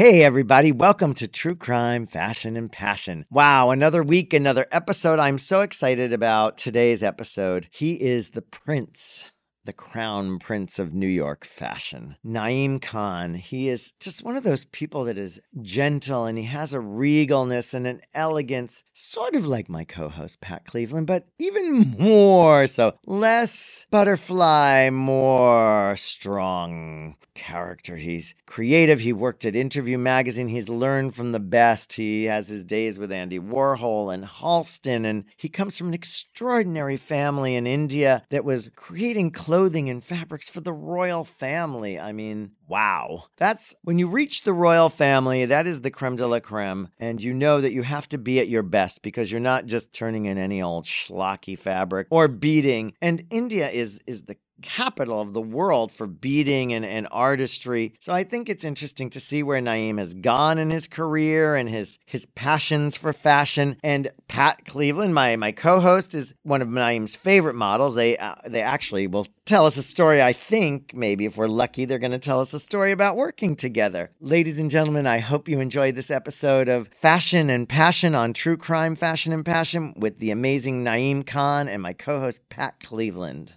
Hey, 0.00 0.24
everybody, 0.24 0.72
welcome 0.72 1.12
to 1.16 1.28
True 1.28 1.54
Crime, 1.54 2.06
Fashion, 2.06 2.56
and 2.56 2.72
Passion. 2.72 3.26
Wow, 3.30 3.68
another 3.68 4.02
week, 4.02 4.32
another 4.32 4.66
episode. 4.72 5.18
I'm 5.18 5.36
so 5.36 5.60
excited 5.60 6.14
about 6.14 6.56
today's 6.56 7.02
episode. 7.02 7.68
He 7.70 8.00
is 8.00 8.30
the 8.30 8.40
prince 8.40 9.30
the 9.70 9.74
crown 9.74 10.40
prince 10.40 10.80
of 10.80 10.92
New 10.92 11.06
York 11.06 11.44
fashion. 11.44 12.16
Naeem 12.26 12.82
Khan, 12.82 13.34
he 13.34 13.68
is 13.68 13.92
just 14.00 14.24
one 14.24 14.34
of 14.34 14.42
those 14.42 14.64
people 14.64 15.04
that 15.04 15.16
is 15.16 15.40
gentle 15.62 16.24
and 16.24 16.36
he 16.36 16.42
has 16.42 16.74
a 16.74 16.78
regalness 16.78 17.72
and 17.72 17.86
an 17.86 18.00
elegance, 18.12 18.82
sort 18.92 19.36
of 19.36 19.46
like 19.46 19.68
my 19.68 19.84
co 19.84 20.08
host 20.08 20.40
Pat 20.40 20.64
Cleveland, 20.64 21.06
but 21.06 21.28
even 21.38 21.94
more 22.00 22.66
so. 22.66 22.94
Less 23.06 23.86
butterfly, 23.92 24.90
more 24.90 25.94
strong 25.96 27.14
character. 27.34 27.96
He's 27.96 28.34
creative. 28.46 29.00
He 29.00 29.12
worked 29.12 29.44
at 29.44 29.56
Interview 29.56 29.96
Magazine. 29.96 30.48
He's 30.48 30.68
learned 30.68 31.14
from 31.14 31.32
the 31.32 31.40
best. 31.40 31.94
He 31.94 32.24
has 32.24 32.48
his 32.48 32.64
days 32.64 32.98
with 32.98 33.10
Andy 33.10 33.38
Warhol 33.38 34.12
and 34.12 34.24
Halston, 34.24 35.06
and 35.06 35.24
he 35.36 35.48
comes 35.48 35.78
from 35.78 35.88
an 35.88 35.94
extraordinary 35.94 36.96
family 36.96 37.54
in 37.54 37.66
India 37.66 38.22
that 38.28 38.44
was 38.44 38.70
creating 38.76 39.30
clothing 39.60 39.90
and 39.90 40.02
fabrics 40.02 40.48
for 40.48 40.62
the 40.62 40.72
royal 40.72 41.22
family. 41.22 42.00
I 42.00 42.12
mean, 42.12 42.52
wow. 42.66 43.24
That's 43.36 43.74
when 43.82 43.98
you 43.98 44.08
reach 44.08 44.44
the 44.44 44.54
royal 44.54 44.88
family, 44.88 45.44
that 45.44 45.66
is 45.66 45.82
the 45.82 45.90
creme 45.90 46.16
de 46.16 46.26
la 46.26 46.40
creme. 46.40 46.88
And 46.98 47.22
you 47.22 47.34
know 47.34 47.60
that 47.60 47.72
you 47.72 47.82
have 47.82 48.08
to 48.08 48.16
be 48.16 48.40
at 48.40 48.48
your 48.48 48.62
best 48.62 49.02
because 49.02 49.30
you're 49.30 49.38
not 49.38 49.66
just 49.66 49.92
turning 49.92 50.24
in 50.24 50.38
any 50.38 50.62
old 50.62 50.86
schlocky 50.86 51.58
fabric 51.58 52.06
or 52.08 52.26
beading. 52.26 52.94
And 53.02 53.24
India 53.30 53.68
is 53.68 54.00
is 54.06 54.22
the 54.22 54.36
capital 54.62 55.20
of 55.20 55.32
the 55.32 55.40
world 55.40 55.92
for 55.92 56.06
beading 56.06 56.72
and, 56.72 56.84
and 56.84 57.08
artistry. 57.10 57.94
So 58.00 58.12
I 58.12 58.24
think 58.24 58.48
it's 58.48 58.64
interesting 58.64 59.10
to 59.10 59.20
see 59.20 59.42
where 59.42 59.60
Naeem 59.60 59.98
has 59.98 60.14
gone 60.14 60.58
in 60.58 60.70
his 60.70 60.88
career 60.88 61.54
and 61.54 61.68
his 61.68 61.98
his 62.06 62.26
passions 62.34 62.96
for 62.96 63.12
fashion. 63.12 63.76
And 63.82 64.10
Pat 64.28 64.64
Cleveland, 64.64 65.14
my 65.14 65.36
my 65.36 65.52
co-host, 65.52 66.14
is 66.14 66.34
one 66.42 66.62
of 66.62 66.68
Naeem's 66.68 67.16
favorite 67.16 67.54
models. 67.54 67.94
They 67.94 68.16
uh, 68.16 68.34
they 68.46 68.62
actually 68.62 69.06
will 69.06 69.26
tell 69.44 69.66
us 69.66 69.76
a 69.76 69.82
story. 69.82 70.22
I 70.22 70.32
think 70.32 70.94
maybe 70.94 71.24
if 71.24 71.36
we're 71.36 71.48
lucky, 71.48 71.84
they're 71.84 71.98
going 71.98 72.12
to 72.12 72.18
tell 72.18 72.40
us 72.40 72.54
a 72.54 72.60
story 72.60 72.92
about 72.92 73.16
working 73.16 73.56
together. 73.56 74.10
Ladies 74.20 74.60
and 74.60 74.70
gentlemen, 74.70 75.06
I 75.06 75.18
hope 75.18 75.48
you 75.48 75.60
enjoyed 75.60 75.96
this 75.96 76.10
episode 76.10 76.68
of 76.68 76.88
Fashion 76.88 77.50
and 77.50 77.68
Passion 77.68 78.14
on 78.14 78.32
True 78.32 78.56
Crime, 78.56 78.94
Fashion 78.94 79.32
and 79.32 79.44
Passion 79.44 79.94
with 79.96 80.18
the 80.18 80.30
amazing 80.30 80.84
Naeem 80.84 81.26
Khan 81.26 81.68
and 81.68 81.82
my 81.82 81.92
co-host 81.92 82.48
Pat 82.48 82.80
Cleveland. 82.80 83.54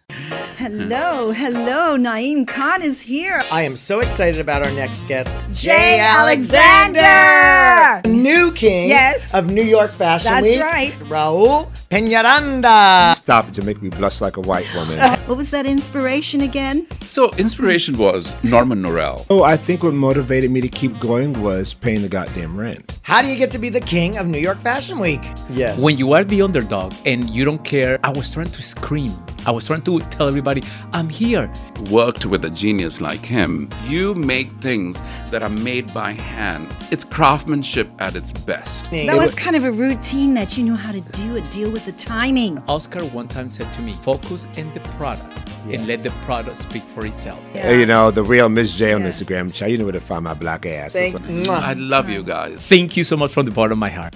Hello, 0.58 1.32
hello. 1.32 1.98
Naeem 1.98 2.48
Khan 2.48 2.82
is 2.82 3.02
here. 3.02 3.44
I 3.52 3.64
am 3.64 3.76
so 3.76 4.00
excited 4.02 4.40
about 4.40 4.64
our 4.66 4.72
next 4.74 5.02
guest, 5.08 5.30
Jay 5.52 6.00
Alexander. 6.00 8.02
new 8.08 8.52
king 8.54 8.88
Yes. 8.88 9.34
of 9.34 9.48
New 9.48 9.64
York 9.64 9.92
Fashion 9.92 10.32
That's 10.32 10.44
Week, 10.44 10.62
right. 10.62 10.94
Raul 11.10 11.70
Peñaranda. 11.90 13.14
Stop 13.16 13.50
it 13.50 13.54
to 13.56 13.62
make 13.64 13.82
me 13.82 13.90
blush 13.90 14.22
like 14.22 14.38
a 14.38 14.42
white 14.42 14.68
woman. 14.76 15.00
Uh, 15.00 15.18
what 15.26 15.38
was 15.38 15.50
that 15.52 15.66
inspiration 15.66 16.42
again? 16.42 16.88
So 17.06 17.32
inspiration 17.34 17.98
was 17.98 18.36
Norman 18.44 18.82
Norell. 18.82 19.26
oh, 19.30 19.44
I 19.44 19.58
think 19.58 19.84
what 19.84 19.94
motivated 19.94 20.52
me 20.52 20.62
to 20.62 20.70
keep 20.70 20.98
going 21.00 21.34
was 21.42 21.74
paying 21.74 22.02
the 22.04 22.10
goddamn 22.10 22.56
rent. 22.58 22.92
How 23.02 23.22
do 23.22 23.28
you 23.28 23.36
get 23.38 23.52
to 23.52 23.60
be 23.60 23.70
the 23.70 23.82
king 23.82 24.18
of 24.18 24.28
New 24.28 24.40
York 24.40 24.60
Fashion 24.60 25.00
Week? 25.00 25.22
Yeah. 25.50 25.76
when 25.78 25.98
you 25.98 26.14
are 26.14 26.24
the 26.24 26.42
underdog 26.42 26.94
and 27.06 27.30
you 27.30 27.44
don't 27.44 27.64
care, 27.64 28.00
I 28.04 28.12
was 28.12 28.30
trying 28.32 28.52
to 28.52 28.62
scream. 28.62 29.14
I 29.46 29.52
was 29.52 29.66
trying 29.66 29.82
to 29.84 30.00
tell 30.12 30.28
everybody, 30.28 30.64
I'm 30.94 31.10
here. 31.10 31.52
Worked 31.92 32.26
with 32.26 32.46
a 32.46 32.50
genius 32.50 33.02
like 33.02 33.26
him. 33.26 33.70
You 33.86 34.14
make 34.16 34.50
things 34.62 35.02
that 35.32 35.44
are 35.44 35.50
made 35.50 35.94
by 35.94 36.14
hand. 36.14 36.74
It's 36.92 37.04
craftsmanship 37.04 37.90
at 38.00 38.16
its 38.16 38.32
best. 38.32 38.90
That 38.92 39.18
was 39.18 39.36
kind 39.36 39.56
of 39.56 39.64
a 39.66 39.72
routine 39.72 40.34
that 40.36 40.58
you 40.58 40.64
know 40.64 40.76
how 40.76 40.92
to 40.94 41.02
do 41.02 41.36
it, 41.36 41.50
deal 41.52 41.70
with 41.70 41.86
the 41.86 41.92
timing. 41.92 42.58
Oscar 42.70 43.04
one 43.08 43.28
time 43.28 43.50
said 43.50 43.72
to 43.74 43.82
me, 43.82 43.92
focus 43.94 44.46
in 44.56 44.72
the 44.74 44.80
product 44.98 45.38
and 45.70 45.88
let 45.88 46.04
the 46.04 46.12
product 46.22 46.58
speak 46.58 46.84
for 46.84 47.06
itself. 47.06 47.40
Hey, 47.52 47.80
you 47.80 47.86
know, 47.86 48.12
the 48.12 48.24
real 48.24 48.48
Miss 48.50 48.76
J 48.76 48.94
on 48.94 49.02
Yeah. 49.02 49.10
Instagram, 49.10 49.54
child, 49.54 49.72
you 49.72 49.78
know 49.78 49.86
where 49.86 49.94
to 49.94 50.00
find 50.02 50.24
my 50.24 50.34
black 50.34 50.66
ass. 50.66 50.94
Thank- 50.94 51.16
Mwah. 51.18 51.50
I 51.60 51.74
love 51.74 52.10
you 52.10 52.24
guys. 52.24 52.60
Thank 52.60 52.96
you 52.98 53.04
so 53.04 53.18
much 53.18 53.32
from 53.32 53.46
the 53.46 53.52
bottom 53.52 53.74
of 53.74 53.78
my 53.80 53.90
heart. 53.90 54.16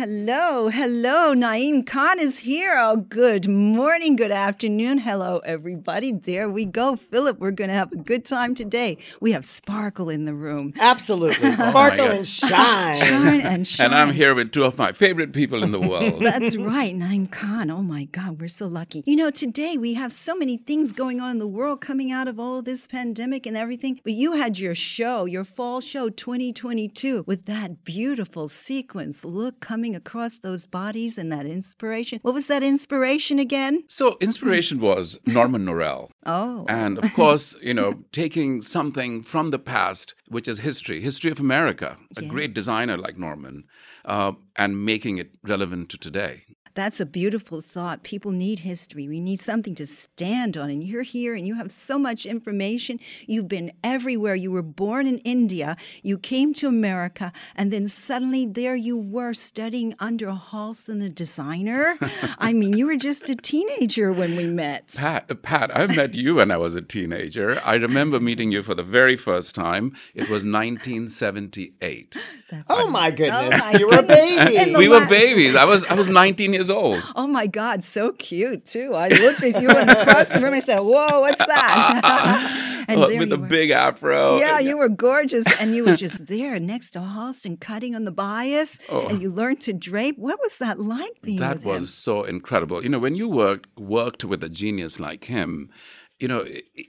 Hello, 0.00 0.68
hello. 0.68 1.34
Naeem 1.34 1.86
Khan 1.86 2.18
is 2.18 2.38
here. 2.38 2.74
Oh, 2.78 2.96
good 2.96 3.46
morning, 3.46 4.16
good 4.16 4.30
afternoon. 4.30 4.96
Hello, 4.96 5.42
everybody. 5.44 6.10
There 6.10 6.48
we 6.48 6.64
go. 6.64 6.96
Philip, 6.96 7.38
we're 7.38 7.50
going 7.50 7.68
to 7.68 7.74
have 7.74 7.92
a 7.92 7.96
good 7.96 8.24
time 8.24 8.54
today. 8.54 8.96
We 9.20 9.32
have 9.32 9.44
Sparkle 9.44 10.08
in 10.08 10.24
the 10.24 10.32
room. 10.32 10.72
Absolutely. 10.80 11.50
Oh 11.60 11.68
Sparkle 11.68 11.98
God. 11.98 12.16
and 12.16 12.26
shine. 12.26 12.96
Shine 12.96 13.40
and 13.42 13.68
shine. 13.68 13.86
And 13.86 13.94
I'm 13.94 14.14
here 14.14 14.34
with 14.34 14.52
two 14.52 14.64
of 14.64 14.78
my 14.78 14.92
favorite 14.92 15.34
people 15.34 15.62
in 15.62 15.70
the 15.70 15.80
world. 15.80 16.22
That's 16.22 16.56
right, 16.56 16.96
Naeem 16.96 17.30
Khan. 17.30 17.70
Oh 17.70 17.82
my 17.82 18.04
God, 18.04 18.40
we're 18.40 18.48
so 18.48 18.68
lucky. 18.68 19.02
You 19.04 19.16
know, 19.16 19.30
today 19.30 19.76
we 19.76 19.92
have 19.94 20.14
so 20.14 20.34
many 20.34 20.56
things 20.56 20.94
going 20.94 21.20
on 21.20 21.32
in 21.32 21.38
the 21.38 21.46
world 21.46 21.82
coming 21.82 22.10
out 22.10 22.26
of 22.26 22.40
all 22.40 22.62
this 22.62 22.86
pandemic 22.86 23.44
and 23.44 23.54
everything. 23.54 24.00
But 24.02 24.14
you 24.14 24.32
had 24.32 24.58
your 24.58 24.74
show, 24.74 25.26
your 25.26 25.44
fall 25.44 25.82
show 25.82 26.08
2022, 26.08 27.24
with 27.26 27.44
that 27.44 27.84
beautiful 27.84 28.48
sequence 28.48 29.26
look 29.26 29.60
coming 29.60 29.89
across 29.96 30.38
those 30.38 30.66
bodies 30.66 31.18
and 31.18 31.30
that 31.32 31.46
inspiration. 31.46 32.18
What 32.22 32.34
was 32.34 32.46
that 32.48 32.62
inspiration 32.62 33.38
again? 33.38 33.84
So 33.88 34.16
inspiration 34.20 34.80
was 34.80 35.18
Norman 35.26 35.64
Norell. 35.66 36.10
Oh, 36.26 36.64
And 36.68 36.98
of 36.98 37.12
course, 37.14 37.56
you 37.62 37.74
know, 37.74 38.02
taking 38.12 38.62
something 38.62 39.22
from 39.22 39.50
the 39.50 39.58
past, 39.58 40.14
which 40.28 40.48
is 40.48 40.60
history, 40.60 41.00
history 41.00 41.30
of 41.30 41.40
America, 41.40 41.96
a 42.16 42.22
Yeah. 42.22 42.28
great 42.28 42.54
designer 42.54 42.96
like 42.96 43.16
Norman, 43.18 43.64
uh, 44.04 44.32
and 44.56 44.84
making 44.84 45.18
it 45.18 45.30
relevant 45.42 45.88
to 45.90 45.96
today. 45.98 46.44
That's 46.80 46.98
a 46.98 47.04
beautiful 47.04 47.60
thought. 47.60 48.02
People 48.04 48.30
need 48.30 48.60
history. 48.60 49.06
We 49.06 49.20
need 49.20 49.38
something 49.38 49.74
to 49.74 49.86
stand 49.86 50.56
on. 50.56 50.70
And 50.70 50.82
you're 50.82 51.02
here 51.02 51.34
and 51.34 51.46
you 51.46 51.54
have 51.56 51.70
so 51.70 51.98
much 51.98 52.24
information. 52.24 52.98
You've 53.26 53.48
been 53.48 53.72
everywhere. 53.84 54.34
You 54.34 54.50
were 54.50 54.62
born 54.62 55.06
in 55.06 55.18
India. 55.18 55.76
You 56.02 56.16
came 56.16 56.54
to 56.54 56.68
America. 56.68 57.32
And 57.54 57.70
then 57.70 57.86
suddenly 57.86 58.46
there 58.46 58.74
you 58.76 58.96
were 58.96 59.34
studying 59.34 59.94
under 59.98 60.28
Halston, 60.28 61.00
the 61.00 61.10
designer. 61.10 61.98
I 62.38 62.54
mean, 62.54 62.72
you 62.78 62.86
were 62.86 62.96
just 62.96 63.28
a 63.28 63.36
teenager 63.36 64.10
when 64.10 64.34
we 64.34 64.46
met. 64.46 64.94
Pat, 64.96 65.42
Pat, 65.42 65.76
I 65.76 65.86
met 65.86 66.14
you 66.14 66.36
when 66.36 66.50
I 66.50 66.56
was 66.56 66.74
a 66.74 66.80
teenager. 66.80 67.60
I 67.62 67.74
remember 67.74 68.20
meeting 68.20 68.52
you 68.52 68.62
for 68.62 68.74
the 68.74 68.82
very 68.82 69.18
first 69.18 69.54
time. 69.54 69.94
It 70.14 70.30
was 70.30 70.46
1978. 70.46 72.16
That's 72.50 72.70
Oh 72.70 72.84
right. 72.84 72.90
my 72.90 73.10
goodness. 73.10 73.50
Oh 73.54 73.58
my 73.72 73.78
you 73.78 73.86
were 73.86 73.98
a 73.98 74.02
baby. 74.02 74.56
In 74.56 74.72
the 74.72 74.78
We 74.78 74.88
were 74.88 75.04
babies. 75.06 75.54
I 75.54 75.64
was 75.64 75.84
I 75.84 75.94
was 75.94 76.08
19 76.08 76.52
years 76.54 76.69
old. 76.70 77.02
Oh 77.16 77.26
my 77.26 77.46
God, 77.46 77.82
so 77.84 78.12
cute 78.12 78.66
too. 78.66 78.94
I 78.94 79.08
looked 79.08 79.42
at 79.44 79.60
you 79.60 79.68
across 79.68 80.28
the 80.28 80.36
room 80.40 80.46
and 80.46 80.56
I 80.56 80.60
said, 80.60 80.80
Whoa, 80.80 81.20
what's 81.20 81.44
that? 81.46 82.84
and 82.88 83.02
there 83.02 83.18
with 83.18 83.30
you 83.30 83.38
were. 83.38 83.46
big 83.46 83.70
afro. 83.70 84.38
Yeah, 84.38 84.58
And- 84.58 84.66
you 84.66 84.76
were 84.78 84.88
gorgeous, 84.88 85.46
and 85.60 85.74
you 85.74 85.84
were 85.84 85.96
just 85.96 86.26
there 86.26 86.58
next 86.58 86.90
to 86.92 87.00
Halston, 87.00 87.60
cutting 87.60 87.94
on 87.94 88.04
the 88.04 88.10
bias, 88.12 88.78
oh. 88.88 89.08
and 89.08 89.20
you 89.20 89.30
learned 89.30 89.60
to 89.62 89.72
drape. 89.72 90.18
What 90.18 90.38
was 90.40 90.58
that 90.58 90.78
like 90.80 91.20
being 91.22 91.40
Oh. 91.42 91.46
That 91.46 91.64
was 91.64 91.78
him? 91.78 91.84
so 91.86 92.24
incredible. 92.24 92.82
You 92.82 92.88
know, 92.88 92.98
when 92.98 93.14
you 93.14 93.28
worked 93.28 93.68
worked 93.78 94.24
with 94.24 94.42
a 94.44 94.48
genius 94.48 94.98
like 95.00 95.24
him, 95.24 95.70
you 96.18 96.28
know, 96.28 96.46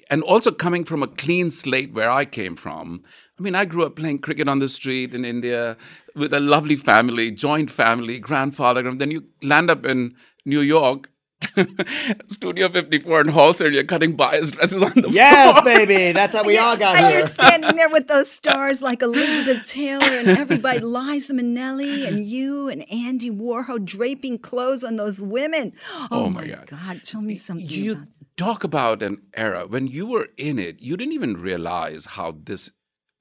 and 0.09 0.24
also 0.24 0.52
coming 0.52 0.84
from 0.84 1.02
a 1.03 1.08
clean 1.08 1.52
slate 1.52 1.94
where 1.94 2.09
I 2.09 2.25
came 2.25 2.56
from. 2.56 3.03
I 3.41 3.44
mean, 3.44 3.56
I 3.56 3.66
grew 3.66 3.84
up 3.88 3.96
playing 3.96 4.19
cricket 4.19 4.47
on 4.47 4.59
the 4.59 4.68
street 4.68 5.16
in 5.16 5.25
India 5.25 5.75
with 6.16 6.31
a 6.31 6.40
lovely 6.40 6.75
family, 6.75 7.31
joint 7.31 7.72
family, 7.72 8.19
grandfather, 8.19 8.88
and 8.88 9.02
then 9.02 9.09
you 9.09 9.24
land 9.41 9.72
up 9.72 9.84
in 9.84 10.16
New 10.46 10.62
York. 10.62 11.09
Studio 12.28 12.69
54 12.69 13.22
in 13.22 13.28
Halston, 13.29 13.66
and 13.66 13.74
you're 13.74 13.84
cutting 13.84 14.16
bias 14.16 14.52
dresses 14.52 14.79
on 14.79 14.91
the 14.94 15.02
floor. 15.02 15.12
yes, 15.13 15.59
floor. 15.59 15.63
baby. 15.75 16.12
That's 16.12 16.35
how 16.35 16.44
we 16.44 16.59
all 16.59 16.78
got 16.78 16.97
and 16.97 17.08
here. 17.08 17.17
you're 17.17 17.28
standing 17.28 17.76
there 17.78 17.90
with 17.90 18.08
those 18.08 18.29
stars 18.29 18.84
like 18.84 19.02
Elizabeth 19.02 19.67
Taylor 19.67 20.03
and 20.05 20.28
everybody, 20.28 20.79
Liza 20.97 21.34
Minnelli 21.34 22.08
and 22.08 22.23
you 22.23 22.67
and 22.70 22.85
Andy 22.91 23.32
Warhol 23.32 23.84
draping 23.84 24.37
clothes 24.37 24.84
on 24.84 24.97
those 24.97 25.20
women. 25.20 25.73
Oh, 25.96 26.08
Oh, 26.11 26.29
my 26.29 26.41
my 26.41 26.47
God. 26.47 26.67
God. 26.67 27.03
tell 27.03 27.22
me 27.22 27.34
something 27.34 27.67
you 27.67 27.94
about 27.94 28.08
talk 28.37 28.64
about 28.64 29.03
an 29.03 29.22
era 29.35 29.66
when 29.67 29.85
you 29.87 30.08
were 30.08 30.28
in 30.37 30.58
it 30.58 30.82
you 30.82 30.97
didn't 30.97 31.14
even 31.14 31.35
realize 31.37 32.05
how 32.05 32.35
this 32.46 32.72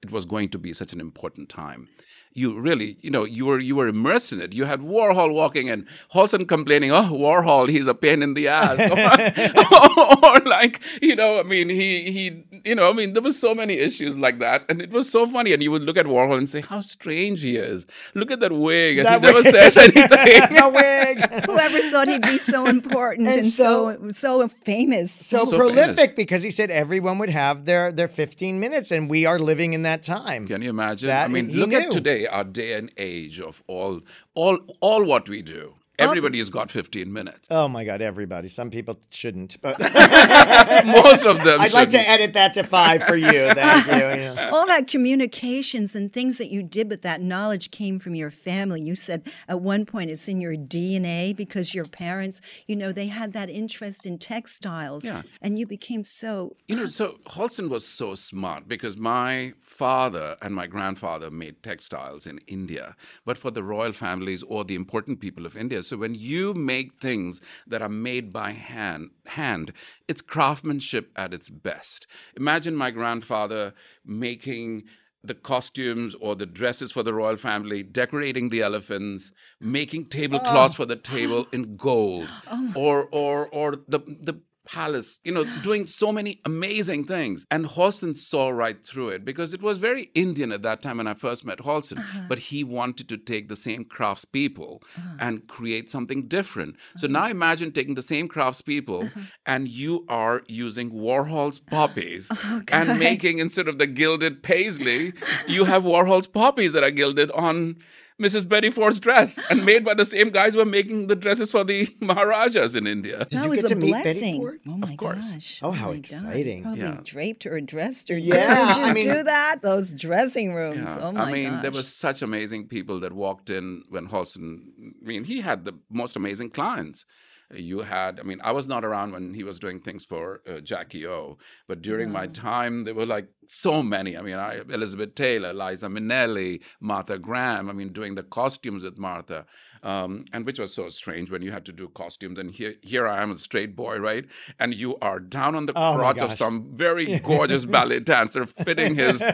it 0.01 0.11
was 0.11 0.25
going 0.25 0.49
to 0.49 0.57
be 0.57 0.73
such 0.73 0.93
an 0.93 0.99
important 0.99 1.49
time 1.49 1.87
you 2.33 2.57
really, 2.57 2.97
you 3.01 3.09
know, 3.09 3.25
you 3.25 3.45
were 3.45 3.59
you 3.59 3.75
were 3.75 3.87
immersed 3.87 4.31
in 4.31 4.41
it. 4.41 4.53
You 4.53 4.63
had 4.65 4.79
Warhol 4.79 5.33
walking 5.33 5.69
and 5.69 5.85
Halston 6.13 6.47
complaining, 6.47 6.91
"Oh, 6.91 7.09
Warhol, 7.11 7.67
he's 7.69 7.87
a 7.87 7.93
pain 7.93 8.23
in 8.23 8.35
the 8.35 8.47
ass," 8.47 8.79
or, 8.79 10.25
or 10.25 10.39
like, 10.45 10.79
you 11.01 11.15
know, 11.15 11.39
I 11.39 11.43
mean, 11.43 11.67
he 11.69 12.11
he, 12.11 12.43
you 12.63 12.75
know, 12.75 12.89
I 12.89 12.93
mean, 12.93 13.13
there 13.13 13.21
was 13.21 13.37
so 13.37 13.53
many 13.53 13.73
issues 13.79 14.17
like 14.17 14.39
that, 14.39 14.63
and 14.69 14.81
it 14.81 14.91
was 14.91 15.09
so 15.11 15.25
funny. 15.25 15.51
And 15.51 15.61
you 15.61 15.71
would 15.71 15.83
look 15.83 15.97
at 15.97 16.05
Warhol 16.05 16.37
and 16.37 16.49
say, 16.49 16.61
"How 16.61 16.79
strange 16.79 17.41
he 17.41 17.57
is! 17.57 17.85
Look 18.15 18.31
at 18.31 18.39
that 18.39 18.53
wig, 18.53 18.99
and 18.99 19.07
That 19.07 19.21
he 19.21 19.27
never 19.27 19.41
wig. 19.43 19.53
says 19.53 19.75
anything." 19.89 20.57
a 20.57 20.69
wig. 20.69 21.45
Whoever 21.45 21.79
thought 21.91 22.07
he'd 22.07 22.21
be 22.21 22.37
so 22.37 22.65
important 22.65 23.27
And 23.27 23.39
and, 23.41 23.47
so, 23.51 23.97
so 24.11 24.47
famous? 24.47 25.11
So, 25.11 25.43
So 25.43 25.57
prolific 25.57 25.95
famous. 25.97 26.15
because 26.15 26.43
he 26.43 26.51
said 26.51 26.71
everyone 26.71 27.17
would 27.17 27.29
have 27.29 27.65
their 27.65 27.91
their 27.91 28.07
15 28.07 28.57
minutes, 28.57 28.91
and 28.91 29.09
we 29.09 29.25
are 29.25 29.37
living 29.37 29.73
in 29.73 29.81
that 29.81 29.90
time. 29.97 30.47
Can 30.47 30.61
you 30.61 30.69
imagine? 30.69 31.07
That 31.07 31.25
I 31.25 31.27
mean, 31.27 31.51
look 31.51 31.69
knew. 31.69 31.77
at 31.77 31.91
today, 31.91 32.27
our 32.27 32.43
day 32.43 32.73
and 32.73 32.91
age 32.97 33.39
of 33.39 33.63
all, 33.67 34.01
all, 34.33 34.59
all 34.79 35.03
what 35.03 35.27
we 35.29 35.41
do. 35.41 35.75
Everybody 35.99 36.39
has 36.39 36.49
got 36.49 36.71
15 36.71 37.11
minutes. 37.11 37.47
Oh 37.51 37.67
my 37.67 37.83
God, 37.83 38.01
everybody. 38.01 38.47
Some 38.47 38.69
people 38.69 38.99
shouldn't, 39.09 39.61
but 39.61 39.79
Most 40.85 41.25
of 41.25 41.43
them. 41.43 41.61
I'd 41.61 41.73
like 41.73 41.89
to 41.89 42.09
edit 42.09 42.33
that 42.33 42.53
to 42.53 42.63
five 42.63 43.03
for 43.03 43.15
you. 43.15 43.53
Thank 43.53 43.87
you. 43.87 43.93
Yeah. 43.93 44.49
all 44.53 44.65
that 44.67 44.87
communications 44.87 45.93
and 45.95 46.11
things 46.11 46.37
that 46.37 46.49
you 46.49 46.63
did 46.63 46.89
with 46.89 47.01
that 47.01 47.21
knowledge 47.21 47.71
came 47.71 47.99
from 47.99 48.15
your 48.15 48.31
family. 48.31 48.81
You 48.81 48.95
said 48.95 49.31
at 49.47 49.61
one 49.61 49.85
point 49.85 50.09
it's 50.09 50.27
in 50.27 50.41
your 50.41 50.53
DNA 50.53 51.35
because 51.35 51.75
your 51.75 51.85
parents, 51.85 52.41
you 52.67 52.75
know, 52.75 52.91
they 52.91 53.07
had 53.07 53.33
that 53.33 53.49
interest 53.49 54.05
in 54.05 54.17
textiles. 54.17 55.05
Yeah. 55.05 55.21
And 55.41 55.59
you 55.59 55.67
became 55.67 56.03
so 56.03 56.55
You 56.67 56.77
know, 56.77 56.85
so 56.85 57.17
Halston 57.27 57.69
was 57.69 57.85
so 57.85 58.15
smart 58.15 58.67
because 58.67 58.97
my 58.97 59.53
father 59.61 60.37
and 60.41 60.55
my 60.55 60.67
grandfather 60.67 61.29
made 61.29 61.61
textiles 61.63 62.25
in 62.25 62.39
India, 62.47 62.95
but 63.25 63.37
for 63.37 63.51
the 63.51 63.63
royal 63.63 63.91
families 63.91 64.41
or 64.43 64.63
the 64.63 64.75
important 64.75 65.19
people 65.19 65.45
of 65.45 65.55
India. 65.55 65.83
So 65.91 65.97
when 65.97 66.15
you 66.15 66.53
make 66.53 67.01
things 67.01 67.41
that 67.67 67.81
are 67.81 67.89
made 67.89 68.31
by 68.31 68.51
hand, 68.53 69.09
hand, 69.25 69.73
it's 70.07 70.21
craftsmanship 70.21 71.11
at 71.17 71.33
its 71.33 71.49
best. 71.49 72.07
Imagine 72.37 72.77
my 72.77 72.91
grandfather 72.91 73.73
making 74.05 74.83
the 75.21 75.33
costumes 75.33 76.15
or 76.21 76.37
the 76.37 76.45
dresses 76.45 76.93
for 76.93 77.03
the 77.03 77.13
royal 77.13 77.35
family, 77.35 77.83
decorating 77.83 78.47
the 78.47 78.61
elephants, 78.61 79.33
making 79.59 80.05
tablecloths 80.05 80.75
oh. 80.75 80.77
for 80.77 80.85
the 80.85 80.95
table 80.95 81.45
in 81.51 81.75
gold, 81.75 82.29
oh 82.49 82.71
or 82.73 83.09
or 83.11 83.47
or 83.47 83.75
the 83.89 83.99
the 83.99 84.39
palace, 84.71 85.19
you 85.23 85.31
know, 85.31 85.43
doing 85.61 85.85
so 85.85 86.11
many 86.11 86.39
amazing 86.45 87.03
things. 87.03 87.45
And 87.51 87.65
Halston 87.65 88.15
saw 88.15 88.49
right 88.49 88.83
through 88.83 89.09
it 89.09 89.25
because 89.25 89.53
it 89.53 89.61
was 89.61 89.77
very 89.77 90.09
Indian 90.15 90.51
at 90.51 90.61
that 90.63 90.81
time 90.81 90.97
when 90.97 91.07
I 91.07 91.13
first 91.13 91.45
met 91.45 91.59
Halston. 91.59 91.99
Uh-huh. 91.99 92.21
But 92.29 92.39
he 92.39 92.63
wanted 92.63 93.09
to 93.09 93.17
take 93.17 93.47
the 93.47 93.55
same 93.55 93.85
craftspeople 93.85 94.81
uh-huh. 94.97 95.17
and 95.19 95.47
create 95.47 95.89
something 95.89 96.27
different. 96.27 96.77
So 96.97 97.07
uh-huh. 97.07 97.19
now 97.19 97.27
imagine 97.27 97.71
taking 97.71 97.95
the 97.95 98.01
same 98.01 98.29
craftspeople 98.29 99.11
and 99.45 99.67
you 99.67 100.05
are 100.07 100.41
using 100.47 100.91
Warhol's 100.91 101.59
poppies 101.59 102.29
oh, 102.45 102.61
and 102.69 102.97
making 102.97 103.39
instead 103.39 103.67
of 103.67 103.77
the 103.77 103.87
gilded 103.87 104.41
paisley, 104.41 105.13
you 105.47 105.65
have 105.65 105.83
Warhol's 105.83 106.27
poppies 106.27 106.73
that 106.73 106.83
are 106.83 106.91
gilded 106.91 107.29
on 107.31 107.77
Mrs. 108.21 108.47
Betty 108.47 108.69
Ford's 108.69 108.99
dress 108.99 109.41
and 109.49 109.65
made 109.65 109.83
by 109.83 109.93
the 109.95 110.05
same 110.05 110.29
guys 110.29 110.53
who 110.53 110.59
were 110.59 110.65
making 110.65 111.07
the 111.07 111.15
dresses 111.15 111.51
for 111.51 111.63
the 111.63 111.89
Maharajas 112.01 112.75
in 112.75 112.85
India. 112.87 113.27
that 113.31 113.43
you 113.43 113.49
was 113.49 113.61
get 113.61 113.65
a 113.65 113.69
to 113.69 113.75
meet 113.75 113.91
Betty 113.93 114.03
blessing. 114.13 114.35
Ford? 114.41 114.59
Oh 114.67 114.77
my 114.77 114.95
course. 114.95 115.31
gosh. 115.33 115.59
Oh, 115.61 115.71
how 115.71 115.87
my 115.87 115.93
God. 115.93 115.99
exciting. 115.99 116.63
Probably 116.63 116.81
Yeah. 116.81 116.99
draped 117.03 117.43
her 117.43 117.55
or 117.55 117.61
dressed 117.61 118.09
her. 118.09 118.17
Yeah, 118.17 118.67
Did 118.75 118.77
you 118.77 118.83
I 118.83 118.93
mean- 118.93 119.07
do 119.07 119.23
that? 119.23 119.61
Those 119.61 119.93
dressing 119.93 120.53
rooms. 120.53 120.95
Yeah. 120.95 121.03
Oh 121.03 121.11
my 121.11 121.19
gosh. 121.19 121.27
I 121.27 121.31
mean, 121.31 121.61
there 121.61 121.71
were 121.71 121.83
such 121.83 122.21
amazing 122.21 122.67
people 122.67 122.99
that 123.01 123.11
walked 123.13 123.49
in 123.49 123.83
when 123.89 124.07
Halston. 124.07 124.61
I 125.01 125.05
mean, 125.05 125.23
he 125.23 125.41
had 125.41 125.65
the 125.65 125.73
most 125.89 126.15
amazing 126.15 126.51
clients. 126.51 127.05
You 127.53 127.79
had, 127.81 128.17
I 128.17 128.23
mean, 128.23 128.39
I 128.45 128.51
was 128.53 128.65
not 128.65 128.85
around 128.85 129.11
when 129.11 129.33
he 129.33 129.43
was 129.43 129.59
doing 129.59 129.81
things 129.81 130.05
for 130.05 130.41
uh, 130.49 130.61
Jackie 130.61 131.05
O, 131.05 131.37
but 131.67 131.81
during 131.81 132.09
my 132.09 132.27
time, 132.27 132.85
there 132.85 132.93
were 132.93 133.05
like 133.05 133.27
so 133.53 133.83
many. 133.83 134.15
I 134.17 134.21
mean, 134.21 134.35
I, 134.35 134.61
Elizabeth 134.69 135.13
Taylor, 135.15 135.53
Liza 135.53 135.87
Minnelli, 135.87 136.61
Martha 136.79 137.17
Graham. 137.19 137.69
I 137.69 137.73
mean, 137.73 137.89
doing 137.89 138.15
the 138.15 138.23
costumes 138.23 138.83
with 138.83 138.97
Martha, 138.97 139.45
um, 139.83 140.25
and 140.33 140.45
which 140.45 140.59
was 140.59 140.73
so 140.73 140.87
strange 140.89 141.29
when 141.31 141.41
you 141.41 141.51
had 141.51 141.65
to 141.65 141.71
do 141.73 141.89
costumes. 141.89 142.37
And 142.39 142.51
here, 142.51 142.75
here 142.81 143.07
I 143.07 143.21
am, 143.21 143.31
a 143.31 143.37
straight 143.37 143.75
boy, 143.75 143.97
right? 143.99 144.25
And 144.59 144.73
you 144.73 144.97
are 145.01 145.19
down 145.19 145.55
on 145.55 145.65
the 145.65 145.73
Oh, 145.75 145.95
crotch 145.95 146.21
of 146.21 146.31
some 146.31 146.75
very 146.75 147.19
gorgeous 147.31 147.65
ballet 147.65 147.99
dancer 147.99 148.45
fitting 148.45 148.95
his 148.95 149.21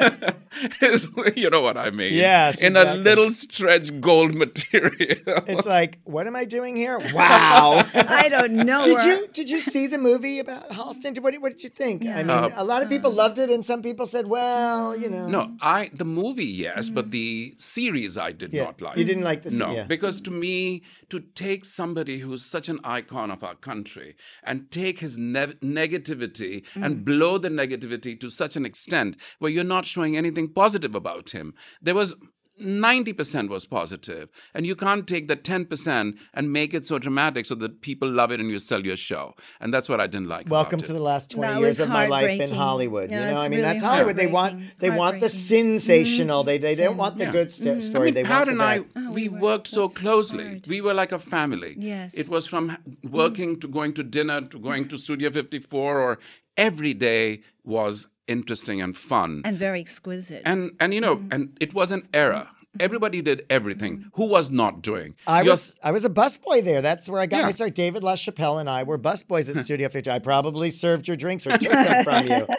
his, 0.80 1.08
you 1.36 1.50
know 1.50 1.60
what 1.60 1.76
I 1.76 1.90
mean? 1.90 2.14
Yes, 2.14 2.60
In 2.60 2.76
exactly. 2.76 3.00
a 3.00 3.02
little 3.02 3.30
stretch 3.30 4.00
gold 4.00 4.34
material. 4.34 5.16
It's 5.46 5.66
like, 5.66 5.98
what 6.04 6.26
am 6.26 6.36
I 6.36 6.44
doing 6.44 6.76
here? 6.76 6.98
Wow. 7.14 7.84
I 7.94 8.28
don't 8.28 8.52
know. 8.54 8.84
Did 8.84 8.94
where- 8.94 9.06
you 9.20 9.28
did 9.32 9.50
you 9.50 9.60
see 9.60 9.86
the 9.86 9.98
movie 9.98 10.38
about 10.38 10.70
Halston? 10.70 11.18
What, 11.20 11.34
what 11.40 11.52
did 11.52 11.62
you 11.62 11.68
think? 11.70 12.06
I 12.06 12.18
mean, 12.22 12.30
Uh, 12.30 12.50
a 12.54 12.64
lot 12.64 12.82
of 12.82 12.88
people 12.88 13.10
loved 13.10 13.38
it, 13.40 13.50
and 13.50 13.64
some 13.64 13.82
people 13.82 14.06
said, 14.06 14.28
"Well, 14.28 14.96
you 14.96 15.08
know." 15.08 15.26
no, 15.26 15.52
I 15.60 15.90
the 15.92 16.04
movie 16.04 16.44
yes, 16.44 16.88
but 16.90 17.10
the 17.10 17.54
series 17.56 18.16
I 18.18 18.32
did 18.32 18.52
Yeah, 18.52 18.64
not 18.64 18.80
like. 18.80 18.96
you 18.96 19.04
didn't 19.04 19.24
like 19.24 19.42
the 19.42 19.50
se- 19.50 19.56
No, 19.58 19.72
yeah. 19.72 19.84
because 19.84 20.20
to 20.22 20.30
me, 20.30 20.82
to 21.08 21.20
take 21.20 21.64
somebody 21.64 22.18
who's 22.18 22.44
such 22.44 22.68
an 22.68 22.78
icon 22.84 23.30
of 23.30 23.42
our 23.42 23.54
country 23.54 24.14
and 24.44 24.70
take 24.70 24.98
his 25.00 25.18
ne- 25.18 25.54
negativity 25.62 26.62
Mm. 26.74 26.84
and 26.84 27.04
blow 27.04 27.38
the 27.38 27.48
negativity 27.48 28.18
to 28.20 28.30
such 28.30 28.56
an 28.56 28.64
extent 28.64 29.16
where 29.38 29.50
you're 29.50 29.64
not 29.64 29.84
showing 29.84 30.16
anything 30.16 30.48
positive 30.48 30.94
about 30.94 31.30
him. 31.30 31.54
There 31.82 31.94
was 31.94 32.14
90% 32.60 33.48
was 33.48 33.64
positive, 33.64 34.28
and 34.54 34.66
you 34.66 34.76
can't 34.76 35.06
take 35.06 35.28
the 35.28 35.36
10% 35.36 36.16
and 36.34 36.52
make 36.52 36.74
it 36.74 36.84
so 36.84 36.98
dramatic 36.98 37.46
so 37.46 37.54
that 37.56 37.80
people 37.82 38.08
love 38.10 38.30
it 38.30 38.40
and 38.40 38.50
you 38.50 38.58
sell 38.58 38.84
your 38.84 38.96
show. 38.96 39.34
And 39.60 39.72
that's 39.72 39.88
what 39.88 40.00
I 40.00 40.06
didn't 40.06 40.28
like. 40.28 40.48
Welcome 40.48 40.80
about 40.80 40.86
to 40.86 40.92
it. 40.92 40.94
the 40.98 41.02
last 41.02 41.30
20 41.30 41.52
That 41.54 41.60
years 41.60 41.80
of 41.80 41.88
my 41.88 42.06
life 42.06 42.40
in. 42.40 42.50
Hollywood. 42.50 43.10
Yeah, 43.10 43.28
you 43.28 43.34
know, 43.34 43.40
I 43.40 43.42
mean, 43.48 43.58
really 43.58 43.62
that's 43.62 43.82
Hollywood. 43.82 44.16
They 44.16 44.26
want 44.26 44.78
they 44.78 44.90
want 44.90 45.20
the 45.20 45.26
Heartbreaking. 45.28 45.78
sensational. 45.78 46.44
They 46.44 46.58
they 46.58 46.74
don't 46.74 46.96
want 46.96 47.18
the 47.18 47.24
Yeah. 47.24 47.32
good 47.32 47.50
sto- 47.50 47.70
Mm-hmm. 47.70 47.80
story. 47.90 48.02
I 48.02 48.04
mean, 48.06 48.14
they 48.14 48.24
Pat 48.24 48.46
want 48.46 48.46
the 48.46 48.52
and 48.52 48.62
I. 48.62 49.08
Oh, 49.08 49.12
we 49.12 49.28
we 49.28 49.28
worked 49.28 49.42
worked 49.42 49.66
so 49.68 49.88
so 49.88 49.94
closely. 50.00 50.44
hard. 50.46 50.66
We 50.68 50.80
were 50.80 50.94
like 50.94 51.12
a 51.12 51.18
family. 51.18 51.74
Yes. 51.78 52.14
It 52.22 52.28
was 52.28 52.46
from 52.46 52.76
working 53.08 53.58
to 53.60 53.68
going 53.68 53.92
to 53.94 54.02
dinner 54.02 54.40
to 54.42 54.58
going 54.58 54.88
to 54.88 54.98
Studio 54.98 55.30
54, 55.30 56.00
or 56.00 56.18
every 56.56 56.94
day 56.94 57.40
was 57.64 58.06
interesting 58.30 58.82
and 58.82 58.96
fun. 58.96 59.42
and 59.44 59.58
very 59.58 59.80
exquisite. 59.80 60.42
And 60.44 60.70
and 60.80 60.94
you 60.94 61.00
know, 61.00 61.16
Mm-hmm. 61.16 61.32
and 61.34 61.42
it 61.60 61.74
was 61.74 61.90
an 61.92 62.02
era. 62.14 62.42
Mm-hmm. 62.70 62.84
Everybody 62.84 63.20
did 63.20 63.44
everything. 63.50 63.98
Mm-hmm. 63.98 64.08
Who 64.14 64.26
was 64.26 64.48
not 64.50 64.80
doing? 64.80 65.16
I 65.26 65.42
Your- 65.42 65.54
was 65.54 65.76
I 65.82 65.90
was 65.90 66.04
a 66.04 66.08
busboy 66.08 66.62
there. 66.62 66.80
That's 66.80 67.08
where 67.08 67.20
I 67.20 67.26
got 67.26 67.38
Yeah. 67.38 67.44
my 67.46 67.50
start. 67.50 67.74
David 67.74 68.04
LaChapelle 68.04 68.60
and 68.60 68.70
I 68.70 68.84
were 68.84 68.96
busboys 68.96 69.54
at 69.54 69.64
Studio 69.64 69.88
50. 69.88 70.08
I 70.08 70.20
probably 70.20 70.70
served 70.70 71.08
your 71.08 71.16
drinks 71.16 71.46
or 71.48 71.58
took 71.58 71.72
them 71.72 72.04
from 72.04 72.26
you. 72.28 72.46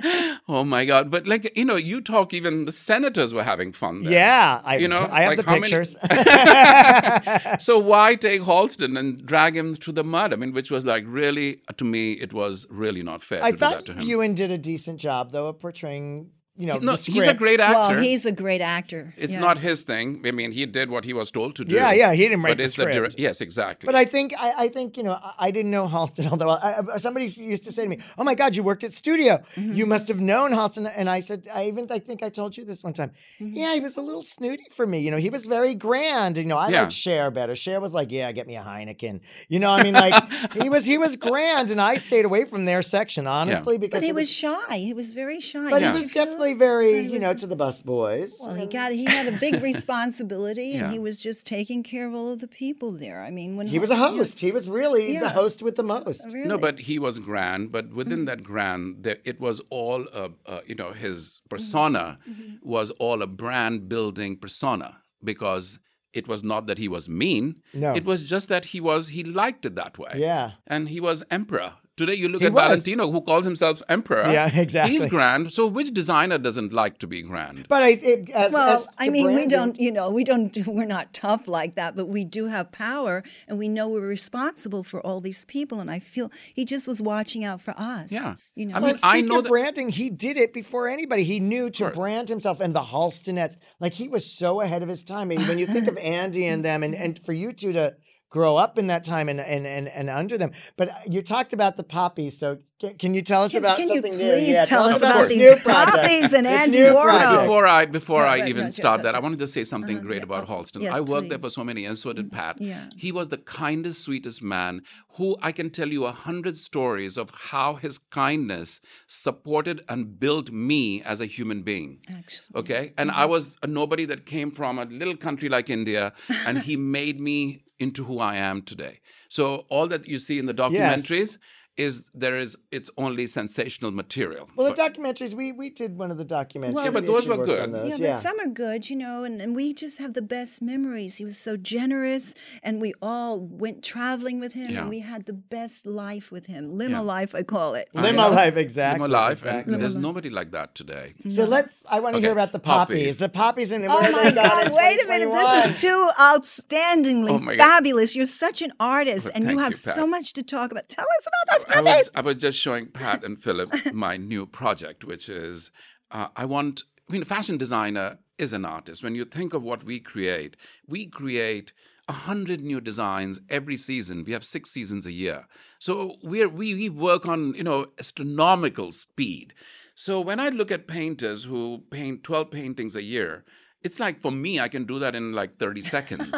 Oh 0.47 0.65
my 0.65 0.83
God! 0.85 1.11
But 1.11 1.27
like 1.27 1.49
you 1.55 1.63
know, 1.63 1.75
you 1.77 2.01
talk. 2.01 2.33
Even 2.33 2.65
the 2.65 2.71
senators 2.73 3.33
were 3.33 3.43
having 3.43 3.71
fun. 3.71 4.03
There. 4.03 4.11
Yeah, 4.11 4.59
I 4.65 4.77
You 4.77 4.87
know, 4.89 5.07
I 5.09 5.21
have 5.21 5.29
like 5.29 5.37
the 5.37 5.43
how 5.45 5.51
many- 5.51 5.61
pictures. 5.61 5.95
So 7.59 7.77
why 7.79 8.15
take 8.15 8.41
Halston 8.41 8.97
and 8.99 9.23
drag 9.25 9.55
him 9.55 9.75
through 9.75 9.93
the 9.93 10.03
mud? 10.03 10.33
I 10.33 10.35
mean, 10.35 10.51
which 10.51 10.71
was 10.71 10.85
like 10.85 11.03
really, 11.07 11.61
to 11.77 11.85
me, 11.85 12.13
it 12.13 12.33
was 12.33 12.65
really 12.69 13.03
not 13.03 13.21
fair 13.21 13.41
I 13.43 13.51
to 13.51 13.55
do 13.55 13.59
that 13.59 13.71
thought 13.73 13.85
to 13.87 13.93
him. 13.93 14.01
Ewan 14.01 14.33
did 14.33 14.51
a 14.51 14.57
decent 14.57 14.99
job 14.99 15.31
though 15.31 15.47
of 15.47 15.59
portraying, 15.59 16.31
you 16.57 16.67
know, 16.67 16.77
no, 16.77 16.95
the 16.95 17.11
he's 17.11 17.27
a 17.27 17.33
great 17.33 17.59
actor. 17.61 17.93
well, 17.93 18.01
he's 18.01 18.25
a 18.25 18.31
great 18.31 18.59
actor. 18.61 19.13
It's 19.17 19.31
yes. 19.31 19.41
not 19.41 19.57
his 19.57 19.83
thing. 19.83 20.21
I 20.25 20.31
mean, 20.31 20.51
he 20.51 20.65
did 20.65 20.89
what 20.89 21.05
he 21.05 21.13
was 21.13 21.31
told 21.31 21.55
to 21.55 21.63
do. 21.63 21.75
Yeah, 21.75 21.93
yeah, 21.93 22.11
he 22.13 22.23
didn't 22.23 22.43
write 22.43 22.51
but 22.51 22.57
the 22.57 22.63
it's 22.65 22.75
dir- 22.75 23.21
yes, 23.21 23.39
exactly. 23.39 23.87
But 23.87 23.95
I 23.95 24.03
think 24.05 24.33
I, 24.37 24.65
I 24.65 24.67
think 24.67 24.97
you 24.97 25.03
know 25.03 25.13
I, 25.13 25.33
I 25.47 25.51
didn't 25.51 25.71
know 25.71 25.87
Halston 25.87 26.29
although 26.29 26.49
I, 26.49 26.83
I- 26.95 26.97
somebody 26.97 27.25
used 27.27 27.63
to 27.63 27.71
say 27.71 27.83
to 27.83 27.89
me, 27.89 27.99
"Oh 28.17 28.23
my 28.25 28.35
God, 28.35 28.55
you 28.55 28.63
worked 28.63 28.83
at 28.83 28.91
studio. 28.93 29.37
Mm-hmm. 29.55 29.73
You 29.73 29.85
must 29.85 30.07
have 30.09 30.19
known 30.19 30.51
Halston." 30.51 30.91
And 30.93 31.09
I 31.09 31.21
said, 31.21 31.47
I 31.53 31.65
even 31.67 31.87
I 31.89 31.99
think 31.99 32.21
I 32.21 32.29
told 32.29 32.57
you 32.57 32.65
this 32.65 32.83
one 32.83 32.93
time. 32.93 33.11
Mm-hmm. 33.39 33.55
Yeah, 33.55 33.73
he 33.73 33.79
was 33.79 33.95
a 33.97 34.01
little 34.01 34.23
snooty 34.23 34.65
for 34.71 34.85
me. 34.85 34.99
You 34.99 35.11
know, 35.11 35.17
he 35.17 35.29
was 35.29 35.45
very 35.45 35.73
grand. 35.73 36.37
You 36.37 36.45
know, 36.45 36.57
I 36.57 36.69
Yeah. 36.69 36.81
liked 36.81 36.91
Cher 36.91 37.31
better. 37.31 37.55
Cher 37.55 37.79
was 37.79 37.93
like, 37.93 38.11
"Yeah, 38.11 38.29
get 38.33 38.45
me 38.45 38.57
a 38.57 38.61
Heineken." 38.61 39.21
You 39.47 39.59
know, 39.59 39.69
I 39.69 39.83
mean, 39.83 39.93
like 39.93 40.13
he 40.61 40.69
was 40.69 40.85
he 40.85 40.97
was 40.97 41.15
grand, 41.15 41.71
and 41.71 41.81
I 41.81 41.95
stayed 41.97 42.25
away 42.25 42.43
from 42.43 42.65
their 42.65 42.81
section 42.81 43.25
honestly 43.25 43.77
because 43.77 43.97
But 43.99 44.03
he 44.03 44.09
it 44.09 44.15
was 44.15 44.29
shy. 44.29 44.77
He 44.77 44.93
was 44.93 45.11
very 45.13 45.39
shy. 45.39 45.69
But 45.69 45.81
Yeah. 45.81 45.93
he 45.93 45.99
was 46.01 46.09
definitely 46.09 46.50
very, 46.53 47.03
But 47.03 47.11
you 47.13 47.19
know, 47.19 47.33
to 47.33 47.47
the 47.47 47.55
bus 47.55 47.81
boys. 47.81 48.33
Well, 48.39 48.53
he 48.55 48.65
got 48.67 48.91
he 48.91 49.05
had 49.05 49.27
a 49.27 49.37
big 49.37 49.61
responsibility, 49.71 50.67
Yeah. 50.69 50.83
and 50.85 50.93
he 50.93 50.99
was 50.99 51.21
just 51.21 51.45
taking 51.45 51.83
care 51.83 52.07
of 52.07 52.13
all 52.13 52.31
of 52.31 52.39
the 52.39 52.47
people 52.47 52.91
there. 52.91 53.21
I 53.23 53.31
mean, 53.31 53.55
when 53.57 53.67
He 53.67 53.79
was 53.79 53.89
a 53.89 53.95
host. 53.95 54.39
He 54.39 54.51
was 54.51 54.69
really 54.69 55.17
the 55.19 55.29
host 55.29 55.61
with 55.63 55.75
the 55.75 55.83
most. 55.83 56.25
Really? 56.33 56.47
no, 56.47 56.57
but 56.57 56.79
he 56.79 56.99
was 56.99 57.19
grand. 57.19 57.71
But 57.71 57.93
within 57.93 58.19
Mm-hmm. 58.19 58.25
that 58.25 58.43
grand, 58.43 59.03
there, 59.03 59.17
it 59.25 59.39
was 59.39 59.61
all, 59.69 60.05
uh, 60.13 60.29
uh, 60.45 60.61
you 60.67 60.75
know, 60.75 60.91
his 60.91 61.41
persona 61.49 62.19
Mm-hmm. 62.29 62.55
was 62.75 62.91
all 63.03 63.21
a 63.21 63.27
brand 63.27 63.87
building 63.89 64.37
persona 64.37 64.97
because 65.23 65.79
it 66.13 66.27
was 66.27 66.43
not 66.43 66.67
that 66.67 66.77
he 66.77 66.87
was 66.89 67.07
mean. 67.07 67.55
No. 67.73 67.93
It 67.95 68.05
was 68.05 68.23
just 68.23 68.49
that 68.49 68.65
he 68.65 68.79
was, 68.81 69.09
he 69.09 69.23
liked 69.23 69.65
it 69.65 69.75
that 69.75 69.97
way. 69.97 70.13
Yeah. 70.17 70.51
And 70.67 70.89
he 70.89 70.99
was 70.99 71.23
emperor. 71.31 71.73
Today 71.97 72.15
you 72.15 72.29
look 72.29 72.41
He 72.41 72.47
at 72.47 72.53
was. 72.53 72.63
Valentino, 72.63 73.11
who 73.11 73.21
calls 73.21 73.45
himself 73.45 73.81
emperor. 73.89 74.23
Yeah, 74.31 74.47
exactly. 74.59 74.93
He's 74.93 75.05
grand. 75.05 75.51
So 75.51 75.67
which 75.67 75.91
designer 75.93 76.37
doesn't 76.37 76.73
like 76.73 76.97
to 76.99 77.07
be 77.07 77.21
grand? 77.21 77.67
But 77.67 77.83
I, 77.83 77.89
it, 77.89 78.29
as, 78.31 78.51
Well, 78.53 78.77
as 78.77 78.87
I 78.97 79.05
to 79.05 79.11
mean, 79.11 79.33
we 79.33 79.47
don't, 79.47 79.79
you 79.79 79.91
know, 79.91 80.09
we 80.09 80.23
don't, 80.23 80.55
we're 80.67 80.85
not 80.85 81.13
tough 81.13 81.47
like 81.47 81.75
that, 81.75 81.95
but 81.95 82.07
we 82.07 82.25
do 82.25 82.47
have 82.47 82.71
power 82.71 83.23
and 83.47 83.57
we 83.59 83.67
know 83.67 83.87
we're 83.89 84.01
responsible 84.07 84.83
for 84.83 84.99
all 85.05 85.21
these 85.21 85.45
people. 85.45 85.79
And 85.79 85.91
I 85.91 85.99
feel 85.99 86.31
he 86.53 86.65
just 86.65 86.87
was 86.87 87.01
watching 87.01 87.43
out 87.43 87.61
for 87.61 87.73
us. 87.77 88.11
Yeah. 88.11 88.35
You 88.55 88.65
know, 88.67 88.75
I 88.75 88.79
Well, 88.79 88.87
mean, 88.93 88.99
I 89.03 89.17
speaking 89.19 89.29
know 89.29 89.37
of 89.39 89.43
that- 89.45 89.49
branding, 89.49 89.89
he 89.89 90.09
did 90.09 90.37
it 90.37 90.53
before 90.53 90.87
anybody. 90.87 91.23
He 91.23 91.39
knew 91.39 91.69
to 91.71 91.85
Right. 91.85 91.93
brand 91.93 92.29
himself 92.29 92.59
and 92.61 92.75
the 92.75 92.81
Halstonettes. 92.81 93.57
Like 93.79 93.93
he 93.93 94.07
was 94.07 94.25
so 94.25 94.61
ahead 94.61 94.83
of 94.83 94.89
his 94.89 95.03
time. 95.03 95.31
And 95.31 95.47
when 95.47 95.57
you 95.57 95.65
think 95.67 95.87
of 95.87 95.97
Andy 95.97 96.47
and 96.47 96.63
them, 96.63 96.83
and, 96.83 96.93
and 96.95 97.17
for 97.23 97.33
you 97.33 97.51
two 97.53 97.73
to 97.73 97.95
grow 98.31 98.57
up 98.57 98.79
in 98.79 98.87
that 98.87 99.03
time 99.03 99.29
and 99.29 99.39
and 99.39 99.67
and, 99.67 99.87
and 99.89 100.09
under 100.09 100.37
them. 100.43 100.51
But 100.79 100.87
uh, 100.89 100.93
you 101.13 101.21
talked 101.21 101.53
about 101.53 101.77
the 101.77 101.83
poppies, 101.83 102.33
so 102.39 102.57
can, 102.79 102.97
can 102.97 103.13
you 103.13 103.21
tell 103.21 103.43
us 103.43 103.51
Can, 103.51 103.59
about 103.63 103.77
can 103.77 103.89
you 103.89 103.95
something 103.95 104.13
please 104.13 104.47
new? 104.47 104.53
Yeah, 104.53 104.65
tell 104.65 104.85
us 104.85 104.95
Of 104.95 105.01
about 105.03 105.15
course. 105.17 105.29
these 105.29 105.37
new 105.45 105.55
poppies 105.73 106.33
and 106.37 106.45
This 106.47 106.59
Andy 106.61 106.79
new 106.79 106.93
Warhol? 106.95 107.41
Before 107.41 107.67
I 107.67 107.85
before 107.85 108.21
Yeah, 108.23 108.33
I 108.35 108.39
right, 108.39 108.47
even 108.53 108.63
right, 108.65 108.73
start 108.81 109.03
that. 109.03 109.13
I 109.13 109.19
wanted 109.19 109.39
to 109.45 109.47
say 109.55 109.63
something 109.73 109.97
Uh-huh, 109.97 110.07
great 110.07 110.23
yeah. 110.23 110.29
about 110.31 110.47
Halston. 110.47 110.81
Yes, 110.81 110.95
I 110.95 111.01
worked 111.01 111.29
there 111.29 111.39
for 111.45 111.51
so 111.59 111.63
many 111.63 111.81
years, 111.81 112.01
so 112.01 112.13
did 112.13 112.31
Pat. 112.31 112.55
Yeah. 112.59 112.89
He 113.05 113.11
was 113.11 113.27
the 113.35 113.37
kindest, 113.37 114.01
sweetest 114.07 114.41
man 114.41 114.81
who 115.17 115.27
I 115.41 115.51
can 115.51 115.69
tell 115.69 115.89
you 115.89 116.05
a 116.05 116.15
hundred 116.27 116.55
stories 116.57 117.17
of 117.23 117.29
how 117.51 117.69
his 117.75 117.95
kindness 118.21 118.79
supported 119.07 119.83
and 119.89 120.19
built 120.19 120.51
me 120.51 121.01
as 121.03 121.19
a 121.21 121.25
human 121.25 121.61
being. 121.63 121.99
Actually. 122.09 122.47
Okay. 122.61 122.83
And 122.97 123.09
Mm-hmm. 123.11 123.19
I 123.19 123.25
was 123.25 123.57
a 123.61 123.67
nobody 123.67 124.05
that 124.05 124.25
came 124.25 124.51
from 124.51 124.79
a 124.79 124.85
little 124.85 125.17
country 125.17 125.49
like 125.49 125.69
India, 125.69 126.13
and 126.47 126.59
he 126.59 126.75
made 126.99 127.19
me 127.19 127.63
into 127.81 128.03
who 128.05 128.19
I 128.19 128.35
am 128.35 128.61
today. 128.61 128.99
So 129.27 129.65
all 129.69 129.87
that 129.87 130.07
you 130.07 130.19
see 130.19 130.37
in 130.39 130.45
the 130.45 130.53
documentaries 130.53 131.37
is 131.81 132.09
there 132.13 132.37
is 132.37 132.57
it's 132.71 132.89
only 132.97 133.25
sensational 133.27 133.91
material. 133.91 134.49
Well, 134.55 134.67
the 134.73 134.81
documentaries 134.81 135.33
we 135.33 135.51
we 135.51 135.69
did 135.69 135.97
one 135.97 136.11
of 136.11 136.17
the 136.17 136.25
documentaries. 136.39 136.73
Well, 136.73 136.85
Yeah, 136.85 136.91
but 136.91 137.05
those 137.13 137.25
were 137.27 137.37
good. 137.51 137.73
those, 137.73 137.89
Yeah, 137.89 137.95
Yeah, 137.97 138.13
but 138.13 138.21
some 138.27 138.37
are 138.39 138.47
good, 138.65 138.89
you 138.89 138.95
know, 139.03 139.23
and, 139.27 139.41
and 139.43 139.55
we 139.55 139.73
just 139.73 139.97
have 140.03 140.13
the 140.13 140.21
best 140.37 140.61
memories. 140.61 141.11
He 141.21 141.25
was 141.31 141.37
so 141.37 141.53
generous, 141.57 142.25
and 142.63 142.73
we 142.85 142.93
all 143.01 143.39
went 143.63 143.83
traveling 143.83 144.39
with 144.39 144.53
him, 144.53 144.69
Yeah. 144.71 144.79
and 144.81 144.89
we 144.95 144.99
had 144.99 145.21
the 145.31 145.33
best 145.57 145.85
life 145.85 146.31
with 146.31 146.45
him. 146.53 146.67
Limo 146.67 146.99
Yeah. 147.01 147.15
life, 147.15 147.31
I 147.35 147.43
call 147.43 147.73
it. 147.75 147.87
I 147.95 148.01
Limo 148.01 148.23
know. 148.29 148.35
life, 148.41 148.55
exactly. 148.57 149.01
Limo 149.07 149.11
life, 149.23 149.39
exactly. 149.39 149.73
and 149.73 149.81
there's 149.83 149.95
nobody 150.09 150.29
like 150.39 150.51
that 150.57 150.69
today. 150.75 151.07
So 151.29 151.43
let's. 151.45 151.73
I 151.89 151.99
want 152.03 152.15
to 152.15 152.21
hear 152.21 152.31
about 152.39 152.51
the 152.51 152.59
poppies. 152.59 152.97
poppies. 152.97 153.17
The 153.17 153.29
poppies 153.29 153.71
and 153.71 153.85
Oh 153.85 153.99
where 154.01 154.11
my 154.11 154.31
God! 154.31 154.71
Wait 154.81 155.03
a 155.03 155.07
minute. 155.07 155.31
This 155.31 155.65
is 155.65 155.81
too 155.81 156.01
outstandingly 156.19 157.29
Oh 157.31 157.57
fabulous. 157.57 158.15
You're 158.15 158.25
such 158.25 158.61
an 158.61 158.71
artist, 158.79 159.25
Well, 159.25 159.33
and 159.35 159.51
you 159.51 159.57
have 159.59 159.71
you, 159.71 159.77
so 159.77 160.05
much 160.07 160.33
to 160.33 160.43
talk 160.43 160.71
about. 160.71 160.89
Tell 160.89 161.05
us 161.17 161.27
about 161.27 161.45
those 161.57 161.65
I 161.73 161.81
was, 161.81 162.09
I 162.15 162.21
was 162.21 162.37
just 162.37 162.59
showing 162.59 162.87
Pat 162.87 163.23
and 163.23 163.41
Philip 163.41 163.73
my 163.93 164.17
new 164.17 164.45
project, 164.45 165.03
which 165.03 165.29
is 165.29 165.71
uh, 166.11 166.27
I 166.35 166.45
want. 166.45 166.83
I 167.09 167.13
mean, 167.13 167.23
a 167.23 167.25
fashion 167.25 167.57
designer 167.57 168.19
is 168.37 168.53
an 168.53 168.63
artist. 168.63 169.03
When 169.03 169.15
you 169.15 169.25
think 169.25 169.53
of 169.53 169.63
what 169.63 169.83
we 169.83 169.99
create, 169.99 170.55
we 170.87 171.07
create 171.07 171.73
a 172.07 172.13
hundred 172.13 172.61
new 172.61 172.81
designs 172.81 173.39
every 173.49 173.77
season. 173.77 174.23
We 174.23 174.33
have 174.33 174.43
six 174.43 174.69
seasons 174.69 175.05
a 175.05 175.11
year, 175.11 175.47
so 175.79 176.15
we're 176.23 176.49
we, 176.49 176.73
we 176.73 176.89
work 176.89 177.25
on 177.25 177.53
you 177.53 177.63
know 177.63 177.87
astronomical 177.99 178.91
speed. 178.91 179.53
So 179.95 180.19
when 180.19 180.39
I 180.39 180.49
look 180.49 180.71
at 180.71 180.87
painters 180.87 181.43
who 181.43 181.83
paint 181.91 182.23
twelve 182.23 182.51
paintings 182.51 182.95
a 182.95 183.03
year. 183.03 183.43
It's 183.83 183.99
like 183.99 184.19
for 184.19 184.31
me, 184.31 184.59
I 184.59 184.67
can 184.67 184.85
do 184.85 184.99
that 184.99 185.15
in 185.15 185.33
like 185.33 185.57
30 185.57 185.81
seconds. 185.95 186.31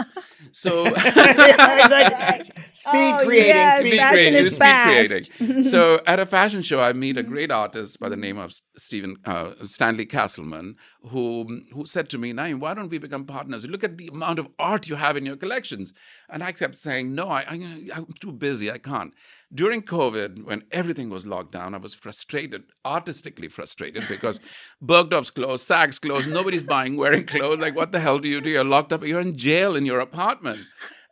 So 0.54 0.86
yeah, 0.86 0.92
exactly. 1.84 2.64
Speed 2.74 3.14
Oh, 3.16 3.22
creating. 3.26 3.48
yes, 3.48 3.80
speed 3.80 4.00
creating. 4.10 4.34
is 4.34 4.56
speed 4.56 5.30
creating. 5.40 5.64
so 5.66 6.00
at 6.08 6.20
a 6.20 6.26
fashion 6.26 6.62
show, 6.62 6.80
I 6.80 6.94
meet 6.94 7.18
a 7.18 7.24
great 7.24 7.52
artist 7.52 8.00
by 8.00 8.10
the 8.10 8.16
name 8.16 8.38
of 8.38 8.54
Stephen 8.78 9.18
uh, 9.26 9.52
Stanley 9.64 10.06
Casselman, 10.06 10.76
who 11.10 11.62
who 11.74 11.86
said 11.86 12.10
to 12.10 12.18
me, 12.18 12.32
"Naeem, 12.34 12.60
why 12.60 12.74
don't 12.74 12.90
we 12.90 12.98
become 12.98 13.26
partners? 13.26 13.66
Look 13.68 13.84
at 13.84 13.98
the 13.98 14.08
amount 14.08 14.40
of 14.40 14.48
art 14.60 14.88
you 14.88 14.96
have 14.96 15.18
in 15.18 15.26
your 15.26 15.36
collections." 15.36 15.94
And 16.34 16.44
I 16.44 16.52
kept 16.52 16.76
saying, 16.76 17.14
"No, 17.14 17.30
I, 17.30 17.46
I'm 17.48 18.08
too 18.20 18.32
busy. 18.32 18.72
I 18.72 18.80
can't." 18.80 19.14
During 19.54 19.84
COVID, 19.84 20.44
when 20.44 20.64
everything 20.72 21.12
was 21.12 21.28
locked 21.28 21.52
down, 21.52 21.76
I 21.76 21.78
was 21.78 21.94
frustrated, 21.94 22.64
artistically 22.84 23.50
frustrated, 23.50 24.08
because 24.10 24.40
Bergdorf's 24.82 25.30
closed, 25.30 25.70
Saks 25.70 26.02
closed, 26.02 26.28
nobody's 26.28 26.64
buying 26.64 26.98
wearing 26.98 27.28
clothes. 27.28 27.60
Like, 27.60 27.76
what 27.76 27.92
the 27.92 28.00
hell 28.00 28.18
do 28.18 28.28
you 28.28 28.42
do? 28.42 28.50
You're 28.50 28.64
locked 28.64 28.92
up. 28.92 29.06
You're 29.06 29.20
in 29.20 29.38
jail 29.38 29.76
in 29.76 29.86
your 29.86 30.00
apartment. 30.00 30.60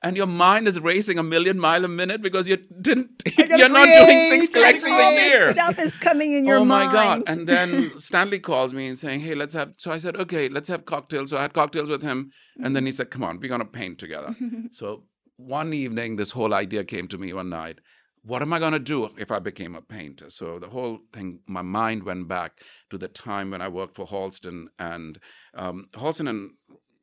And 0.03 0.17
your 0.17 0.25
mind 0.25 0.67
is 0.67 0.79
racing 0.79 1.19
a 1.19 1.23
million 1.23 1.59
mile 1.59 1.85
a 1.85 1.87
minute 1.87 2.23
because 2.23 2.47
you 2.47 2.57
didn't. 2.57 3.21
You're 3.37 3.69
not 3.69 3.85
doing 3.85 4.29
six 4.29 4.49
collections 4.49 4.97
a 4.97 5.13
year. 5.13 5.53
stuff 5.53 5.77
is 5.77 5.99
coming 5.99 6.33
in 6.33 6.43
your 6.43 6.57
oh 6.57 6.65
my 6.65 6.85
mind. 6.85 6.93
god! 6.93 7.23
And 7.27 7.47
then 7.47 7.91
Stanley 7.99 8.39
calls 8.39 8.73
me 8.73 8.87
and 8.87 8.97
saying, 8.97 9.19
"Hey, 9.19 9.35
let's 9.35 9.53
have." 9.53 9.73
So 9.77 9.91
I 9.91 9.97
said, 9.97 10.15
"Okay, 10.15 10.49
let's 10.49 10.69
have 10.69 10.85
cocktails." 10.85 11.29
So 11.29 11.37
I 11.37 11.43
had 11.43 11.53
cocktails 11.53 11.87
with 11.87 12.01
him, 12.01 12.31
and 12.63 12.75
then 12.75 12.83
he 12.87 12.89
mm-hmm. 12.89 12.95
said, 12.97 13.11
"Come 13.11 13.23
on, 13.23 13.39
we're 13.39 13.47
gonna 13.47 13.63
paint 13.63 13.99
together." 13.99 14.35
so 14.71 15.03
one 15.45 15.73
evening, 15.73 16.15
this 16.15 16.31
whole 16.31 16.53
idea 16.53 16.83
came 16.83 17.07
to 17.09 17.17
me 17.17 17.33
one 17.33 17.49
night. 17.49 17.79
What 18.23 18.41
am 18.43 18.53
I 18.53 18.59
gonna 18.59 18.79
do 18.79 19.09
if 19.17 19.31
I 19.31 19.39
became 19.39 19.75
a 19.75 19.81
painter? 19.81 20.29
So 20.29 20.59
the 20.59 20.69
whole 20.69 20.99
thing, 21.11 21.39
my 21.47 21.63
mind 21.63 22.03
went 22.03 22.27
back 22.27 22.61
to 22.91 22.97
the 22.97 23.07
time 23.07 23.49
when 23.51 23.61
I 23.61 23.67
worked 23.67 23.95
for 23.95 24.05
Halston, 24.05 24.67
and 24.77 25.19
um, 25.55 25.87
Halston 25.93 26.29
and 26.29 26.51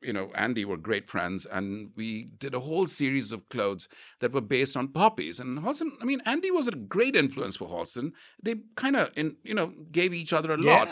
you 0.01 0.13
know, 0.13 0.31
Andy 0.33 0.63
were 0.63 0.77
great 0.77 1.07
friends, 1.09 1.45
and 1.45 1.89
we 1.95 2.31
did 2.37 2.53
a 2.53 2.61
whole 2.61 2.87
series 2.87 3.31
of 3.33 3.49
clothes 3.49 3.89
that 4.21 4.33
were 4.33 4.41
based 4.41 4.77
on 4.77 4.87
poppies. 4.89 5.39
And 5.41 5.59
Halston, 5.59 5.91
I 6.01 6.05
mean, 6.05 6.21
Andy 6.25 6.51
was 6.51 6.67
a 6.69 6.71
great 6.71 7.15
influence 7.15 7.57
for 7.57 7.67
Halston. 7.67 8.11
They 8.41 8.55
kind 8.75 8.95
of, 8.95 9.09
in 9.17 9.35
you 9.43 9.53
know, 9.53 9.73
gave 9.91 10.13
each 10.13 10.31
other 10.31 10.53
a 10.53 10.57
lot. 10.57 10.87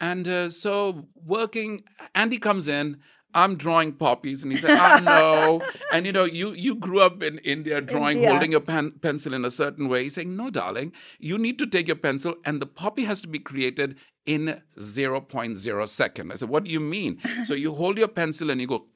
And 0.00 0.28
uh, 0.28 0.48
so 0.50 1.08
working, 1.14 1.82
Andy 2.14 2.38
comes 2.38 2.68
in. 2.68 3.00
I'm 3.34 3.56
drawing 3.56 3.92
poppies, 3.92 4.42
and 4.42 4.52
he 4.52 4.58
said, 4.58 4.78
"I 4.78 5.00
know." 5.00 5.62
and 5.92 6.06
you 6.06 6.12
know, 6.12 6.24
you 6.24 6.52
you 6.52 6.76
grew 6.76 7.02
up 7.02 7.22
in 7.22 7.38
India 7.38 7.80
drawing, 7.80 8.18
India. 8.18 8.30
holding 8.30 8.52
your 8.52 8.60
pen, 8.60 8.92
pencil 9.02 9.34
in 9.34 9.44
a 9.44 9.50
certain 9.50 9.88
way. 9.88 10.04
He's 10.04 10.14
saying, 10.14 10.36
"No, 10.36 10.50
darling, 10.50 10.92
you 11.18 11.38
need 11.38 11.58
to 11.58 11.66
take 11.66 11.88
your 11.88 11.96
pencil, 11.96 12.36
and 12.44 12.62
the 12.62 12.66
poppy 12.66 13.04
has 13.04 13.20
to 13.22 13.28
be 13.28 13.38
created 13.38 13.96
in 14.24 14.62
0.0 14.78 15.88
second." 15.88 16.32
I 16.32 16.36
said, 16.36 16.48
"What 16.48 16.64
do 16.64 16.70
you 16.70 16.80
mean?" 16.80 17.20
so 17.44 17.54
you 17.54 17.74
hold 17.82 17.98
your 17.98 18.08
pencil 18.08 18.50
and 18.50 18.60
you 18.60 18.66
go. 18.66 18.86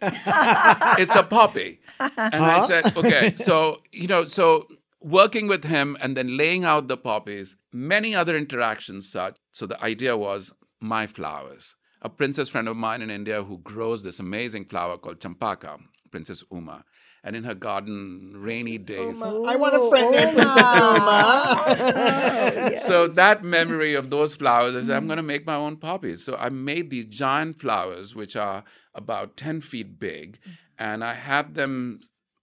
it's 0.00 1.16
a 1.16 1.24
poppy. 1.24 1.80
And 1.98 2.36
I 2.36 2.64
said, 2.66 2.96
okay, 2.96 3.34
so, 3.36 3.78
you 3.90 4.06
know, 4.06 4.22
so 4.22 4.68
working 5.00 5.48
with 5.48 5.64
him 5.64 5.96
and 6.00 6.16
then 6.16 6.36
laying 6.36 6.64
out 6.64 6.86
the 6.86 6.96
poppies, 6.96 7.56
many 7.72 8.14
other 8.14 8.36
interactions 8.36 9.10
such. 9.10 9.36
So 9.50 9.66
the 9.66 9.82
idea 9.82 10.16
was 10.16 10.52
my 10.80 11.08
flowers. 11.08 11.74
A 12.02 12.08
princess 12.08 12.48
friend 12.48 12.68
of 12.68 12.76
mine 12.76 13.02
in 13.02 13.10
India 13.10 13.42
who 13.42 13.58
grows 13.58 14.02
this 14.02 14.20
amazing 14.20 14.66
flower 14.66 14.98
called 14.98 15.20
champaka, 15.20 15.78
Princess 16.10 16.44
Uma. 16.52 16.84
And 17.24 17.34
in 17.34 17.42
her 17.42 17.54
garden, 17.54 18.34
rainy 18.36 18.78
days. 18.78 19.20
I 19.20 19.56
want 19.56 19.74
a 19.74 19.88
friend 19.90 20.12
named 20.12 20.36
Princess 20.36 20.76
Uma. 20.76 21.64
Oh, 22.70 22.76
so 22.78 23.08
that 23.08 23.42
memory 23.42 23.94
of 23.94 24.10
those 24.10 24.34
flowers, 24.34 24.76
I 24.76 24.86
said, 24.86 24.96
I'm 24.96 25.04
mm. 25.04 25.08
going 25.08 25.16
to 25.18 25.22
make 25.22 25.44
my 25.44 25.56
own 25.56 25.76
poppies. 25.76 26.24
So 26.24 26.36
I 26.36 26.48
made 26.48 26.90
these 26.90 27.06
giant 27.06 27.60
flowers, 27.60 28.14
which 28.14 28.36
are 28.36 28.64
about 28.94 29.36
10 29.36 29.60
feet 29.60 29.98
big, 29.98 30.38
mm. 30.40 30.52
and 30.78 31.04
I 31.04 31.14
have 31.14 31.54
them 31.54 32.00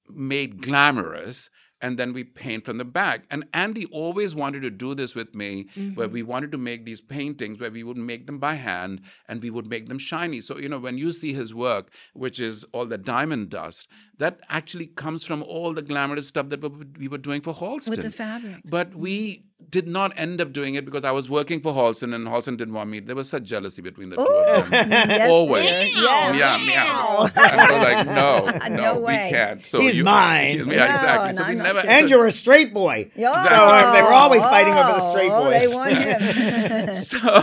made 0.09 0.61
glamorous. 0.61 1.49
And 1.85 1.99
then 1.99 2.13
we 2.13 2.23
paint 2.23 2.65
from 2.65 2.79
the 2.79 2.83
back. 2.83 3.25
And 3.29 3.45
Andy 3.53 3.85
always 4.01 4.33
wanted 4.33 4.63
to 4.63 4.71
do 4.71 4.95
this 4.95 5.13
with 5.13 5.35
me, 5.35 5.67
where 5.75 6.07
mm-hmm. 6.07 6.13
we 6.13 6.23
wanted 6.23 6.51
to 6.53 6.57
make 6.57 6.83
these 6.83 6.99
paintings 6.99 7.59
where 7.59 7.69
we 7.69 7.83
would 7.83 7.95
make 8.11 8.25
them 8.25 8.39
by 8.39 8.55
hand 8.55 9.01
and 9.27 9.39
we 9.39 9.51
would 9.51 9.67
make 9.67 9.87
them 9.87 9.99
shiny. 9.99 10.41
So, 10.41 10.57
you 10.57 10.67
know, 10.67 10.79
when 10.79 10.97
you 10.97 11.11
see 11.11 11.31
his 11.31 11.53
work, 11.53 11.91
which 12.13 12.39
is 12.39 12.65
all 12.71 12.87
the 12.87 12.97
diamond 12.97 13.51
dust, 13.51 13.87
that 14.17 14.39
actually 14.49 14.87
comes 14.87 15.23
from 15.23 15.43
all 15.43 15.73
the 15.73 15.83
glamorous 15.83 16.27
stuff 16.27 16.49
that 16.49 16.61
we- 16.61 16.85
we 17.01 17.07
were 17.07 17.19
doing 17.19 17.41
for 17.41 17.53
Halston. 17.53 17.91
With 17.91 18.01
the 18.01 18.11
fabrics. 18.11 18.71
But 18.71 18.95
we 18.95 19.13
mm-hmm. 19.19 19.45
Did 19.69 19.87
not 19.87 20.11
end 20.17 20.41
up 20.41 20.51
doing 20.53 20.75
it 20.75 20.85
because 20.85 21.03
I 21.03 21.11
was 21.11 21.29
working 21.29 21.59
for 21.61 21.73
Halston 21.73 22.13
and 22.13 22.27
Halston 22.27 22.57
didn't 22.57 22.73
want 22.73 22.89
me. 22.89 22.99
There 22.99 23.15
was 23.15 23.29
such 23.29 23.43
jealousy 23.43 23.81
between 23.81 24.09
the 24.09 24.17
two 24.17 24.23
of 24.23 24.69
them. 24.69 24.89
Yes, 25.09 25.29
Always. 25.29 25.63
dear. 25.65 25.85
Yes. 25.85 26.35
Yeah, 26.37 26.57
meow. 26.65 27.29
And 27.35 27.61
I 27.61 27.71
was 27.73 27.83
like, 27.83 28.05
no, 28.07 28.75
no, 28.75 28.93
No 28.93 28.99
we 28.99 29.13
can't. 29.13 29.65
So 29.65 29.79
He's 29.79 29.97
you, 29.97 30.03
mine. 30.03 30.57
Yeah, 30.57 30.63
No, 30.65 30.71
exactly. 30.85 31.33
So 31.33 31.43
and 31.43 31.57
we 31.57 31.63
never. 31.63 31.79
and 31.85 32.09
you're 32.09 32.25
a 32.25 32.31
straight 32.31 32.73
boy. 32.73 33.11
Yeah. 33.15 33.43
So 33.43 33.49
uh, 33.55 33.93
they 33.93 34.01
were 34.01 34.13
always 34.13 34.41
fighting 34.43 34.73
over 34.73 34.93
the 34.99 35.11
straight 35.11 35.31
Oh, 35.31 35.43
boys. 35.43 35.59
They 35.61 35.67
want 35.75 35.97
him. 35.97 36.95
so 36.95 37.41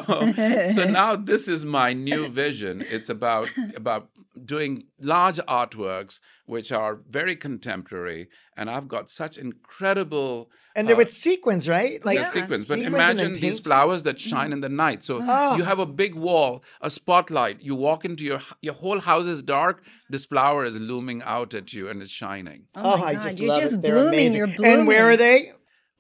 so 0.74 0.84
now 0.90 1.16
this 1.16 1.48
is 1.48 1.64
my 1.64 1.92
new 1.92 2.28
vision 2.28 2.84
it's 2.88 3.08
about 3.08 3.48
about 3.76 4.08
doing 4.44 4.84
large 5.00 5.36
artworks 5.48 6.20
which 6.46 6.72
are 6.72 7.00
very 7.08 7.36
contemporary 7.36 8.28
and 8.56 8.70
i've 8.70 8.88
got 8.88 9.10
such 9.10 9.36
incredible 9.36 10.50
and 10.76 10.88
they're 10.88 10.96
uh, 10.96 10.98
with 10.98 11.12
sequins, 11.12 11.68
right? 11.68 12.04
Like 12.04 12.18
the 12.18 12.24
sequence. 12.24 12.68
But 12.68 12.78
sequins 12.78 12.86
imagine 12.94 13.40
these 13.40 13.60
flowers 13.60 14.02
that 14.04 14.18
shine 14.18 14.52
in 14.52 14.60
the 14.60 14.68
night. 14.68 15.04
So 15.04 15.20
Oh. 15.22 15.56
you 15.56 15.64
have 15.64 15.78
a 15.78 15.86
big 15.86 16.14
wall, 16.14 16.62
a 16.80 16.90
spotlight. 16.90 17.60
You 17.62 17.74
walk 17.74 18.04
into 18.04 18.24
your 18.24 18.40
your 18.60 18.74
whole 18.74 19.00
house 19.00 19.26
is 19.26 19.42
dark. 19.42 19.82
This 20.10 20.24
flower 20.24 20.64
is 20.64 20.78
looming 20.78 21.22
out 21.24 21.54
at 21.54 21.72
you 21.72 21.88
and 21.88 22.02
it's 22.02 22.10
shining. 22.10 22.64
Oh, 22.74 22.98
my 22.98 23.06
I 23.06 23.14
God, 23.14 23.22
just 23.22 23.38
you're 23.38 23.48
love 23.52 23.60
just 23.62 23.74
it. 23.74 23.82
They're 23.82 23.92
blooming. 23.94 24.14
amazing. 24.14 24.36
You're 24.38 24.46
blooming. 24.48 24.78
And 24.80 24.86
where 24.86 25.10
are 25.10 25.16
they? 25.16 25.52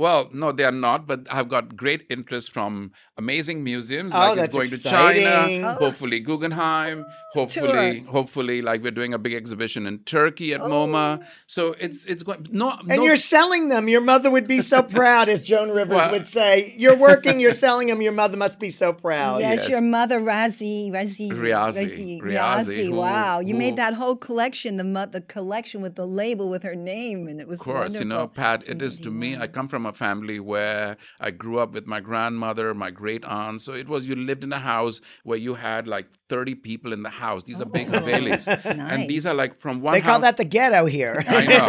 Well, 0.02 0.28
no, 0.32 0.50
they 0.50 0.64
are 0.64 0.78
not, 0.88 1.06
but 1.06 1.20
I've 1.30 1.48
got 1.48 1.76
great 1.76 2.02
interest 2.10 2.50
from 2.56 2.90
amazing 3.16 3.62
museums 3.62 4.12
Oh, 4.14 4.18
like 4.18 4.36
that's 4.36 4.46
it's 4.48 4.54
going 4.56 4.72
exciting. 4.78 5.22
to 5.22 5.30
China, 5.30 5.68
Oh. 5.68 5.84
hopefully 5.84 6.18
Guggenheim, 6.28 7.04
hopefully 7.34 8.00
hopefully 8.16 8.62
like 8.68 8.82
we're 8.82 8.90
doing 9.00 9.14
a 9.14 9.18
big 9.26 9.34
exhibition 9.34 9.86
in 9.86 9.98
Turkey 10.00 10.54
at 10.54 10.60
oh. 10.60 10.68
MoMA. 10.68 11.24
So 11.46 11.74
it's 11.78 12.04
it's 12.04 12.22
going 12.24 12.46
no 12.50 12.70
And 12.72 12.88
no, 12.88 13.04
you're 13.04 13.16
selling 13.36 13.68
them. 13.68 13.88
Your 13.88 14.00
mother 14.00 14.28
would 14.30 14.48
be 14.48 14.60
so 14.60 14.82
proud, 14.98 15.28
as 15.28 15.42
Joan 15.42 15.70
Rivers 15.70 15.96
Well- 15.96 16.10
would 16.10 16.26
say. 16.26 16.74
You're 16.76 16.96
working, 16.96 17.38
you're 17.38 17.58
selling 17.66 17.86
them. 17.88 18.02
Your 18.02 18.12
mother 18.22 18.36
must 18.36 18.58
be 18.58 18.70
so 18.70 18.92
proud. 18.92 19.40
Yes, 19.40 19.60
yes. 19.60 19.70
your 19.70 19.80
mother 19.98 20.18
Razi, 20.20 20.90
Razi, 20.90 21.30
Riazi, 21.30 22.20
Riazi, 22.20 22.20
Riazi. 22.22 22.84
who- 22.86 22.92
wow, 22.94 23.38
you 23.40 23.54
made 23.54 23.76
that 23.76 23.94
whole 23.94 24.16
collection, 24.16 24.76
the 24.78 25.08
the 25.12 25.20
collection 25.36 25.80
with 25.80 25.94
the 25.94 26.06
label 26.06 26.46
with 26.54 26.62
her 26.64 26.74
name, 26.74 27.28
and 27.28 27.40
it 27.40 27.46
was 27.46 27.60
Of 27.60 27.66
course, 27.66 27.98
you 28.00 28.04
know, 28.04 28.26
wonderful. 28.26 28.42
Pat, 28.42 28.64
it 28.68 28.82
is 28.82 28.98
to 29.00 29.10
me. 29.10 29.36
I 29.36 29.46
come 29.46 29.68
from 29.68 29.86
a 29.86 29.91
family 29.92 30.40
where 30.40 30.96
I 31.20 31.30
grew 31.30 31.58
up 31.58 31.72
with 31.72 31.86
my 31.86 32.00
grandmother, 32.00 32.74
my 32.74 32.90
great 32.90 33.24
aunt. 33.24 33.60
So 33.60 33.72
it 33.72 33.88
was 33.88 34.08
you 34.08 34.16
lived 34.16 34.44
in 34.44 34.52
a 34.52 34.58
house 34.58 35.00
where 35.24 35.38
you 35.38 35.54
had 35.54 35.86
like 35.86 36.06
30 36.28 36.54
people 36.56 36.92
in 36.92 37.02
the 37.02 37.10
house. 37.10 37.44
These 37.44 37.60
are 37.60 37.66
big 37.66 37.88
Havelis. 37.88 38.46
And 38.92 39.08
these 39.08 39.26
are 39.26 39.34
like 39.34 39.58
from 39.60 39.80
one 39.80 39.92
They 39.94 40.00
call 40.00 40.20
that 40.20 40.36
the 40.38 40.44
ghetto 40.44 40.86
here. 40.86 41.22
I 41.28 41.44
know. 41.46 41.66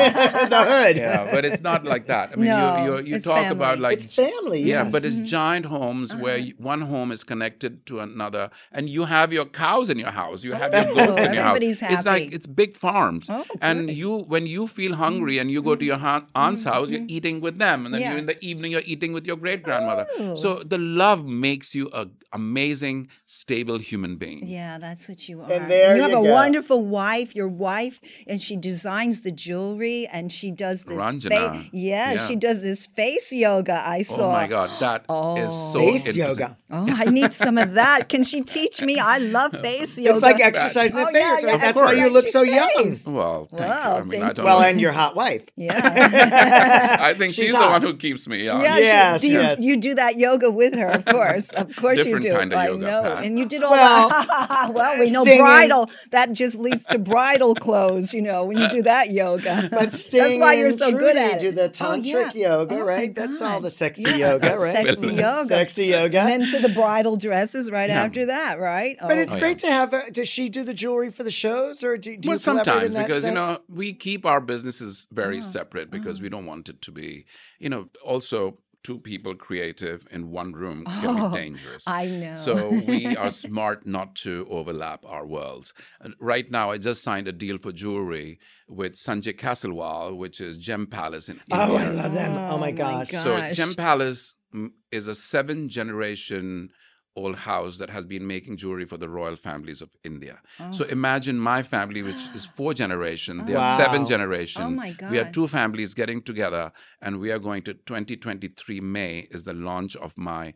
the 0.56 0.63
hood. 0.72 0.98
yeah, 0.98 1.30
but 1.32 1.46
it's 1.46 1.62
not 1.62 1.84
like 1.86 2.08
that. 2.08 2.32
I 2.34 2.36
mean, 2.36 2.46
No, 2.46 2.77
you, 2.86 2.98
you, 2.98 3.06
you 3.08 3.15
it's 3.18 3.25
talk 3.25 3.51
about 3.51 3.80
like 3.80 4.00
It's 4.03 4.15
family. 4.15 4.62
yeah, 4.62 4.84
yes. 4.84 4.92
but 4.92 5.06
it's 5.06 5.15
giant 5.30 5.65
homes 5.65 6.15
where 6.15 6.36
Uh-huh. 6.36 6.46
you- 6.48 6.56
one 6.58 6.82
home 6.82 7.12
is 7.12 7.24
connected 7.24 7.86
to 7.88 8.00
another, 8.00 8.50
and 8.72 8.89
you 8.89 9.03
have 9.06 9.34
your 9.34 9.46
cows 9.46 9.89
in 9.89 9.98
your 10.00 10.12
house, 10.12 10.44
you 10.44 10.53
have 10.53 10.72
your 10.74 10.86
goats 10.96 11.22
in 11.27 11.34
your 11.34 11.44
house. 11.44 11.58
everybody's 11.58 11.82
It's 11.82 12.06
like 12.06 12.32
it's 12.38 12.48
big 12.48 12.77
farms, 12.77 13.30
Oh, 13.30 13.44
and 13.62 13.89
you 13.92 14.20
when 14.34 14.46
you 14.48 14.68
feel 14.68 14.96
hungry 14.96 15.38
and 15.39 15.51
you 15.51 15.62
go 15.62 15.75
to 15.75 15.86
your 15.92 15.98
ha- 15.98 16.25
aunt's 16.36 16.63
house, 16.63 16.89
you're 16.89 17.06
eating 17.18 17.42
with 17.42 17.58
them, 17.65 17.86
and 17.86 17.94
then 17.94 18.01
Mm-hmm. 18.03 18.10
Yeah. 18.10 18.12
You 18.13 18.20
in 18.20 18.25
the 18.27 18.38
evening 18.46 18.72
you're 18.72 18.82
eating 18.86 19.12
with 19.13 19.25
your 19.27 19.36
great 19.38 19.63
grandmother. 19.63 20.05
Oh. 20.20 20.36
So 20.36 20.63
the 20.63 20.77
love 20.77 21.25
makes 21.25 21.74
you 21.75 21.89
a 21.93 22.08
amazing, 22.32 23.10
stable 23.25 23.77
human 23.77 24.15
being. 24.17 24.46
Yeah, 24.48 24.77
that's 24.79 25.08
what 25.08 25.27
you 25.29 25.41
are. 25.41 25.51
And 25.51 25.70
there 25.70 25.96
you 25.96 26.01
have 26.01 26.12
you 26.12 26.17
a 26.17 26.22
wonderful 26.22 26.84
wife, 26.84 27.36
your 27.36 27.48
wife, 27.48 28.01
and 28.27 28.41
she 28.41 28.55
designs 28.58 29.22
the 29.22 29.32
jewelry 29.32 30.08
and 30.08 30.32
she 30.32 30.50
does 30.51 30.86
this 30.86 30.98
Ranjana. 30.98 31.53
face. 31.62 31.70
Yeah, 31.72 32.13
Yeah. 32.13 32.27
she 32.27 32.36
does 32.36 32.62
this 32.63 32.86
face 32.88 33.32
yoga. 33.32 33.74
I 33.74 34.00
oh 34.00 34.03
saw. 34.15 34.29
Oh 34.29 34.32
my 34.32 34.48
God, 34.48 34.70
that 34.79 35.01
is 35.01 35.05
Oh. 35.10 35.72
so 35.74 35.79
Face 35.79 36.15
yoga. 36.15 36.58
Oh, 36.72 36.88
I 36.89 37.05
need 37.05 37.34
some 37.34 37.58
of 37.58 37.74
that. 37.75 38.10
Can 38.10 38.24
she 38.24 38.41
teach 38.41 38.82
me? 38.82 38.98
I 39.00 39.20
love 39.20 39.51
face 39.62 39.98
yoga. 40.00 40.15
It's 40.15 40.24
like 40.24 40.39
exercising 40.39 41.00
oh, 41.00 41.05
the 41.05 41.10
Oh, 41.10 41.12
yeah, 41.20 41.36
fingers. 41.36 41.43
right? 41.43 41.51
yeah, 41.53 41.58
That's 41.58 41.77
why 41.77 41.93
you 41.93 42.10
look 42.12 42.27
so 42.27 42.41
young. 42.41 42.96
Well, 43.05 43.46
thank 43.46 43.62
Wow, 43.70 43.96
you. 43.98 44.01
I 44.01 44.03
mean, 44.05 44.22
I 44.24 44.34
don't 44.34 44.46
Well, 44.46 44.60
know. 44.62 44.67
and 44.67 44.82
your 44.82 44.91
hot 44.91 45.15
wife. 45.15 45.48
Yeah. 45.55 46.98
I 47.00 47.13
think 47.13 47.34
She's 47.34 47.46
she's, 47.46 47.53
the 47.53 47.60
one 47.62 47.82
who 47.82 47.93
keeps 47.98 48.28
me 48.28 48.44
young. 48.46 48.62
Yeah, 48.62 48.78
Yes, 48.78 49.22
do 49.22 49.28
you, 49.28 49.40
yes. 49.40 49.60
you 49.60 49.78
do 49.78 49.96
that 49.96 50.18
yoga 50.18 50.50
with 50.52 50.76
her, 50.76 50.88
of 50.88 51.06
course. 51.06 51.50
Of 51.50 51.76
course 51.76 51.98
Different 51.98 52.26
you 52.26 52.32
do. 52.32 52.38
kind 52.38 52.54
of 52.54 52.60
I 52.60 52.66
yoga, 52.68 52.86
know. 52.86 53.02
Pat. 53.04 53.24
And 53.24 53.40
you 53.40 53.46
did 53.46 53.64
all 53.64 53.72
Well, 53.72 54.10
that. 54.10 54.72
well, 54.74 55.00
we 55.00 55.10
know 55.12 55.24
Sting 55.24 55.40
bridal. 55.40 55.90
That 56.12 56.34
just 56.34 56.58
leads 56.58 56.86
to 56.88 57.00
bridal 57.00 57.56
clothes, 57.56 58.14
you 58.14 58.22
know, 58.22 58.46
when 58.46 58.58
you 58.58 58.68
do 58.70 58.82
that 58.84 59.10
yoga. 59.12 59.70
But 59.72 59.92
That's 60.12 60.38
why 60.38 60.54
you're 60.54 60.68
and 60.68 60.78
so 60.78 60.92
good 60.92 61.16
at 61.18 61.36
it. 61.36 61.40
do 61.40 61.52
the 61.52 61.66
Oh, 61.66 61.70
tantric 61.70 62.34
yeah. 62.34 62.50
yoga, 62.50 62.76
Oh, 62.76 62.84
right? 62.86 63.14
That's 63.16 63.42
all 63.42 63.60
the 63.62 63.70
sexy 63.70 64.04
Yeah, 64.04 64.16
yoga, 64.18 64.56
right? 64.58 64.74
Sexy 64.86 65.08
yoga. 65.14 65.48
Sexy 65.48 65.86
yoga. 65.88 66.20
And 66.22 66.44
then 66.44 66.50
to 66.52 66.60
the 66.68 66.74
bridal 66.74 67.18
dresses 67.18 67.72
right 67.72 67.90
Yeah. 67.90 68.04
after 68.04 68.26
that, 68.28 68.60
right? 68.60 68.98
but 69.02 69.18
Oh, 69.18 69.22
it's 69.22 69.36
Oh, 69.36 69.40
great 69.40 69.60
to 69.60 69.68
have 69.72 69.92
her. 69.92 70.04
Does 70.12 70.28
she 70.28 70.50
do 70.50 70.64
the 70.64 70.74
jewelry 70.74 71.10
for 71.10 71.24
the 71.24 71.32
shows, 71.32 71.84
or 71.84 71.98
do, 71.98 72.16
do 72.18 72.30
well, 72.30 72.38
you 72.38 72.44
collaborate 72.44 72.66
sometimes 72.66 72.88
in 72.88 72.94
that 72.94 73.08
because 73.08 73.26
you 73.26 73.32
know 73.32 73.58
we 73.70 73.94
keep 73.94 74.26
our 74.26 74.40
businesses 74.42 75.08
very 75.12 75.40
Uh-huh. 75.40 75.48
separate 75.48 75.90
because 75.92 76.22
we 76.22 76.30
don't 76.30 76.46
want 76.46 76.70
it 76.70 76.82
to 76.82 76.92
be, 76.92 77.26
you 77.60 77.70
know, 77.70 77.83
also 78.06 78.58
two 78.84 79.00
people 79.00 79.34
creative 79.34 80.06
in 80.12 80.30
one 80.30 80.52
room 80.52 80.84
can 80.84 81.18
Oh, 81.18 81.30
be 81.30 81.38
dangerous. 81.38 81.86
I 81.88 82.06
know. 82.08 82.36
So 82.36 82.70
we 82.70 83.16
are 83.16 83.32
smart 83.46 83.86
not 83.88 84.13
to 84.18 84.46
overlap 84.50 85.06
our 85.06 85.25
worlds. 85.25 85.74
And 86.02 86.13
right 86.20 86.50
now, 86.52 86.72
I 86.72 86.78
just 86.80 87.02
signed 87.02 87.30
a 87.30 87.32
deal 87.32 87.58
for 87.58 87.72
jewelry 87.72 88.40
with 88.68 88.94
Sanjay 88.96 89.38
Kasliwal, 89.40 90.18
which 90.18 90.42
is 90.42 90.58
Gem 90.58 90.86
Palace 90.88 91.30
in 91.30 91.40
India. 91.50 91.66
Oh, 91.70 91.78
I 91.78 91.90
love 91.92 92.13
them. 92.13 92.36
Oh, 92.52 92.58
my 92.58 92.72
gosh. 92.72 93.10
So 93.12 93.38
gosh. 93.38 93.56
Gem 93.56 93.74
Palace 93.74 94.34
mm, 94.54 94.72
is 94.92 95.08
a 95.08 95.16
seven 95.16 95.70
generation 95.70 96.70
old 97.15 97.36
house 97.36 97.77
that 97.77 97.89
has 97.89 98.05
been 98.05 98.25
making 98.25 98.58
jewelry 98.58 98.86
for 98.86 98.98
the 98.98 99.08
royal 99.08 99.36
families 99.36 99.82
of 99.82 99.89
India. 100.03 100.39
So 100.72 100.84
imagine 100.86 101.38
my 101.38 101.62
family, 101.62 102.01
which 102.01 102.27
is 102.34 102.46
four 102.58 102.74
generation. 102.74 103.46
They 103.46 103.53
are 103.53 103.62
Wow. 103.62 103.77
seven 103.77 104.05
generation. 104.05 104.63
Oh 104.63 104.70
my 104.72 104.96
We 105.12 105.20
are 105.20 105.25
God. 105.25 105.34
two 105.34 105.48
families 105.48 105.93
getting 105.93 106.22
together, 106.22 106.72
and 107.01 107.20
we 107.20 107.32
are 107.32 107.39
going 107.39 107.62
to 107.63 107.74
2023 107.75 108.79
May 108.82 109.27
is 109.32 109.43
the 109.43 109.53
launch 109.53 109.96
of 109.98 110.17
my 110.17 110.53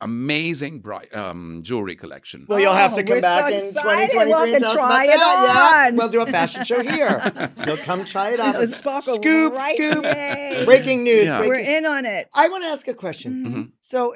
amazing 0.00 0.80
bri- 0.80 1.08
um, 1.14 1.60
jewelry 1.62 1.96
collection. 1.96 2.44
Well, 2.48 2.60
you'll 2.60 2.72
have 2.74 2.92
to 2.94 3.00
Oh, 3.00 3.04
come 3.04 3.16
we're 3.16 3.20
back 3.22 3.40
so 3.40 3.46
in 3.48 3.54
excited. 3.68 4.10
2023 4.10 4.26
We'll 4.26 4.42
and 4.42 4.50
have 4.52 4.58
to 4.58 4.60
tell 4.60 4.68
us 4.70 4.74
about 4.74 4.88
try 4.88 5.04
it 5.04 5.08
that. 5.08 5.82
Yeah, 5.84 5.88
on. 5.88 5.96
we'll 5.96 6.08
do 6.08 6.20
a 6.20 6.26
fashion 6.26 6.64
show 6.64 6.82
here. 6.82 7.52
You'll 7.66 7.76
come 7.78 8.04
try 8.04 8.30
it 8.30 8.40
on. 8.40 8.66
Sparkle 8.68 9.14
scoop, 9.14 9.54
right- 9.54 9.74
scoop. 9.76 10.02
Yay. 10.04 10.62
Breaking 10.64 11.04
news. 11.04 11.24
Yeah. 11.26 11.38
breaking- 11.38 11.48
We're 11.72 11.76
in 11.78 11.86
on 11.86 12.04
it. 12.06 12.28
I 12.34 12.48
want 12.48 12.64
to 12.64 12.68
ask 12.68 12.86
a 12.88 12.94
question. 12.94 13.32
Mm-hmm. 13.32 13.60
Mhm. 13.60 13.70
So, 13.80 14.14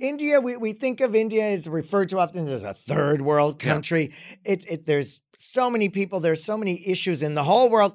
India, 0.00 0.40
we, 0.40 0.56
we 0.56 0.72
think 0.72 1.00
of 1.00 1.14
India 1.14 1.44
as 1.44 1.68
referred 1.68 2.08
to 2.10 2.18
often 2.18 2.48
as 2.48 2.64
a 2.64 2.72
third 2.74 3.20
world 3.20 3.62
Yeah. 3.62 3.72
country. 3.72 4.12
It, 4.44 4.64
it 4.70 4.86
there's 4.86 5.22
so 5.38 5.70
many 5.70 5.88
people, 5.88 6.20
there's 6.20 6.42
so 6.42 6.56
many 6.56 6.86
issues 6.88 7.22
in 7.22 7.34
the 7.34 7.44
whole 7.44 7.68
world. 7.68 7.92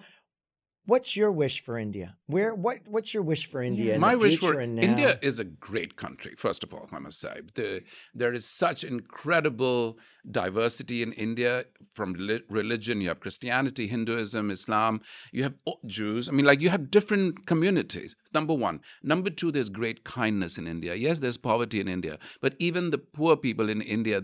What's 0.88 1.16
your 1.16 1.32
wish 1.32 1.62
for 1.64 1.78
India? 1.78 2.16
Where 2.26 2.56
what 2.56 2.80
what's 2.88 3.14
your 3.14 3.22
wish 3.22 3.46
for 3.46 3.62
India? 3.62 3.86
Yeah. 3.86 3.96
in 3.96 4.02
My 4.02 4.16
wish 4.16 4.40
for? 4.40 4.60
India 4.60 5.20
is 5.22 5.40
a 5.40 5.44
great 5.44 5.96
country. 5.96 6.34
First 6.38 6.64
of 6.64 6.74
all, 6.74 6.90
I 6.92 6.98
must 6.98 7.20
say 7.20 7.42
the, 7.54 7.84
there 8.16 8.34
is 8.34 8.46
such 8.46 8.84
incredible 8.84 10.00
diversity 10.30 11.04
in 11.04 11.14
India 11.14 11.66
from 11.94 12.14
li- 12.14 12.42
religion. 12.50 13.00
You 13.00 13.10
have 13.10 13.20
Christianity, 13.20 13.88
Hinduism, 13.88 14.50
Islam. 14.50 15.02
You 15.32 15.44
have 15.44 15.54
Jews. 15.86 16.28
I 16.28 16.32
mean, 16.32 16.46
like 16.46 16.62
you 16.62 16.70
have 16.70 16.90
different 16.90 17.46
communities. 17.46 18.16
Number 18.34 18.54
one. 18.54 18.82
Number 19.04 19.30
two. 19.30 19.52
There's 19.52 19.70
great 19.70 20.04
kindness 20.04 20.58
in 20.58 20.68
India. 20.68 20.96
Yes, 20.96 21.20
there's 21.20 21.38
poverty 21.38 21.80
in 21.80 21.88
India, 21.88 22.18
but 22.42 22.56
even 22.58 22.90
the 22.90 22.98
poor 22.98 23.38
people 23.38 23.70
in 23.70 23.82
India, 23.82 24.22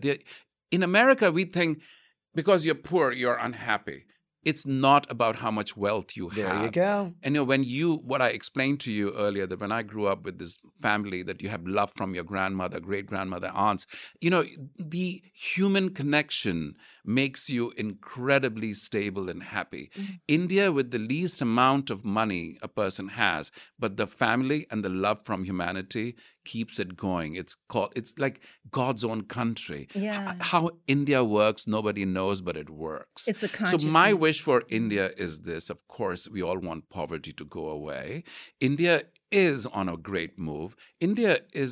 in 0.71 0.81
America 0.83 1.31
we 1.31 1.45
think 1.45 1.81
because 2.33 2.65
you're 2.65 2.75
poor, 2.75 3.11
you're 3.11 3.35
unhappy. 3.35 4.05
It's 4.43 4.65
not 4.65 5.09
about 5.11 5.37
how 5.37 5.51
much 5.51 5.75
wealth 5.75 6.15
you 6.15 6.29
There 6.29 6.47
have. 6.47 6.63
you 6.63 6.71
go. 6.71 7.13
And 7.23 7.35
you 7.35 7.41
know, 7.41 7.43
when 7.43 7.63
you, 7.63 7.95
what 7.95 8.21
I 8.21 8.29
explained 8.29 8.79
to 8.81 8.91
you 8.91 9.13
earlier, 9.13 9.45
that 9.47 9.59
when 9.59 9.71
I 9.71 9.81
grew 9.83 10.07
up 10.07 10.23
with 10.23 10.39
this 10.39 10.57
family, 10.81 11.23
that 11.23 11.41
you 11.41 11.49
have 11.49 11.65
love 11.65 11.91
from 11.91 12.15
your 12.15 12.23
grandmother, 12.23 12.79
great 12.79 13.07
grandmother, 13.07 13.51
aunts, 13.53 13.85
you 14.21 14.29
know, 14.29 14.45
the 14.77 15.21
human 15.33 15.93
connection 15.93 16.75
makes 17.03 17.49
you 17.49 17.71
incredibly 17.77 18.73
stable 18.73 19.29
and 19.29 19.43
happy. 19.43 19.89
Mm-hmm. 19.97 20.13
India, 20.27 20.71
with 20.71 20.91
the 20.91 20.99
least 20.99 21.41
amount 21.41 21.89
of 21.89 22.05
money 22.05 22.57
a 22.61 22.67
person 22.67 23.09
has, 23.09 23.51
but 23.79 23.97
the 23.97 24.07
family 24.07 24.67
and 24.71 24.83
the 24.83 24.89
love 24.89 25.21
from 25.23 25.43
humanity 25.43 26.15
keeps 26.53 26.75
it 26.83 26.91
going. 27.07 27.29
It's 27.41 27.55
called, 27.71 27.91
it's 27.99 28.13
like 28.25 28.37
God's 28.79 29.03
own 29.09 29.21
country. 29.39 29.81
H- 29.95 30.03
Yeah. 30.07 30.35
How 30.51 30.63
India 30.95 31.21
works, 31.39 31.61
nobody 31.77 32.05
knows, 32.17 32.37
but 32.47 32.55
it 32.63 32.69
works. 32.87 33.21
It's 33.31 33.43
a 33.47 33.49
So 33.71 33.77
my 34.01 34.09
wish 34.25 34.39
for 34.47 34.57
mm-hmm. 34.61 34.79
India 34.79 35.05
is 35.25 35.33
this. 35.49 35.63
Of 35.75 35.79
course, 35.97 36.21
we 36.35 36.41
all 36.47 36.59
want 36.69 36.89
poverty 36.99 37.33
to 37.41 37.45
go 37.59 37.65
away. 37.79 38.23
India 38.69 38.95
is 39.49 39.59
on 39.79 39.85
a 39.95 39.97
great 40.09 40.33
move. 40.49 40.69
India 41.09 41.33
is 41.63 41.69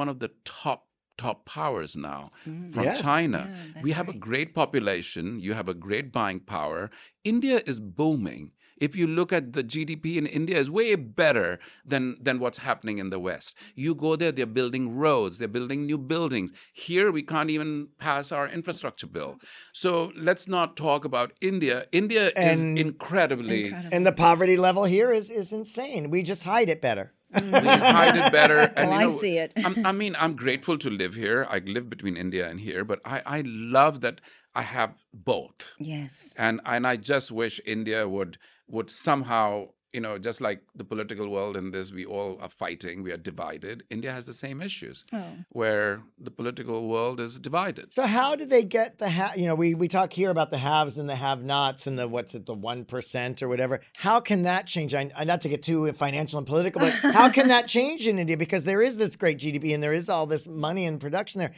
one 0.00 0.08
of 0.14 0.18
the 0.22 0.30
top 0.44 0.80
top 1.20 1.44
powers 1.44 1.92
now 1.96 2.22
mm. 2.48 2.72
from 2.74 2.84
Yes. 2.84 3.02
China. 3.08 3.40
Yeah, 3.42 3.82
we 3.84 3.90
that's 3.90 3.98
have 4.00 4.08
a 4.16 4.18
great 4.28 4.50
population, 4.62 5.24
you 5.46 5.52
have 5.60 5.68
a 5.68 5.78
great 5.86 6.06
buying 6.18 6.40
power. 6.56 6.80
India 7.24 7.56
is 7.70 7.78
booming. 8.00 8.44
If 8.80 8.96
you 8.96 9.06
look 9.06 9.32
at 9.32 9.52
the 9.52 9.62
GDP 9.62 10.16
in 10.16 10.26
India 10.26 10.58
is 10.58 10.70
way 10.70 10.94
better 10.94 11.58
than, 11.84 12.16
than 12.20 12.38
what's 12.40 12.58
happening 12.58 12.98
in 12.98 13.10
the 13.10 13.18
West. 13.20 13.54
You 13.74 13.94
go 13.94 14.16
there, 14.16 14.32
they're 14.32 14.46
building 14.46 14.96
roads, 14.96 15.38
they're 15.38 15.48
building 15.48 15.86
new 15.86 15.98
buildings. 15.98 16.50
Here 16.72 17.12
we 17.12 17.22
can't 17.22 17.50
even 17.50 17.88
pass 17.98 18.32
our 18.32 18.48
infrastructure 18.48 19.06
bill. 19.06 19.38
So 19.72 20.12
let's 20.16 20.48
not 20.48 20.76
talk 20.76 21.04
about 21.04 21.32
India. 21.40 21.86
India 21.92 22.32
And- 22.36 22.78
is 22.78 22.86
incredibly 22.86 23.64
Incredible. 23.66 23.90
And 23.96 24.06
the 24.06 24.12
poverty 24.12 24.56
level 24.56 24.84
here 24.84 25.10
is 25.12 25.30
is 25.30 25.52
insane. 25.52 26.10
We 26.10 26.22
just 26.22 26.44
hide 26.44 26.68
it 26.70 26.80
better. 26.80 27.12
we 27.40 27.50
hide 27.50 28.16
it 28.16 28.32
better. 28.32 28.72
And 28.76 28.90
Oh, 28.90 28.98
you 28.98 29.06
I 29.06 29.08
see 29.08 29.38
it. 29.38 29.52
I'm, 29.56 29.86
I 29.86 29.92
mean, 29.92 30.16
I'm 30.18 30.34
grateful 30.34 30.78
to 30.78 30.90
live 30.90 31.14
here. 31.14 31.46
I 31.48 31.58
live 31.58 31.88
between 31.90 32.16
India 32.16 32.48
and 32.48 32.58
here, 32.60 32.84
but 32.84 33.00
I, 33.04 33.22
I 33.38 33.42
love 33.46 34.00
that 34.00 34.20
I 34.54 34.62
have 34.62 34.94
both. 35.14 35.74
Yes. 35.78 36.34
And 36.38 36.60
and 36.64 36.86
I 36.86 36.96
just 36.96 37.30
wish 37.30 37.60
India 37.66 38.08
would 38.08 38.38
would 38.68 38.90
somehow 38.90 39.68
you 39.92 40.00
know, 40.00 40.18
just 40.18 40.40
like 40.40 40.62
the 40.76 40.84
political 40.84 41.28
world 41.28 41.56
in 41.56 41.72
this, 41.72 41.90
we 41.92 42.04
all 42.06 42.38
are 42.40 42.48
fighting, 42.48 43.02
we 43.02 43.10
are 43.10 43.16
divided. 43.16 43.82
India 43.90 44.12
has 44.12 44.24
the 44.24 44.32
same 44.32 44.62
issues 44.62 45.04
Oh. 45.12 45.24
where 45.48 46.00
the 46.16 46.30
political 46.30 46.86
world 46.86 47.18
is 47.18 47.40
divided. 47.40 47.90
So 47.90 48.04
how 48.06 48.36
do 48.36 48.46
they 48.46 48.62
get 48.62 48.98
the 48.98 49.10
ha- 49.10 49.32
you 49.34 49.46
know 49.46 49.56
we 49.56 49.74
we 49.74 49.88
talk 49.88 50.12
here 50.12 50.30
about 50.30 50.50
the 50.52 50.58
haves 50.58 50.96
and 50.96 51.08
the 51.08 51.16
have-nots 51.16 51.88
and 51.88 51.98
the 51.98 52.06
what's 52.06 52.36
it 52.36 52.46
the 52.46 52.54
one 52.54 52.84
percent 52.84 53.42
or 53.42 53.48
whatever. 53.48 53.80
How 53.96 54.20
can 54.20 54.42
that 54.42 54.68
change? 54.68 54.94
I, 54.94 55.10
I- 55.16 55.24
not 55.24 55.40
to 55.40 55.48
get 55.48 55.64
too 55.64 55.90
financial 55.92 56.38
and 56.38 56.46
political, 56.46 56.80
but 56.82 56.92
how 56.92 57.28
can 57.28 57.48
that 57.54 57.66
change 57.66 58.06
in 58.06 58.20
India 58.20 58.36
because 58.36 58.62
there 58.62 58.82
is 58.82 58.96
this 58.96 59.16
great 59.16 59.38
GDP 59.38 59.74
and 59.74 59.82
there 59.82 59.92
is 59.92 60.08
all 60.08 60.24
this 60.26 60.46
money 60.46 60.86
and 60.86 61.00
production 61.00 61.40
there. 61.40 61.52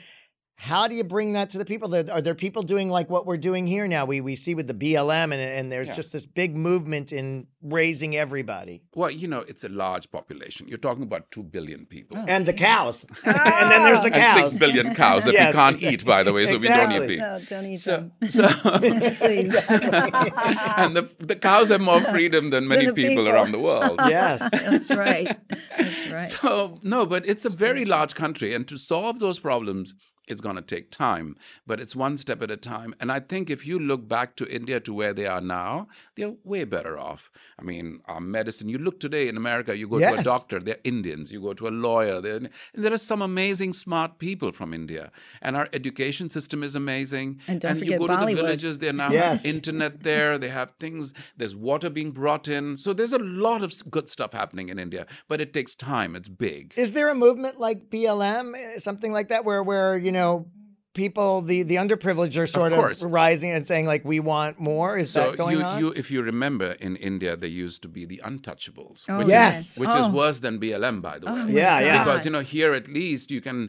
How 0.56 0.86
do 0.86 0.94
you 0.94 1.02
bring 1.02 1.32
that 1.32 1.50
to 1.50 1.58
the 1.58 1.64
people? 1.64 1.88
There- 1.88 2.10
Are 2.12 2.22
there 2.22 2.34
people 2.36 2.62
doing 2.62 2.88
like 2.88 3.10
what 3.10 3.26
we're 3.26 3.36
doing 3.36 3.66
here 3.66 3.88
now? 3.88 4.04
We 4.04 4.20
we 4.20 4.36
see 4.36 4.54
with 4.54 4.68
the 4.68 4.74
BLM 4.74 5.32
and 5.32 5.40
and 5.40 5.72
there's 5.72 5.88
Yeah. 5.88 5.94
just 5.94 6.12
this 6.12 6.24
big 6.26 6.56
movement 6.56 7.12
in 7.12 7.46
raising 7.62 8.14
everybody 8.16 8.82
Well, 8.94 9.10
you 9.10 9.28
know, 9.28 9.40
it's 9.48 9.64
a 9.64 9.68
large 9.68 10.10
population. 10.10 10.68
You're 10.68 10.78
talking 10.88 11.02
about 11.04 11.30
2 11.30 11.42
billion 11.44 11.86
people. 11.86 12.16
Oh, 12.18 12.24
and 12.28 12.44
the 12.46 12.52
cows, 12.52 13.04
and 13.24 13.36
oh. 13.36 13.68
then 13.70 13.82
there's 13.84 14.00
the 14.00 14.14
And 14.14 14.24
cows. 14.24 14.50
6 14.50 14.58
billion 14.60 14.94
cows 14.94 15.24
that 15.24 15.34
Yes, 15.34 15.52
we 15.54 15.58
can't 15.58 15.74
exactly. 15.76 15.94
eat, 15.94 16.04
by 16.04 16.22
the 16.22 16.32
way, 16.32 16.46
so 16.46 16.58
we 16.58 16.68
don't 16.68 16.90
Exactly. 16.92 17.04
eat 17.04 17.08
beef. 17.08 17.18
No, 17.20 17.40
don't 17.48 17.66
eat 17.66 17.76
So, 17.80 17.90
them. 17.90 18.12
so 18.30 18.48
Please. 19.24 19.54
and 20.82 20.96
the, 20.96 21.08
the 21.18 21.36
cows 21.36 21.68
have 21.70 21.80
more 21.80 22.00
freedom 22.00 22.50
than 22.50 22.68
many 22.68 22.86
the 22.86 22.92
people, 22.92 23.08
people. 23.24 23.28
around 23.28 23.52
the 23.52 23.58
world. 23.58 23.98
Yes. 24.08 24.40
That's 24.52 24.90
right. 24.90 25.36
That's 25.78 26.08
right. 26.08 26.20
So, 26.20 26.78
no, 26.82 27.06
but 27.06 27.26
it's 27.26 27.44
a 27.44 27.50
very 27.50 27.84
large 27.84 28.14
country. 28.14 28.54
And 28.54 28.66
to 28.68 28.76
solve 28.76 29.18
those 29.18 29.38
problems, 29.38 29.94
it's 30.28 30.40
going 30.40 30.56
to 30.56 30.62
take 30.62 30.90
time, 30.90 31.36
but 31.66 31.80
it's 31.80 31.96
one 31.96 32.16
step 32.16 32.42
at 32.42 32.50
a 32.50 32.56
time. 32.56 32.94
And 33.00 33.10
I 33.10 33.20
think 33.20 33.50
if 33.50 33.66
you 33.66 33.78
look 33.78 34.06
back 34.06 34.36
to 34.36 34.46
India 34.48 34.78
to 34.80 34.94
where 34.94 35.12
they 35.12 35.26
are 35.26 35.40
now, 35.40 35.88
they're 36.14 36.34
way 36.44 36.64
better 36.64 36.98
off. 36.98 37.30
I 37.58 37.62
mean, 37.62 38.00
our 38.06 38.20
medicine, 38.20 38.68
you 38.68 38.78
look 38.78 39.00
today 39.00 39.28
in 39.28 39.36
America, 39.36 39.76
you 39.76 39.88
go 39.88 39.98
to 39.98 40.14
a 40.20 40.22
doctor, 40.22 40.60
they're 40.60 40.78
Indians. 40.84 41.32
You 41.32 41.40
go 41.40 41.54
to 41.54 41.66
a 41.68 41.70
lawyer, 41.70 42.20
they're, 42.20 42.36
and 42.36 42.50
there 42.74 42.92
are 42.92 42.98
some 42.98 43.20
amazing, 43.22 43.72
smart 43.72 44.18
people 44.18 44.52
from 44.52 44.72
India. 44.72 45.10
And 45.40 45.56
our 45.56 45.68
education 45.72 46.30
system 46.30 46.62
is 46.62 46.76
amazing. 46.76 47.40
And 47.48 47.60
don't 47.60 47.74
you 47.74 47.80
forget 47.80 47.98
go 47.98 48.06
to 48.06 48.16
the 48.26 48.34
villages, 48.34 48.78
they 48.78 48.92
now 48.92 49.10
Yes. 49.10 49.42
have 49.42 49.46
internet 49.54 50.00
there, 50.04 50.38
they 50.38 50.48
have 50.48 50.70
things, 50.78 51.12
there's 51.36 51.56
water 51.56 51.90
being 51.90 52.12
brought 52.12 52.46
in. 52.48 52.76
So 52.76 52.92
there's 52.92 53.12
a 53.12 53.18
lot 53.18 53.62
of 53.62 53.72
good 53.90 54.08
stuff 54.08 54.32
happening 54.32 54.68
in 54.68 54.78
India, 54.78 55.06
but 55.28 55.40
it 55.40 55.52
takes 55.52 55.74
time. 55.74 56.14
It's 56.14 56.28
big. 56.28 56.74
Is 56.76 56.92
there 56.92 57.08
a 57.08 57.14
movement 57.14 57.58
like 57.58 57.90
BLM, 57.90 58.54
eh, 58.56 58.78
something 58.78 59.10
like 59.12 59.28
that, 59.28 59.44
where 59.44 59.62
where 59.62 59.98
you 59.98 60.11
know 60.12 60.46
people, 60.94 61.40
the 61.42 61.62
the 61.62 61.76
underprivileged, 61.76 62.36
are 62.38 62.46
sort 62.46 62.72
of, 62.72 62.78
course. 62.78 63.02
rising 63.02 63.50
and 63.50 63.66
saying 63.66 63.86
like, 63.86 64.04
we 64.04 64.20
want 64.20 64.58
more? 64.60 64.96
Is 64.98 65.10
So 65.10 65.30
that 65.30 65.36
going 65.36 65.58
you, 65.58 65.64
on? 65.64 65.78
you, 65.80 65.88
if 66.02 66.10
you 66.10 66.22
remember, 66.22 66.72
in 66.72 66.96
India 66.96 67.36
they 67.36 67.48
used 67.48 67.82
to 67.82 67.88
be 67.88 68.04
the 68.04 68.20
untouchables, 68.24 69.04
Oh, 69.08 69.18
which 69.18 69.28
Yes. 69.28 69.76
is 69.76 69.78
which 69.80 69.90
Oh. 69.92 70.02
is 70.02 70.08
worse 70.08 70.40
than 70.40 70.58
BLM, 70.60 71.00
by 71.00 71.18
the 71.18 71.28
oh 71.28 71.34
way. 71.34 71.40
Oh, 71.40 71.44
my 71.46 71.50
Yeah, 71.50 71.80
yeah. 71.80 72.04
Because 72.04 72.24
you 72.24 72.30
know 72.30 72.40
here 72.40 72.74
at 72.74 72.88
least 72.88 73.30
you 73.30 73.40
can 73.40 73.68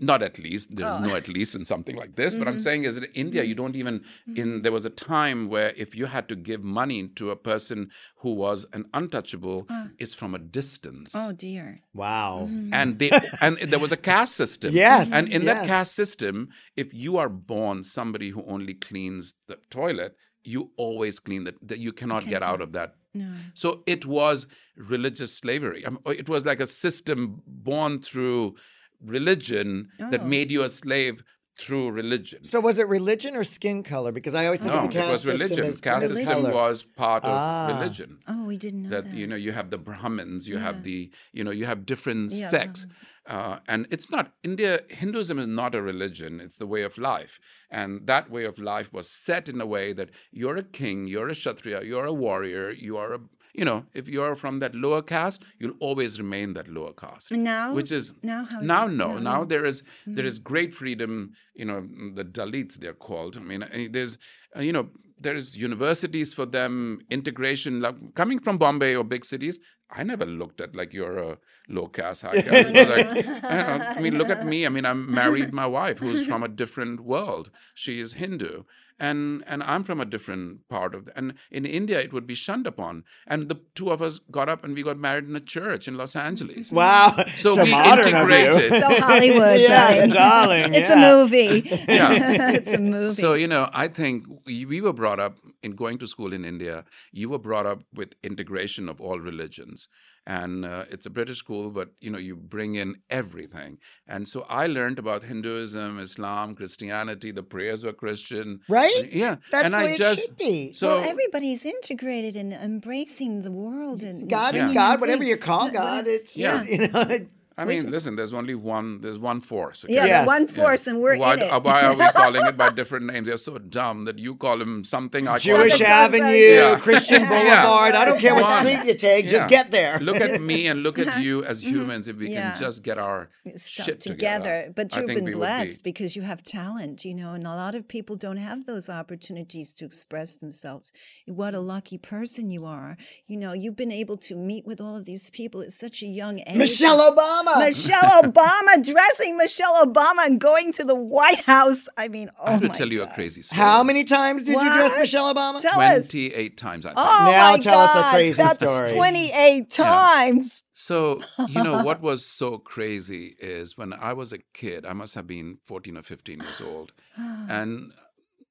not 0.00 0.22
at 0.22 0.38
least 0.38 0.74
there 0.76 0.90
is 0.92 0.96
Oh. 0.98 1.04
no 1.08 1.14
at 1.16 1.28
least 1.28 1.54
in 1.54 1.64
something 1.64 1.96
like 1.96 2.16
this. 2.16 2.36
But 2.36 2.46
I'm 2.48 2.54
Mm-hmm. 2.54 2.60
saying 2.68 2.84
is 2.84 2.94
that 2.96 3.04
in 3.04 3.12
India 3.26 3.42
you 3.42 3.54
mm-hmm. 3.54 3.62
don't 3.62 3.76
even 3.76 3.94
in 4.26 4.34
mm-hmm. 4.34 4.62
there 4.62 4.72
was 4.72 4.84
a 4.84 4.90
time 4.90 5.48
where 5.48 5.70
if 5.84 5.94
you 5.96 6.06
had 6.06 6.28
to 6.28 6.36
give 6.36 6.62
money 6.62 7.08
to 7.20 7.30
a 7.30 7.36
person 7.36 7.90
who 8.22 8.32
was 8.34 8.66
an 8.72 8.84
untouchable, 8.92 9.66
it's 9.98 10.14
from 10.14 10.34
a 10.34 10.38
distance. 10.38 11.12
Oh 11.14 11.32
dear. 11.32 11.80
wow. 11.94 12.46
Mm-hmm. 12.46 12.74
and 12.74 12.98
they 12.98 13.10
and 13.40 13.56
there 13.72 13.78
was 13.78 13.92
a 13.92 13.96
caste 13.96 14.34
system. 14.36 14.74
Yes, 14.74 15.10
And 15.12 15.28
in 15.28 15.44
that 15.46 15.62
yes. 15.62 15.66
caste 15.68 15.94
system, 15.94 16.49
if 16.76 16.92
you 16.94 17.16
are 17.18 17.28
born 17.28 17.82
somebody 17.82 18.30
who 18.30 18.44
only 18.46 18.74
cleans 18.74 19.34
the 19.48 19.58
toilet, 19.70 20.14
you 20.42 20.70
always 20.76 21.18
clean 21.20 21.44
that. 21.44 21.54
That 21.62 21.78
you 21.78 21.92
cannot 21.92 22.26
get 22.26 22.42
out 22.42 22.60
of 22.60 22.72
that. 22.72 22.94
No. 23.14 23.28
So 23.54 23.82
it 23.86 24.06
was 24.06 24.46
religious 24.76 25.36
slavery. 25.36 25.84
Um, 25.84 25.98
it 26.06 26.28
was 26.28 26.46
like 26.46 26.60
a 26.60 26.66
system 26.66 27.42
born 27.46 28.00
through 28.00 28.54
religion 29.02 29.88
that 29.98 30.20
Oh. 30.22 30.26
made 30.26 30.50
you 30.50 30.62
a 30.62 30.68
slave 30.68 31.22
through 31.60 31.90
religion. 32.02 32.40
So 32.52 32.58
was 32.68 32.78
it 32.82 32.88
religion 32.88 33.32
or 33.36 33.44
skin 33.44 33.78
color? 33.92 34.12
Because 34.18 34.34
I 34.34 34.42
always 34.46 34.60
think 34.60 34.72
no, 34.72 34.80
of 34.80 34.84
the 34.92 34.98
it 34.98 35.00
caste 35.00 35.10
was 35.12 35.20
system 35.22 35.38
religion. 35.40 35.64
as, 35.66 35.80
Caste 35.80 36.04
as 36.04 36.12
system 36.12 36.28
color. 36.42 36.52
was 36.62 36.76
part 37.04 37.24
of 37.24 37.36
Ah. 37.42 37.66
religion. 37.72 38.10
Oh, 38.32 38.44
we 38.52 38.56
didn't 38.64 38.82
know 38.84 38.90
that 38.94 39.04
that. 39.10 39.14
you 39.20 39.26
know 39.30 39.36
you 39.46 39.52
have 39.52 39.68
the 39.74 39.78
brahmins 39.88 40.48
you 40.48 40.56
Yeah. 40.56 40.66
have 40.68 40.78
the 40.90 40.98
you 41.32 41.42
know 41.44 41.54
you 41.60 41.66
have 41.72 41.80
different 41.92 42.24
Yeah, 42.32 42.48
sects 42.56 42.86
uh, 43.34 43.56
and 43.72 43.80
it's 43.94 44.08
not 44.14 44.24
india 44.50 44.72
hinduism 45.02 45.36
is 45.44 45.50
not 45.62 45.72
a 45.80 45.82
religion 45.92 46.32
it's 46.44 46.58
the 46.62 46.66
way 46.74 46.82
of 46.88 46.94
life 47.12 47.34
and 47.80 47.90
that 48.12 48.24
way 48.34 48.44
of 48.50 48.56
life 48.74 48.88
was 48.98 49.06
set 49.28 49.44
in 49.52 49.58
a 49.60 49.68
way 49.76 49.86
that 49.98 50.08
you're 50.40 50.56
a 50.64 50.68
king 50.80 50.98
you're 51.12 51.28
a 51.28 51.38
kshatriya 51.40 51.78
you're 51.90 52.06
a 52.14 52.18
warrior 52.26 52.66
you 52.86 52.94
are 53.02 53.12
a 53.18 53.20
you 53.54 53.64
know 53.64 53.84
if 53.94 54.08
you're 54.08 54.34
from 54.34 54.58
that 54.60 54.74
lower 54.74 55.02
caste 55.02 55.42
you'll 55.58 55.76
always 55.80 56.18
remain 56.20 56.54
that 56.54 56.68
lower 56.68 56.92
caste 56.92 57.30
now, 57.32 57.72
which 57.72 57.90
is 57.92 58.12
now 58.22 58.42
is 58.42 58.48
now 58.60 58.86
it? 58.86 58.92
no 58.92 59.18
now 59.18 59.44
there 59.44 59.64
is 59.64 59.82
there 60.06 60.24
Mm. 60.24 60.28
is 60.28 60.38
great 60.38 60.74
freedom 60.74 61.32
you 61.54 61.64
know 61.64 61.80
the 62.14 62.24
dalits 62.24 62.74
they're 62.76 62.94
called 63.08 63.36
i 63.36 63.40
mean 63.40 63.62
eh, 63.62 63.88
there's 63.90 64.18
uh, 64.56 64.60
you 64.60 64.72
know 64.72 64.88
there's 65.18 65.56
universities 65.56 66.32
for 66.32 66.46
them 66.46 66.98
integration 67.10 67.80
like, 67.80 67.96
coming 68.14 68.38
from 68.38 68.56
bombay 68.58 68.94
or 68.96 69.04
big 69.04 69.24
cities 69.24 69.58
i 69.92 70.02
never 70.02 70.26
looked 70.26 70.60
at 70.60 70.74
like 70.74 70.92
you're 70.92 71.18
a 71.18 71.30
uh, 71.30 71.36
low 71.68 71.86
caste 71.86 72.22
high 72.26 72.42
caste 72.42 72.74
like, 72.74 73.26
I, 73.44 73.56
know, 73.56 73.62
uh, 73.62 73.94
I 73.96 74.00
mean 74.00 74.16
look 74.16 74.30
at 74.30 74.46
me 74.46 74.66
i 74.66 74.68
mean 74.68 74.84
i 74.84 74.92
married 74.92 75.52
my 75.52 75.66
wife 75.66 75.98
who's 75.98 76.26
from 76.30 76.42
a 76.42 76.48
different 76.48 77.00
world 77.00 77.50
she 77.74 78.00
is 78.00 78.14
hindu 78.14 78.64
and 79.00 79.42
and 79.46 79.62
I'm 79.62 79.82
from 79.82 80.00
a 80.00 80.04
different 80.04 80.68
part 80.68 80.94
of 80.94 81.06
the, 81.06 81.16
and 81.16 81.34
in 81.50 81.64
India 81.64 81.98
it 81.98 82.12
would 82.12 82.26
be 82.26 82.34
shunned 82.34 82.66
upon 82.66 83.04
and 83.26 83.48
the 83.48 83.58
two 83.74 83.90
of 83.90 84.02
us 84.02 84.20
got 84.30 84.48
up 84.48 84.62
and 84.62 84.74
we 84.74 84.82
got 84.82 84.98
married 84.98 85.24
in 85.24 85.34
a 85.34 85.40
church 85.40 85.88
in 85.88 85.96
Los 85.96 86.14
Angeles 86.14 86.70
Wow. 86.80 87.24
So 87.36 87.62
we 87.62 87.70
modern 87.70 88.14
of 88.14 88.28
you. 88.28 88.36
integrated. 88.36 88.80
So 88.80 89.00
Hollywood, 89.00 89.60
yeah, 89.60 90.06
darling. 90.06 90.10
darling. 90.10 90.74
It's 90.74 90.90
yeah. 90.90 91.10
a 91.10 91.16
movie. 91.16 91.62
Yeah. 91.88 92.52
it's 92.52 92.72
a 92.72 92.78
movie. 92.78 93.14
So, 93.14 93.34
you 93.34 93.48
know, 93.48 93.70
I 93.72 93.88
think 93.88 94.26
we, 94.44 94.66
we 94.66 94.80
were 94.80 94.92
brought 94.92 95.18
up 95.18 95.38
in 95.62 95.72
going 95.72 95.98
to 95.98 96.06
school 96.06 96.32
in 96.32 96.44
India. 96.44 96.84
You 97.10 97.30
were 97.30 97.38
brought 97.38 97.66
up 97.66 97.82
with 97.94 98.14
integration 98.22 98.88
of 98.88 99.00
all 99.00 99.18
religions. 99.18 99.79
And 100.26 100.64
uh, 100.66 100.84
it's 100.90 101.06
a 101.06 101.10
British 101.10 101.38
school, 101.38 101.70
but, 101.70 101.88
you 102.00 102.10
know, 102.10 102.18
you 102.18 102.36
bring 102.36 102.74
in 102.74 102.96
everything. 103.08 103.78
And 104.06 104.28
so 104.28 104.44
I 104.48 104.66
learned 104.66 104.98
about 104.98 105.22
Hinduism, 105.24 105.98
Islam, 105.98 106.54
Christianity. 106.54 107.32
The 107.32 107.42
prayers 107.42 107.82
were 107.84 107.94
Christian. 107.94 108.60
Right? 108.68 109.08
Yeah. 109.10 109.36
That's 109.50 109.64
and 109.64 109.74
the 109.74 109.78
I 109.78 109.84
way 109.86 109.96
just, 109.96 110.20
it 110.20 110.26
should 110.26 110.36
be. 110.36 110.72
So, 110.74 111.00
well, 111.00 111.08
everybody's 111.08 111.64
integrated 111.64 112.36
and 112.36 112.52
embracing 112.52 113.42
the 113.42 113.50
world 113.50 114.02
and 114.02 114.28
God 114.28 114.54
Yeah. 114.54 114.68
is 114.68 114.74
God, 114.74 115.00
whatever 115.00 115.24
you 115.24 115.36
call 115.38 115.66
Yeah, 115.66 115.72
God. 115.72 116.06
It's 116.06 116.36
Yeah. 116.36 116.62
you 116.64 116.88
know. 116.88 117.26
it- 117.58 117.60
I 117.62 117.64
mean, 117.66 117.90
listen, 117.90 118.16
there's 118.16 118.32
only 118.32 118.54
one, 118.54 119.00
there's 119.02 119.18
one 119.18 119.40
force. 119.40 119.84
okay? 119.84 119.94
Yeah, 119.94 120.06
Yes. 120.06 120.22
the 120.24 120.26
one 120.26 120.46
Yeah. 120.48 120.54
force, 120.54 120.86
and 120.86 121.00
we're 121.00 121.18
why, 121.18 121.34
in 121.34 121.40
it. 121.42 121.52
uh, 121.52 121.60
why 121.60 121.82
are 121.82 121.94
we 121.94 122.06
calling 122.14 122.44
it 122.46 122.56
by 122.56 122.70
different 122.70 123.06
names? 123.06 123.26
They're 123.26 123.36
so 123.36 123.58
dumb 123.58 124.04
that 124.06 124.18
you 124.18 124.36
call 124.36 124.56
them 124.58 124.84
something. 124.84 125.28
I 125.28 125.38
Jewish 125.38 125.72
the 125.74 125.84
them- 125.84 125.92
Avenue, 125.92 126.36
Yeah. 126.36 126.78
Christian 126.86 127.22
Yeah. 127.22 127.28
Boulevard. 127.28 127.94
I 127.94 128.04
don't 128.06 128.18
care 128.18 128.34
what 128.34 128.44
One. 128.44 128.60
street 128.60 128.84
you 128.86 128.94
take, 128.94 129.28
just 129.28 129.48
get 129.48 129.70
there. 129.70 129.98
Look 130.00 130.20
at 130.20 130.40
me 130.50 130.66
and 130.68 130.82
look 130.82 130.98
at 130.98 131.20
you 131.22 131.44
as 131.44 131.62
humans. 131.62 132.08
If 132.08 132.16
we 132.16 132.26
Mm-hmm. 132.26 132.32
Yeah. 132.34 132.50
can 132.52 132.60
just 132.60 132.82
get 132.82 132.98
our 132.98 133.28
stuff 133.56 133.86
shit 133.86 134.00
together. 134.00 134.72
But 134.74 134.94
you've 134.96 135.06
been 135.06 135.32
blessed 135.32 135.82
be. 135.84 135.90
because 135.90 136.14
you 136.16 136.22
have 136.22 136.42
talent, 136.42 137.04
you 137.04 137.14
know, 137.14 137.32
and 137.34 137.46
a 137.46 137.54
lot 137.64 137.74
of 137.74 137.86
people 137.88 138.14
don't 138.16 138.36
have 138.36 138.64
those 138.66 138.88
opportunities 138.88 139.74
to 139.74 139.84
express 139.84 140.36
themselves. 140.36 140.92
What 141.26 141.54
a 141.54 141.60
lucky 141.60 141.98
person 141.98 142.50
you 142.50 142.64
are. 142.64 142.96
You 143.26 143.36
know, 143.38 143.52
you've 143.52 143.76
been 143.76 143.92
able 143.92 144.16
to 144.28 144.36
meet 144.36 144.64
with 144.66 144.80
all 144.80 144.96
of 144.96 145.04
these 145.04 145.28
people 145.30 145.60
at 145.62 145.72
such 145.72 146.02
a 146.02 146.06
young 146.06 146.38
age. 146.46 146.56
Michelle 146.56 147.00
Obama. 147.10 147.39
Michelle 147.58 148.22
Obama 148.22 148.84
dressing 148.84 149.36
Michelle 149.36 149.84
Obama 149.84 150.26
and 150.26 150.40
going 150.40 150.72
to 150.74 150.84
the 150.84 150.94
White 150.94 151.40
House. 151.40 151.88
I 151.96 152.08
mean, 152.08 152.30
oh 152.38 152.44
I 152.44 152.50
have 152.52 152.58
oh 152.58 152.62
to 152.62 152.68
my 152.68 152.74
tell 152.74 152.92
you 152.92 153.02
a 153.02 153.06
crazy 153.08 153.42
story. 153.42 153.58
How 153.58 153.82
many 153.82 154.04
times 154.04 154.42
did 154.42 154.54
you 154.54 154.72
dress 154.72 154.96
Michelle 154.96 155.34
Obama? 155.34 155.60
Tell 155.60 155.80
us. 155.80 156.08
28 156.08 156.56
times, 156.56 156.86
I 156.86 156.90
think. 156.90 156.98
Oh 156.98 157.28
Now 157.30 157.52
my 157.52 157.58
tell 157.58 157.80
us 157.80 157.90
a 157.90 157.94
God, 157.94 158.12
crazy 158.14 158.42
that's 158.42 158.58
story. 158.62 158.88
28 158.88 159.70
times. 159.70 160.64
So, 160.72 161.20
you 161.48 161.62
know, 161.62 161.82
what 161.82 162.00
was 162.02 162.24
so 162.24 162.56
crazy 162.58 163.36
is 163.38 163.76
when 163.76 163.92
I 163.92 164.14
was 164.14 164.32
a 164.32 164.38
kid, 164.54 164.86
I 164.86 164.94
must 164.94 165.14
have 165.14 165.26
been 165.26 165.58
14 165.64 165.98
or 165.98 166.02
15 166.02 166.40
years 166.40 166.60
old, 166.62 166.92
and 167.16 167.92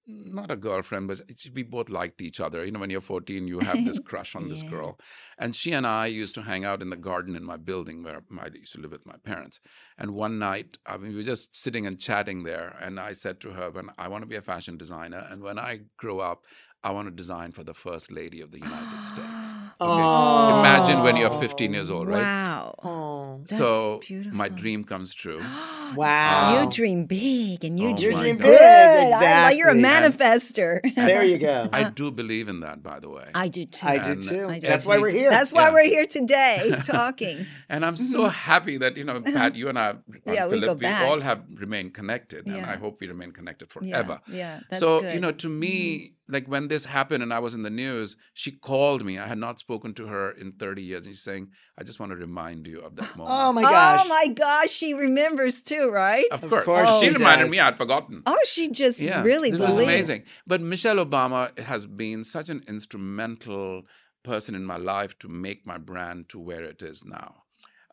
not 0.10 0.50
a 0.50 0.56
girlfriend, 0.56 1.08
but 1.08 1.22
we 1.54 1.64
both 1.64 1.90
liked 1.90 2.22
each 2.22 2.40
other. 2.40 2.66
You 2.66 2.72
know, 2.72 2.80
when 2.80 2.90
you're 2.90 3.02
14, 3.02 3.48
you 3.48 3.60
have 3.60 3.86
this 3.86 4.00
crush 4.06 4.36
on 4.36 4.50
this 4.50 4.64
girl. 4.64 5.00
And 5.38 5.56
she 5.56 5.72
and 5.72 5.86
I 5.86 6.08
used 6.08 6.36
to 6.36 6.42
hang 6.42 6.66
out 6.66 6.82
in 6.82 6.90
the 6.90 6.96
garden 6.96 7.36
in 7.36 7.44
my 7.44 7.58
building 7.58 8.04
where 8.04 8.22
I 8.40 8.48
used 8.48 8.74
to 8.74 8.82
live 8.82 8.92
with 8.92 9.06
my 9.06 9.18
parents. 9.24 9.60
And 9.98 10.16
one 10.16 10.40
night, 10.40 10.78
I 10.86 10.98
mean, 10.98 11.12
we 11.12 11.18
were 11.18 11.24
just 11.24 11.56
sitting 11.56 11.86
and 11.86 12.00
chatting 12.00 12.44
there. 12.44 12.76
And 12.82 13.00
I 13.00 13.14
said 13.14 13.40
to 13.42 13.52
her, 13.52 13.70
when 13.70 13.90
I 13.98 14.08
want 14.08 14.24
to 14.24 14.28
be 14.28 14.36
a 14.36 14.42
fashion 14.42 14.78
designer, 14.78 15.28
and 15.30 15.42
when 15.42 15.60
I 15.60 15.82
grow 15.98 16.20
up, 16.20 16.46
I 16.82 16.92
want 16.92 17.08
to 17.08 17.12
design 17.12 17.52
for 17.52 17.64
the 17.66 17.74
first 17.74 18.10
lady 18.10 18.40
of 18.40 18.52
the 18.52 18.60
United 18.60 19.04
States. 19.04 19.54
Oh. 19.82 20.60
Imagine 20.60 21.04
when 21.04 21.16
you're 21.16 21.30
15 21.32 21.74
years 21.74 21.90
old, 21.90 22.10
right? 22.10 22.22
Wow. 22.22 22.76
Oh. 22.84 23.38
That's 23.46 23.56
so 23.56 24.02
my 24.34 24.50
dream 24.50 24.84
comes 24.84 25.14
true. 25.14 25.42
Wow. 25.96 26.62
You 26.66 26.70
dream 26.70 27.06
big 27.06 27.66
and 27.66 27.80
you 27.80 27.90
Oh 27.90 27.98
dream 27.98 28.14
my 28.14 28.22
dream 28.22 28.38
God. 28.38 28.44
good. 28.44 28.60
big, 28.60 29.14
I 29.14 29.52
you're 29.52 29.70
a 29.70 29.76
exactly. 29.76 30.10
manifester. 30.28 30.96
there 30.96 31.24
you 31.24 31.40
go. 31.40 31.68
I 31.74 31.86
do 31.90 32.12
believe 32.12 32.48
in 32.48 32.60
that, 32.60 32.84
by 32.84 33.00
the 33.00 33.10
way. 33.10 33.26
I 33.34 33.48
do 33.48 33.66
too. 33.66 33.88
I 33.88 33.98
do 33.98 34.22
too. 34.22 34.48
I 34.48 34.60
do 34.60 34.68
That's 34.68 34.86
why 34.86 35.00
we're 35.00 35.10
here. 35.10 35.32
That's 35.32 35.52
why 35.52 35.64
Yeah. 35.68 35.74
we're 35.74 35.86
here 35.86 36.06
today 36.06 36.76
talking. 36.84 37.48
And 37.70 37.84
I'm 37.84 37.96
so 37.96 38.28
happy 38.28 38.78
that, 38.78 38.98
you 38.98 39.04
know, 39.04 39.20
Pat, 39.22 39.56
you 39.56 39.68
and 39.70 39.80
I, 39.80 39.90
on 39.90 40.04
Mm-hmm. 40.12 40.34
Yeah, 40.34 40.46
we 40.46 40.52
Philip, 40.52 40.68
go 40.68 40.74
we, 40.74 40.80
back. 40.82 41.10
all 41.10 41.20
have 41.22 41.42
remained 41.56 41.94
connected. 41.96 42.46
And 42.46 42.66
I 42.68 42.76
hope 42.76 43.00
we 43.02 43.08
remain 43.08 43.32
connected 43.32 43.70
forever. 43.72 44.20
yeah, 44.28 44.60
that's 44.70 44.80
so, 44.82 45.00
good. 45.00 45.06
Mm-hmm. 45.06 45.16
you 45.16 45.22
know, 45.22 45.32
to 45.32 45.50
me, 45.50 46.14
like 46.32 46.46
when 46.48 46.68
this 46.68 46.86
happened 46.86 47.24
and 47.24 47.34
I 47.34 47.40
was 47.40 47.56
in 47.56 47.64
the 47.64 47.70
news, 47.70 48.16
she 48.34 48.52
called 48.52 49.04
me. 49.04 49.18
I 49.18 49.28
had 49.28 49.40
not 49.40 49.60
spoken 49.60 49.94
to 49.96 50.06
her 50.08 50.32
in 50.32 50.52
30 50.54 50.82
years. 50.84 51.06
And 51.06 51.16
she's 51.16 51.24
saying, 51.24 51.50
I 51.78 51.84
just 51.84 52.00
want 52.00 52.12
to 52.12 52.16
remind 52.16 52.68
you 52.68 52.80
of 52.82 52.96
that 52.98 53.10
moment. 53.18 53.36
oh 53.36 53.52
my 53.54 53.62
gosh. 53.64 54.02
Oh 54.06 54.08
my 54.10 54.28
gosh, 54.28 54.70
she 54.70 54.94
remembers 54.94 55.64
too, 55.64 55.90
right? 55.92 56.26
Of, 56.32 56.44
Of 56.44 56.50
course. 56.52 56.66
course 56.66 57.00
she 57.00 57.08
she 57.08 57.14
reminded 57.16 57.46
does. 57.46 57.52
me 57.52 57.60
I'd 57.60 57.78
forgotten. 57.78 58.22
Oh, 58.28 58.38
she 58.46 58.70
just 58.70 59.00
yeah, 59.00 59.24
really 59.24 59.50
it 59.50 59.60
was 59.60 59.78
amazing. 59.78 60.24
But 60.46 60.62
Michelle 60.62 60.98
Obama 61.04 61.58
has 61.60 61.88
been 61.88 62.24
such 62.24 62.50
an 62.50 62.64
instrumental 62.68 63.84
person 64.24 64.54
in 64.56 64.66
my 64.66 64.78
life 64.78 65.18
to 65.20 65.28
make 65.28 65.66
my 65.66 65.78
brand 65.78 66.30
to 66.30 66.40
where 66.40 66.64
it 66.64 66.82
is 66.82 67.04
now. 67.06 67.44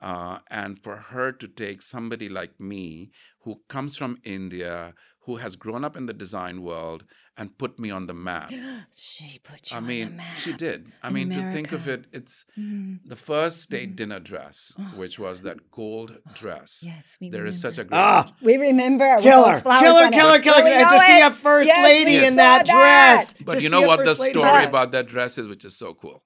Uh, 0.03 0.39
and 0.51 0.79
for 0.83 0.97
her 0.97 1.33
to 1.33 1.49
take 1.49 1.81
somebody 1.81 2.29
like 2.29 2.61
me, 2.61 3.11
who 3.45 3.61
comes 3.69 3.97
from 3.97 4.19
India, 4.25 4.93
who 5.27 5.37
has 5.37 5.57
grown 5.57 5.85
up 5.85 5.97
in 5.97 6.07
the 6.07 6.13
design 6.13 6.63
world, 6.63 7.05
and 7.37 7.59
put 7.59 7.79
me 7.79 7.91
on 7.91 8.07
the 8.07 8.15
map. 8.15 8.51
She 8.95 9.39
put 9.43 9.71
you 9.71 9.75
I 9.77 9.79
on 9.79 9.87
mean, 9.87 10.09
the 10.11 10.15
map. 10.17 10.37
she 10.37 10.53
did. 10.53 10.87
I 11.03 11.09
in 11.09 11.15
mean, 11.15 11.31
to 11.31 11.51
think 11.51 11.73
of 11.73 11.87
it, 11.89 12.05
it's 12.13 12.45
Mhm. 12.59 13.01
the 13.05 13.17
first 13.17 13.61
state 13.61 13.97
dinner 13.97 14.21
dress, 14.21 14.73
which 14.95 15.19
was 15.19 15.43
that 15.43 15.71
gold 15.71 16.11
dress. 16.33 16.81
Yes, 16.83 17.19
we 17.21 17.29
There 17.29 17.45
is 17.45 17.61
such 17.61 17.77
a 17.79 17.85
great 17.85 17.99
Ah, 17.99 18.33
We 18.41 18.57
remember. 18.57 19.17
with 19.17 19.25
Killer, 19.25 19.53
those 19.53 19.63
killer, 19.81 20.11
killer, 20.19 20.39
killer. 20.47 20.65
We 20.65 20.71
to 20.71 20.99
see 21.11 21.19
it. 21.19 21.27
a 21.27 21.31
first 21.33 21.67
Yes, 21.67 21.83
lady 21.91 22.13
we 22.19 22.25
in 22.27 22.35
saw 22.35 22.43
that 22.43 22.67
dress. 22.67 23.35
But 23.45 23.59
To 23.59 23.65
you 23.65 23.71
know 23.75 23.83
what 23.91 23.99
the 23.99 24.15
first 24.15 24.21
lady 24.21 24.33
story 24.39 24.51
that. 24.63 24.69
about 24.69 24.93
that 24.93 25.07
dress 25.09 25.37
is, 25.39 25.47
which 25.49 25.65
is 25.65 25.77
so 25.77 25.93
cool. 25.95 26.23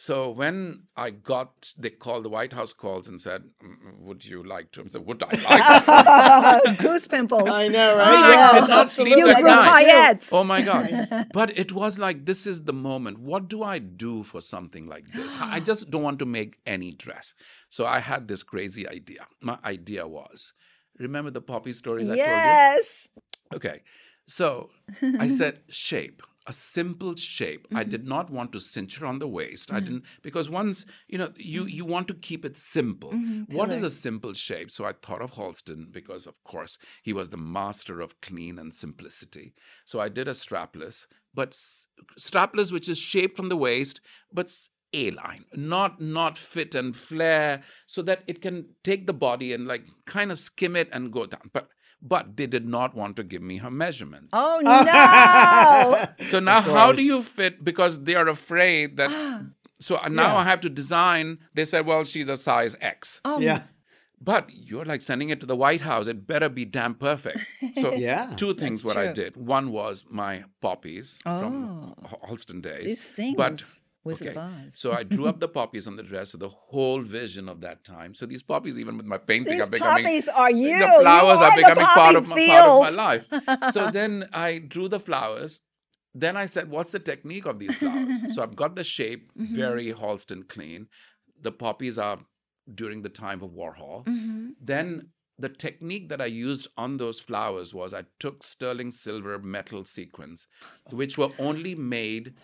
So 0.00 0.30
when 0.30 0.84
I 0.96 1.10
got, 1.10 1.74
they 1.76 1.90
called 1.90 2.24
the 2.24 2.30
White 2.30 2.54
House 2.54 2.72
calls 2.72 3.06
and 3.06 3.20
said, 3.20 3.42
"Mm, 3.62 3.98
"Would 4.06 4.24
you 4.24 4.42
like 4.42 4.72
to?" 4.72 4.80
I 4.80 4.88
said, 4.88 5.04
"Would 5.04 5.22
I 5.22 5.34
like?" 5.50 6.78
Goose 6.78 7.06
pimples. 7.06 7.50
I 7.50 7.68
know, 7.68 7.96
I 7.96 7.98
right? 7.98 8.30
Yeah. 8.30 8.60
did 8.60 8.70
not 8.70 8.90
sleep 8.90 9.18
You 9.18 9.26
that 9.26 9.42
grew 9.42 9.50
night. 9.50 10.26
Oh 10.32 10.42
my 10.42 10.62
god! 10.62 11.26
But 11.34 11.48
it 11.58 11.72
was 11.72 11.98
like 11.98 12.24
this 12.24 12.46
is 12.46 12.62
the 12.62 12.72
moment. 12.72 13.18
What 13.18 13.48
do 13.48 13.62
I 13.62 13.78
do 13.78 14.22
for 14.22 14.40
something 14.40 14.86
like 14.86 15.06
this? 15.12 15.36
I 15.38 15.60
just 15.70 15.90
don't 15.90 16.02
want 16.02 16.18
to 16.20 16.24
make 16.24 16.56
any 16.64 16.92
dress. 16.92 17.34
So 17.68 17.84
I 17.84 17.98
had 17.98 18.26
this 18.26 18.42
crazy 18.42 18.88
idea. 18.88 19.26
My 19.42 19.58
idea 19.66 20.08
was, 20.08 20.54
remember 20.98 21.30
the 21.30 21.42
poppy 21.42 21.74
stories 21.74 22.06
I 22.08 22.16
told 22.16 22.18
you? 22.18 22.24
Yes. 22.26 23.10
Okay. 23.54 23.82
So 24.26 24.70
I 25.18 25.28
said 25.28 25.60
shape, 25.68 26.22
a 26.46 26.52
simple 26.52 27.14
shape. 27.16 27.66
I 27.74 27.82
Mm-hmm. 27.82 27.90
did 27.90 28.06
not 28.06 28.30
want 28.30 28.52
to 28.52 28.60
cinch 28.60 28.98
her 28.98 29.06
on 29.06 29.18
the 29.18 29.28
waist. 29.28 29.70
I 29.72 29.80
didn't 29.80 30.04
because 30.22 30.48
once, 30.50 30.86
you 31.08 31.18
know, 31.18 31.32
you 31.36 31.64
you 31.66 31.84
want 31.84 32.08
to 32.08 32.14
keep 32.14 32.44
it 32.44 32.56
simple. 32.56 33.10
Mm-hmm. 33.12 33.54
What 33.54 33.70
is 33.70 33.82
a 33.82 33.90
simple 33.90 34.32
shape? 34.32 34.70
So 34.70 34.84
I 34.84 34.92
thought 34.92 35.22
of 35.22 35.32
Halston 35.32 35.92
because 35.92 36.26
of 36.26 36.42
course 36.44 36.78
he 37.02 37.12
was 37.12 37.28
the 37.28 37.36
master 37.36 38.00
of 38.00 38.20
clean 38.20 38.58
and 38.58 38.72
simplicity. 38.74 39.52
So 39.84 40.00
I 40.00 40.08
did 40.08 40.28
a 40.28 40.32
strapless, 40.32 41.06
but 41.34 41.52
strapless 42.18 42.72
which 42.72 42.88
is 42.88 42.98
shaped 42.98 43.36
from 43.36 43.48
the 43.48 43.56
waist 43.56 44.00
but 44.32 44.46
s- 44.46 44.68
a-line, 44.92 45.44
not 45.54 46.00
not 46.00 46.36
fit 46.36 46.74
and 46.74 46.96
flare, 46.96 47.62
so 47.86 48.02
that 48.02 48.24
it 48.26 48.42
can 48.42 48.70
take 48.82 49.06
the 49.06 49.12
body 49.12 49.52
and 49.52 49.66
like 49.68 49.84
kind 50.04 50.32
of 50.32 50.38
skim 50.38 50.74
it 50.74 50.88
and 50.92 51.12
go 51.12 51.26
down. 51.26 51.50
But 51.52 51.68
but 52.02 52.36
they 52.36 52.46
did 52.46 52.66
not 52.66 52.94
want 52.94 53.16
to 53.16 53.22
give 53.24 53.42
me 53.42 53.58
her 53.58 53.70
measurements. 53.70 54.28
Oh 54.32 54.60
no. 56.20 56.26
So 56.26 56.38
now, 56.40 56.60
how 56.60 56.92
do 56.92 57.02
you 57.02 57.22
fit? 57.22 57.62
Because 57.64 58.02
they 58.04 58.14
are 58.14 58.28
afraid 58.28 58.96
that. 58.96 59.10
Ah. 59.12 59.42
So 59.80 59.96
now 60.08 60.32
Yeah. 60.34 60.36
I 60.36 60.44
have 60.44 60.60
to 60.60 60.68
design. 60.70 61.38
They 61.54 61.64
said, 61.64 61.86
"Well, 61.86 62.04
she's 62.04 62.28
a 62.28 62.36
size 62.36 62.76
X," 62.82 63.20
oh 63.24 63.40
Yeah. 63.40 63.62
but 64.20 64.44
you're 64.52 64.84
like 64.84 65.00
sending 65.00 65.30
it 65.30 65.40
to 65.40 65.46
the 65.46 65.56
White 65.56 65.80
House. 65.80 66.06
It 66.06 66.26
better 66.26 66.50
be 66.50 66.66
damn 66.66 66.94
perfect. 66.94 67.38
So 67.80 67.92
Yeah. 68.08 68.34
two 68.36 68.52
things. 68.54 68.82
That's 68.82 68.94
what 68.96 68.96
I 69.02 69.12
did. 69.12 69.36
One 69.36 69.72
was 69.72 70.04
my 70.10 70.44
poppies 70.60 71.20
from 71.22 71.54
Oh. 71.64 71.94
H- 72.04 72.20
Halston 72.30 72.60
days. 72.60 72.84
These 72.84 73.10
things. 73.10 73.36
But 73.36 73.62
Wizard 74.04 74.28
okay, 74.28 74.38
of 74.38 74.66
Oz. 74.66 74.78
so 74.78 74.92
I 74.92 75.02
drew 75.02 75.26
up 75.26 75.40
the 75.40 75.48
poppies 75.60 75.86
on 75.86 75.96
the 75.96 76.02
dress, 76.02 76.30
so 76.30 76.38
the 76.38 76.48
whole 76.48 77.02
vision 77.02 77.48
of 77.48 77.60
that 77.60 77.84
time. 77.84 78.14
So 78.14 78.24
these 78.26 78.42
poppies, 78.42 78.78
even 78.78 78.96
with 78.96 79.06
my 79.06 79.18
painting, 79.18 79.52
These 79.58 79.62
are 79.66 79.70
becoming 79.70 80.04
poppies 80.04 80.28
are 80.28 80.50
you. 80.50 80.78
the 80.78 80.86
flowers 81.00 81.40
you 81.40 81.44
are, 81.46 81.50
are 81.52 81.56
becoming 81.56 81.84
part 81.84 82.14
of 82.16 82.26
my 82.26 82.46
part 82.46 82.68
of 82.90 82.96
my 82.96 83.02
life. 83.04 83.72
so 83.72 83.90
then 83.98 84.28
I 84.32 84.58
drew 84.58 84.88
the 84.88 85.00
flowers. 85.00 85.60
Then 86.14 86.36
I 86.36 86.46
said, 86.46 86.70
"What's 86.70 86.90
the 86.92 86.98
technique 86.98 87.46
of 87.46 87.58
these 87.58 87.76
flowers?" 87.76 88.18
so 88.34 88.42
I've 88.42 88.56
got 88.56 88.74
the 88.74 88.84
shape 88.84 89.32
Mm-hmm. 89.38 89.56
very 89.56 89.92
Halston 89.92 90.48
clean. 90.48 90.88
The 91.42 91.52
poppies 91.52 91.98
are 91.98 92.18
during 92.74 93.02
the 93.02 93.08
time 93.10 93.42
of 93.42 93.50
Warhol. 93.50 94.06
Mhm. 94.06 94.54
Then 94.60 95.10
the 95.38 95.48
technique 95.48 96.08
that 96.08 96.20
I 96.20 96.26
used 96.26 96.68
on 96.76 96.96
those 96.96 97.18
flowers 97.20 97.72
was 97.74 97.94
I 97.94 98.04
took 98.18 98.42
sterling 98.42 98.90
silver 98.90 99.38
metal 99.38 99.84
sequins, 99.84 100.46
which 100.90 101.16
were 101.16 101.30
only 101.38 101.74
made 101.74 102.34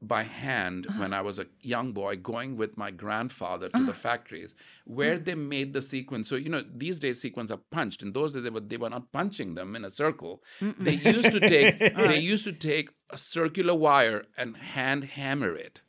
by 0.00 0.22
hand 0.22 0.86
Uh-huh. 0.86 1.00
when 1.00 1.12
I 1.12 1.22
was 1.22 1.38
a 1.40 1.46
young 1.60 1.92
boy 1.92 2.16
going 2.16 2.56
with 2.56 2.76
my 2.76 2.90
grandfather 2.90 3.68
to 3.70 3.84
the 3.84 3.92
factories 3.92 4.54
where 4.84 5.18
Mm. 5.18 5.24
they 5.24 5.34
made 5.34 5.72
the 5.72 5.80
sequins. 5.80 6.28
So, 6.28 6.36
you 6.36 6.48
know, 6.50 6.62
these 6.72 7.00
days 7.00 7.20
sequins 7.20 7.50
are 7.50 7.60
punched. 7.70 8.02
In 8.02 8.12
those 8.12 8.32
days, 8.32 8.44
they 8.44 8.50
were, 8.50 8.60
they 8.60 8.76
were 8.76 8.90
not 8.90 9.10
punching 9.12 9.54
them 9.54 9.74
in 9.74 9.84
a 9.84 9.90
circle. 9.90 10.42
They 10.78 10.94
used 10.94 11.32
to 11.32 11.40
take 11.40 11.78
they 12.10 12.18
used 12.18 12.44
to 12.44 12.52
take 12.52 12.90
a 13.10 13.16
circular 13.16 13.74
wire 13.74 14.24
and 14.36 14.56
hand 14.56 15.02
hammer 15.04 15.54
it. 15.56 15.80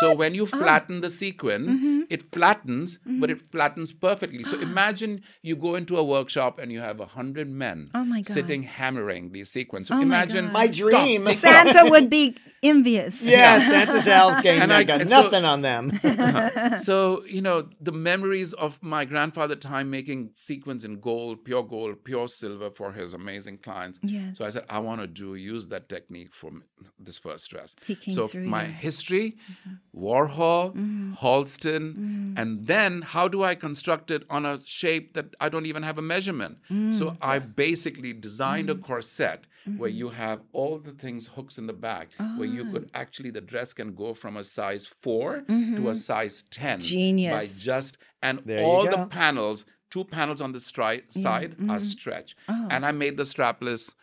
So 0.00 0.14
when 0.14 0.34
you 0.34 0.42
Ah. 0.52 0.56
flatten 0.58 1.00
the 1.00 1.08
sequin, 1.10 1.62
Mm-hmm. 1.66 2.00
it 2.10 2.22
flattens, 2.30 2.98
but 3.06 3.30
it 3.30 3.40
flattens 3.50 3.92
perfectly. 3.92 4.44
So 4.44 4.58
imagine 4.70 5.22
you 5.42 5.56
go 5.56 5.74
into 5.76 5.96
a 5.96 6.04
workshop 6.04 6.58
and 6.58 6.70
you 6.70 6.80
have 6.80 7.00
a 7.00 7.06
hundred 7.06 7.48
men 7.50 7.90
Oh 7.94 8.04
my 8.04 8.20
God. 8.20 8.34
sitting 8.34 8.62
hammering 8.64 9.32
these 9.32 9.48
sequins. 9.50 9.88
So 9.88 9.94
Oh 9.94 9.98
my 9.98 10.02
imagine 10.02 10.44
God. 10.46 10.52
My 10.52 10.66
dream. 10.66 11.24
tick, 11.24 11.36
Santa 11.38 11.88
would 11.90 12.10
be 12.10 12.36
envious. 12.62 13.26
Yeah, 13.26 13.58
Santa's 13.60 14.06
elves 14.06 14.42
game. 14.48 14.60
And 14.60 14.72
I 14.72 14.80
I- 14.80 14.84
got 14.84 15.00
and 15.00 15.08
so- 15.10 15.22
nothing 15.22 15.44
on 15.46 15.62
them. 15.62 15.92
so 16.82 17.24
you 17.24 17.40
know 17.40 17.68
the 17.80 17.92
memories 17.92 18.52
of 18.52 18.82
my 18.82 19.04
grandfather 19.04 19.56
time 19.56 19.90
making 19.90 20.30
sequins 20.34 20.84
in 20.84 21.00
gold 21.00 21.44
pure 21.44 21.62
gold 21.62 22.04
pure 22.04 22.28
silver 22.28 22.70
for 22.70 22.92
his 22.92 23.14
amazing 23.14 23.58
clients 23.58 23.98
Yes. 24.02 24.38
so 24.38 24.44
i 24.46 24.50
said 24.50 24.64
i 24.68 24.78
want 24.78 25.00
to 25.00 25.06
do 25.06 25.34
use 25.34 25.68
that 25.68 25.88
technique 25.88 26.34
for 26.34 26.48
m- 26.48 26.57
this 26.98 27.18
first 27.18 27.50
dress 27.50 27.74
He 27.86 27.94
came 27.94 28.14
so 28.14 28.26
through 28.28 28.44
my 28.46 28.66
you. 28.66 28.72
history 28.72 29.36
mm-hmm. 29.50 30.04
warhol 30.04 30.74
mm-hmm. 30.74 31.12
halston 31.14 31.94
mm. 31.94 32.34
and 32.36 32.66
then 32.66 33.02
how 33.02 33.28
do 33.28 33.44
i 33.44 33.54
construct 33.54 34.10
it 34.10 34.24
on 34.30 34.46
a 34.46 34.60
shape 34.64 35.14
that 35.14 35.34
i 35.40 35.48
don't 35.48 35.66
even 35.66 35.82
have 35.82 35.98
a 35.98 36.02
measurement? 36.02 36.58
Mm. 36.70 36.94
So 36.94 37.16
i 37.20 37.38
basically 37.38 38.12
designed 38.12 38.70
a 38.70 38.74
mm. 38.74 38.82
corset 38.82 39.46
where 39.76 39.90
mm-hmm. 39.90 39.98
you 39.98 40.08
have 40.08 40.40
all 40.52 40.78
the 40.78 40.92
things 40.92 41.26
hooks 41.26 41.58
in 41.58 41.66
the 41.66 41.72
back 41.72 42.08
where 42.36 42.48
you 42.48 42.64
could 42.72 42.90
ah. 42.94 42.98
actually 42.98 43.30
the 43.30 43.40
dress 43.40 43.72
can 43.72 43.94
go 43.94 44.14
from 44.14 44.36
a 44.36 44.44
size 44.44 44.86
4 45.02 45.44
to 45.76 45.88
a 45.90 45.94
size 45.94 46.44
10 46.50 46.80
Genius. 46.80 47.32
by 47.32 47.64
just 47.72 47.98
and 48.22 48.40
There 48.44 48.64
all 48.64 48.84
the 48.84 49.06
panels 49.06 49.64
two 49.90 50.04
panels 50.04 50.40
on 50.40 50.52
the 50.52 50.58
stri- 50.58 51.10
side 51.12 51.56
are 51.68 51.80
stretch 51.80 52.36
oh. 52.48 52.66
and 52.70 52.84
i 52.84 52.92
made 52.92 53.16
the 53.16 53.22
strapless 53.22 53.90
l- 53.90 53.94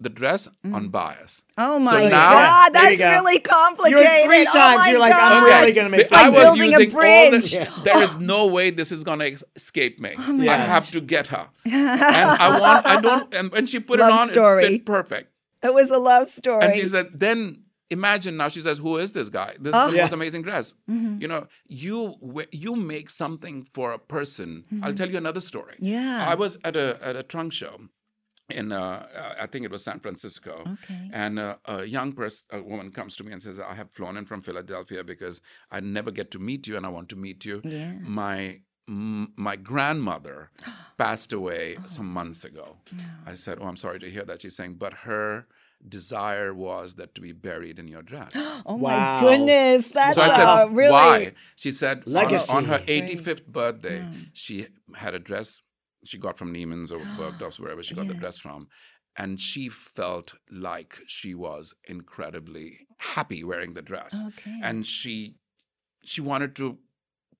the 0.00 0.08
dress 0.08 0.48
on 0.72 0.88
bias 0.88 1.44
Oh 1.58 1.78
my 1.78 2.08
now- 2.08 2.32
God, 2.32 2.72
that's 2.74 2.98
go. 2.98 3.10
really 3.10 3.38
complicated. 3.40 3.98
You're 4.02 4.24
three 4.26 4.46
Oh 4.48 4.52
times. 4.52 4.78
my 4.78 4.90
you're 4.90 4.98
like, 5.00 5.14
I'm 5.14 5.20
God. 5.20 5.44
really 5.46 5.72
gonna 5.72 5.88
make 5.88 6.00
It's 6.02 6.10
something. 6.10 6.34
like 6.34 6.42
building 6.44 6.70
a 6.72 6.74
all 6.74 6.80
the- 6.80 6.86
bridge. 6.86 7.50
there 7.84 8.02
is 8.02 8.16
no 8.18 8.46
way 8.46 8.70
this 8.70 8.90
is 8.92 9.02
gonna 9.04 9.30
escape 9.56 10.00
me. 10.00 10.10
I 10.18 10.44
gosh. 10.44 10.68
have 10.68 10.90
to 10.92 11.00
get 11.00 11.26
her, 11.28 11.48
and 11.66 12.00
I 12.46 12.60
want. 12.60 12.86
I 12.86 13.00
don't. 13.00 13.34
And 13.34 13.50
when 13.52 13.66
she 13.66 13.78
put 13.80 14.00
Love 14.00 14.10
it 14.10 14.20
on, 14.20 14.28
story. 14.28 14.64
it 14.64 14.68
fit 14.68 14.86
perfect. 14.86 15.30
It 15.62 15.72
was 15.72 15.90
a 15.90 15.98
love 15.98 16.28
story. 16.28 16.60
And 16.62 16.74
she 16.74 16.86
said, 16.86 17.08
then 17.14 17.62
imagine 17.90 18.36
now. 18.36 18.48
She 18.48 18.60
says, 18.62 18.78
"Who 18.78 18.98
is 18.98 19.12
this 19.12 19.28
guy? 19.28 19.54
This 19.60 19.70
is 19.74 19.80
Oh. 19.80 19.90
the 19.90 19.96
Yeah. 19.96 20.02
most 20.04 20.12
amazing 20.12 20.42
dress." 20.42 20.74
Mm-hmm. 20.90 21.20
You 21.22 21.28
know, 21.28 21.46
you 21.68 21.96
you 22.52 22.76
make 22.76 23.08
something 23.10 23.66
for 23.72 23.92
a 23.92 23.98
person. 23.98 24.64
I'll 24.82 24.94
tell 24.94 25.10
you 25.10 25.16
another 25.18 25.40
story. 25.40 25.74
Mm-hmm. 25.74 25.86
Yeah. 25.86 26.26
I 26.28 26.34
was 26.34 26.58
at 26.64 26.76
a 26.76 26.98
at 27.02 27.16
a 27.16 27.22
trunk 27.22 27.52
show 27.52 27.74
in 28.50 28.72
uh, 28.72 29.06
uh, 29.16 29.34
I 29.40 29.46
think 29.46 29.64
it 29.64 29.70
was 29.70 29.82
San 29.84 30.00
Francisco. 30.00 30.62
Okay. 30.66 31.10
And 31.12 31.38
uh, 31.38 31.56
a 31.64 31.84
young 31.84 32.12
person, 32.12 32.46
a 32.52 32.62
woman 32.62 32.90
comes 32.90 33.16
to 33.16 33.24
me 33.24 33.32
and 33.32 33.42
says, 33.42 33.58
"I 33.58 33.74
have 33.74 33.90
flown 33.90 34.16
in 34.16 34.26
from 34.26 34.42
Philadelphia 34.42 35.02
because 35.02 35.40
I 35.70 35.80
never 35.80 36.10
get 36.10 36.30
to 36.32 36.38
meet 36.38 36.66
you, 36.66 36.76
and 36.76 36.84
I 36.84 36.90
want 36.90 37.08
to 37.10 37.16
meet 37.16 37.44
you." 37.44 37.62
Yeah. 37.64 37.92
My 38.02 38.60
m- 38.88 39.32
my 39.36 39.56
grandmother 39.56 40.50
passed 40.98 41.32
away 41.32 41.76
Oh. 41.78 41.86
some 41.86 42.06
months 42.12 42.44
ago. 42.44 42.76
I 43.26 43.34
said, 43.34 43.58
"Oh, 43.60 43.66
I'm 43.66 43.76
sorry 43.76 43.98
to 44.00 44.10
hear 44.10 44.24
that." 44.24 44.42
She's 44.42 44.56
saying, 44.56 44.74
"But 44.74 44.92
her." 45.08 45.46
desire 45.86 46.54
was 46.54 46.94
that 46.94 47.14
to 47.14 47.20
be 47.20 47.32
buried 47.32 47.78
in 47.78 47.86
your 47.86 48.00
dress 48.00 48.32
oh 48.64 48.74
Wow. 48.74 49.20
my 49.20 49.20
goodness, 49.20 49.90
that's 49.90 50.14
so 50.14 50.22
I 50.22 50.28
said, 50.28 50.44
uh, 50.46 50.68
really 50.70 50.90
why? 50.92 51.32
She 51.56 51.70
said, 51.72 52.04
on, 52.06 52.34
on 52.48 52.64
her 52.64 52.78
85th 52.78 53.44
birthday, 53.46 54.02
she 54.32 54.66
had 54.94 55.14
a 55.14 55.18
dress 55.18 55.60
she 56.04 56.18
got 56.18 56.38
from 56.38 56.52
Neiman's 56.52 56.92
or 56.92 57.00
Bergdorf's, 57.16 57.58
wherever 57.60 57.82
she 57.82 57.94
got 57.94 58.08
the 58.08 58.14
dress 58.14 58.38
from. 58.38 58.68
And 59.16 59.40
she 59.40 59.68
felt 59.68 60.34
like 60.50 60.98
she 61.06 61.34
was 61.34 61.72
incredibly 61.84 62.80
happy 62.98 63.44
wearing 63.44 63.74
the 63.74 63.82
dress. 63.82 64.22
Okay. 64.28 64.58
And 64.62 64.84
she 64.84 65.36
she 66.04 66.20
wanted 66.20 66.54
to 66.56 66.78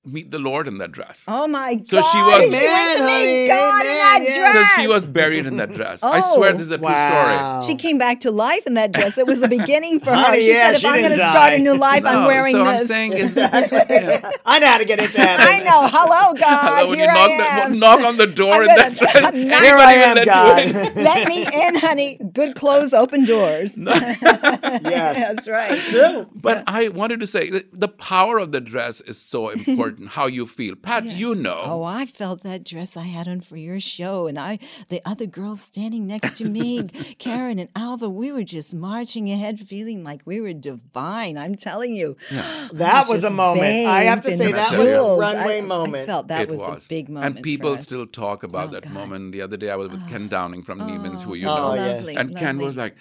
meet 0.06 0.30
the 0.30 0.38
Lord 0.38 0.68
in 0.68 0.78
that 0.78 0.92
dress. 0.92 1.24
Oh 1.28 1.46
my 1.46 1.76
God! 1.76 1.88
So 1.88 2.02
she 2.02 2.18
was- 2.18 2.42
She 2.44 2.50
went 2.50 2.54
Amen, 2.54 2.96
to 2.96 3.02
honey, 3.02 3.24
meet 3.26 3.48
God 3.48 3.80
in 3.80 3.86
that 3.86 4.20
yes. 4.22 4.36
dress. 4.36 4.70
So 4.76 4.82
she 4.82 4.88
was 4.88 5.08
buried 5.08 5.46
in 5.46 5.56
that 5.56 5.72
dress. 5.72 6.02
I 6.02 6.18
oh, 6.22 6.34
swear 6.34 6.50
Oh. 6.50 6.52
this 6.52 6.62
is 6.66 6.70
a 6.72 6.78
true 6.78 6.86
Wow. 6.86 7.60
She 7.62 7.74
came 7.74 7.96
back 7.98 8.20
to 8.20 8.30
life 8.30 8.66
in 8.66 8.74
that 8.74 8.92
dress. 8.92 9.16
It 9.18 9.26
was 9.26 9.40
the 9.40 9.48
beginning 9.48 10.00
for 10.00 10.12
her. 10.14 10.34
She 10.38 10.48
yeah, 10.52 10.66
said, 10.66 10.74
"If 10.74 10.80
she 10.82 10.88
I'm 10.88 10.98
going 11.00 11.12
to 11.12 11.16
start 11.18 11.52
a 11.54 11.58
new 11.58 11.74
life, 11.88 12.02
story. 12.04 12.16
I'm 12.16 12.26
wearing 12.26 12.52
so 12.52 12.64
this." 12.64 12.80
I'm 12.82 12.86
saying 12.86 13.12
is 13.14 13.38
I 14.46 14.58
know 14.58 14.66
how 14.66 14.78
to 14.78 14.84
get 14.84 15.00
into 15.00 15.18
heaven. 15.20 15.46
I 15.48 15.58
know. 15.60 15.88
Hello, 15.88 16.34
God. 16.34 16.60
Hello, 16.60 16.88
when 16.90 16.98
Here 16.98 17.06
you 17.08 17.12
knock, 17.14 17.30
I 17.30 17.36
the, 17.36 17.44
am. 17.64 17.78
knock 17.78 18.00
on 18.00 18.16
the 18.16 18.26
door 18.26 18.62
in 18.62 18.68
that 18.68 18.94
dress, 18.96 19.16
I'm 19.16 19.22
not- 19.22 19.34
anybody 19.34 19.66
Here 19.66 19.76
I 19.78 19.92
am, 19.94 20.24
God. 20.24 20.96
Let 20.96 21.28
me 21.28 21.46
in, 21.50 21.74
honey. 21.76 22.18
Good 22.32 22.54
clothes, 22.56 22.92
open 22.94 23.24
doors. 23.24 23.78
Yes. 23.78 25.16
That's 25.34 25.48
right. 25.48 25.80
True. 25.82 26.26
But 26.34 26.64
I 26.66 26.88
wanted 26.88 27.20
to 27.20 27.26
say 27.26 27.62
the 27.72 27.88
power 27.88 28.38
of 28.38 28.52
the 28.52 28.60
dress 28.60 29.00
is 29.00 29.18
so 29.18 29.48
important. 29.48 29.93
How 30.08 30.26
you 30.26 30.46
feel, 30.46 30.74
Pat. 30.76 31.04
You 31.04 31.34
know. 31.34 31.60
Oh, 31.64 31.82
I 31.84 32.06
felt 32.06 32.42
that 32.42 32.64
dress 32.64 32.96
I 32.96 33.02
had 33.02 33.28
on 33.28 33.40
for 33.40 33.56
your 33.56 33.80
show, 33.80 34.26
and 34.26 34.38
I, 34.38 34.58
the 34.88 35.00
other 35.04 35.26
girls 35.26 35.60
standing 35.60 36.06
next 36.06 36.36
to 36.38 36.44
me, 36.44 36.84
Karen 37.18 37.58
and 37.58 37.68
Alva, 37.76 38.08
we 38.08 38.32
were 38.32 38.44
just 38.44 38.74
marching 38.74 39.30
ahead, 39.30 39.60
feeling 39.60 40.04
like 40.04 40.22
we 40.24 40.40
were 40.40 40.52
divine. 40.52 41.36
I'm 41.38 41.54
telling 41.54 41.94
you, 41.94 42.16
I 42.30 42.68
That 42.72 43.08
was 43.08 43.24
a 43.24 43.30
moment. 43.30 43.86
I 43.86 44.02
have 44.04 44.20
to 44.22 44.30
say 44.36 44.52
that 44.52 44.78
was 44.78 44.88
a 44.88 44.92
jewels. 44.92 45.20
runway 45.20 45.58
I- 45.58 45.62
moment. 45.62 46.02
I 46.04 46.06
felt 46.06 46.28
that 46.28 46.42
it 46.42 46.48
was, 46.50 46.60
was 46.60 46.86
a 46.86 46.88
big 46.88 47.08
moment, 47.08 47.36
and 47.36 47.44
people 47.44 47.70
for 47.72 47.78
us. 47.78 47.82
still 47.84 48.06
talk 48.06 48.42
about 48.42 48.68
Oh, 48.68 48.72
that 48.72 48.84
God. 48.84 48.92
moment. 48.92 49.32
The 49.32 49.42
other 49.42 49.56
day, 49.56 49.70
I 49.70 49.76
was 49.76 49.88
with 49.90 50.08
Ken 50.08 50.28
Downing 50.28 50.62
from 50.62 50.78
Neiman's, 50.80 51.22
who 51.22 51.34
you 51.34 51.48
Oh, 51.48 51.74
know, 51.74 51.82
lovely, 51.82 52.16
and 52.16 52.36
Ken 52.36 52.58
was 52.58 52.76
lovely. 52.76 52.94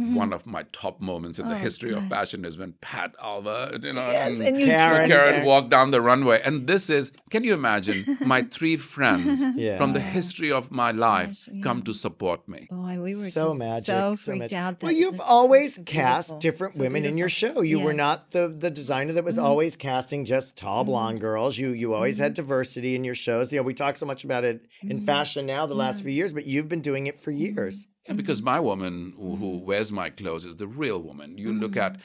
Like. 0.00 0.16
One 0.16 0.32
of 0.32 0.46
my 0.46 0.64
top 0.72 1.00
moments 1.00 1.38
in 1.38 1.48
the 1.48 1.54
Oh, 1.54 1.58
history 1.58 1.92
of 1.92 2.06
fashion 2.08 2.44
is 2.44 2.56
when 2.58 2.74
Pat 2.80 3.14
Alva, 3.22 3.78
you 3.82 3.92
know, 3.92 4.10
Yes, 4.10 4.38
and 4.38 4.48
and 4.48 4.60
you 4.60 4.66
Karen 4.66 5.08
Karen 5.08 5.44
walked 5.44 5.70
down 5.70 5.90
the 5.90 6.00
runway. 6.00 6.40
And 6.44 6.66
this 6.66 6.90
is, 6.90 7.12
can 7.30 7.44
you 7.44 7.54
imagine, 7.54 8.18
my 8.20 8.42
three 8.56 8.76
friends 8.76 9.42
Yeah. 9.56 9.76
from 9.78 9.92
the 9.92 10.00
history 10.00 10.50
of 10.50 10.70
my 10.70 10.90
life 10.90 11.28
Gosh, 11.28 11.48
come 11.62 11.82
to 11.82 11.92
support 11.92 12.48
me. 12.48 12.68
Boy, 12.70 13.00
we 13.00 13.14
were 13.14 13.30
so 13.30 13.48
just 13.48 13.58
magic. 13.58 13.84
so 13.84 14.00
so 14.00 14.16
freaked 14.16 14.40
magic. 14.40 14.58
out. 14.58 14.82
Well, 14.82 14.92
you've 14.92 15.20
always 15.20 15.76
so 15.76 15.82
cast 15.82 16.28
beautiful, 16.28 16.38
different 16.40 16.74
so 16.74 16.80
women 16.80 17.04
in 17.04 17.18
your 17.18 17.28
show. 17.28 17.60
You 17.60 17.80
were 17.80 17.92
not 17.92 18.30
the 18.30 18.48
the 18.48 18.70
designer 18.70 19.12
that 19.14 19.24
was 19.24 19.36
mm-hmm. 19.36 19.46
always 19.46 19.76
casting 19.76 20.24
just 20.24 20.56
tall 20.56 20.82
mm-hmm. 20.82 20.90
blonde 20.90 21.20
girls. 21.20 21.58
You 21.58 21.70
you 21.70 21.94
always 21.94 22.18
had 22.18 22.34
diversity 22.34 22.94
in 22.94 23.04
your 23.04 23.14
shows. 23.14 23.52
You 23.52 23.58
know, 23.58 23.62
we 23.62 23.74
talk 23.74 23.96
so 23.96 24.06
much 24.06 24.24
about 24.24 24.44
it 24.44 24.66
in 24.82 25.00
fashion 25.00 25.46
now 25.46 25.66
the 25.66 25.74
last 25.74 26.02
few 26.02 26.12
years, 26.12 26.32
but 26.32 26.46
you've 26.46 26.68
been 26.68 26.82
doing 26.82 27.06
it 27.06 27.18
for 27.18 27.30
years. 27.30 27.86
Yeah, 28.10 28.16
because 28.16 28.42
my 28.42 28.58
woman 28.60 29.14
who, 29.16 29.36
who 29.36 29.46
Mm-hmm. 29.50 29.66
wears 29.66 29.92
my 29.92 30.10
clothes 30.10 30.44
is 30.44 30.56
the 30.56 30.66
real 30.66 31.00
woman. 31.02 31.38
You 31.38 31.52
look 31.52 31.76
at 31.76 31.96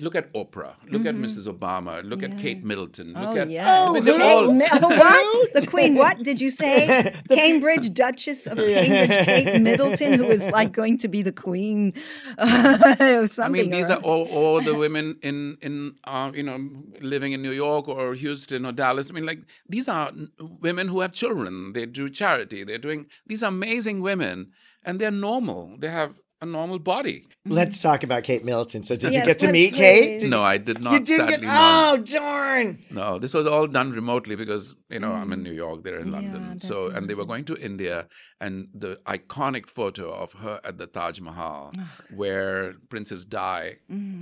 look 0.00 0.14
at 0.14 0.32
Oprah, 0.32 0.74
look 0.92 1.04
at 1.06 1.16
Mrs. 1.16 1.46
Obama, 1.52 2.08
look 2.08 2.22
at 2.22 2.38
Kate 2.38 2.62
Middleton, 2.64 3.08
look 3.08 3.16
Mm-hmm. 3.16 3.38
Oh 3.38 3.42
at 3.42 3.50
yes. 3.50 3.66
Oh, 3.68 3.90
I 3.90 3.92
mean, 3.94 4.04
The 4.04 4.24
all- 4.24 4.52
Mi- 4.52 4.66
what? 4.80 5.52
The 5.58 5.66
Queen? 5.66 5.94
What 5.96 6.22
did 6.22 6.40
you 6.40 6.50
say? 6.52 7.12
Cambridge 7.28 7.92
Duchess 7.92 8.46
of 8.46 8.58
Cambridge, 8.58 9.26
Kate 9.26 9.60
Middleton, 9.68 10.12
who 10.20 10.26
is 10.26 10.48
like 10.50 10.70
going 10.72 10.98
to 10.98 11.08
be 11.08 11.22
the 11.22 11.32
Queen. 11.32 11.92
something. 12.38 13.44
I 13.44 13.48
mean, 13.48 13.70
these 13.70 13.90
or- 13.90 13.94
are 13.94 14.00
all, 14.02 14.24
all 14.28 14.60
the 14.60 14.74
women 14.74 15.18
in 15.22 15.58
in 15.62 15.94
uh, 16.04 16.30
you 16.34 16.42
know 16.44 16.58
living 17.00 17.32
in 17.32 17.42
New 17.42 17.52
York 17.66 17.88
or 17.88 18.14
Houston 18.14 18.64
or 18.66 18.72
Dallas. 18.72 19.10
I 19.10 19.14
mean, 19.14 19.26
like 19.26 19.40
these 19.68 19.88
are 19.88 20.12
women 20.38 20.88
who 20.88 21.00
have 21.00 21.12
children. 21.12 21.72
They 21.72 21.86
do 21.86 22.08
charity. 22.08 22.64
They're 22.64 22.78
doing 22.88 23.06
these 23.26 23.42
amazing 23.42 24.02
women, 24.02 24.52
and 24.88 24.98
they're 24.98 25.10
normal. 25.10 25.76
They 25.78 25.90
have 25.90 26.14
a 26.40 26.46
normal 26.46 26.78
body. 26.78 27.24
Let's 27.46 27.80
talk 27.82 28.02
about 28.04 28.22
Kate 28.22 28.44
Middleton. 28.44 28.82
So, 28.82 28.94
did 28.94 29.12
you 29.14 29.24
get 29.24 29.38
to 29.40 29.50
meet 29.50 29.72
please. 29.74 30.22
Kate? 30.22 30.28
No, 30.30 30.42
I 30.44 30.56
did 30.58 30.80
not. 30.80 30.92
you 30.92 31.00
didn't 31.00 31.28
get. 31.28 31.40
sadly 31.40 31.46
not. 31.46 31.98
Oh, 31.98 32.02
darn! 32.02 32.78
No, 32.90 33.18
this 33.18 33.34
was 33.34 33.46
all 33.46 33.66
done 33.66 33.92
remotely 33.92 34.36
because 34.36 34.76
you 34.88 35.00
know 35.00 35.12
I'm 35.12 35.32
in 35.32 35.42
New 35.42 35.52
York, 35.52 35.82
they're 35.84 35.98
in 35.98 36.08
Mm. 36.08 36.22
Yeah, 36.22 36.32
London. 36.32 36.60
So 36.60 36.88
in 36.90 36.96
and 36.96 37.08
they 37.10 37.14
were 37.14 37.24
going 37.24 37.44
to 37.46 37.56
India, 37.56 38.06
and 38.40 38.68
the 38.74 38.98
iconic 39.06 39.68
photo 39.68 40.10
of 40.10 40.32
her 40.34 40.60
at 40.64 40.78
the 40.78 40.86
Taj 40.86 41.20
Mahal, 41.20 41.72
Oh, 41.76 41.82
where 42.16 42.74
Princess 42.88 43.24
Di 43.24 43.76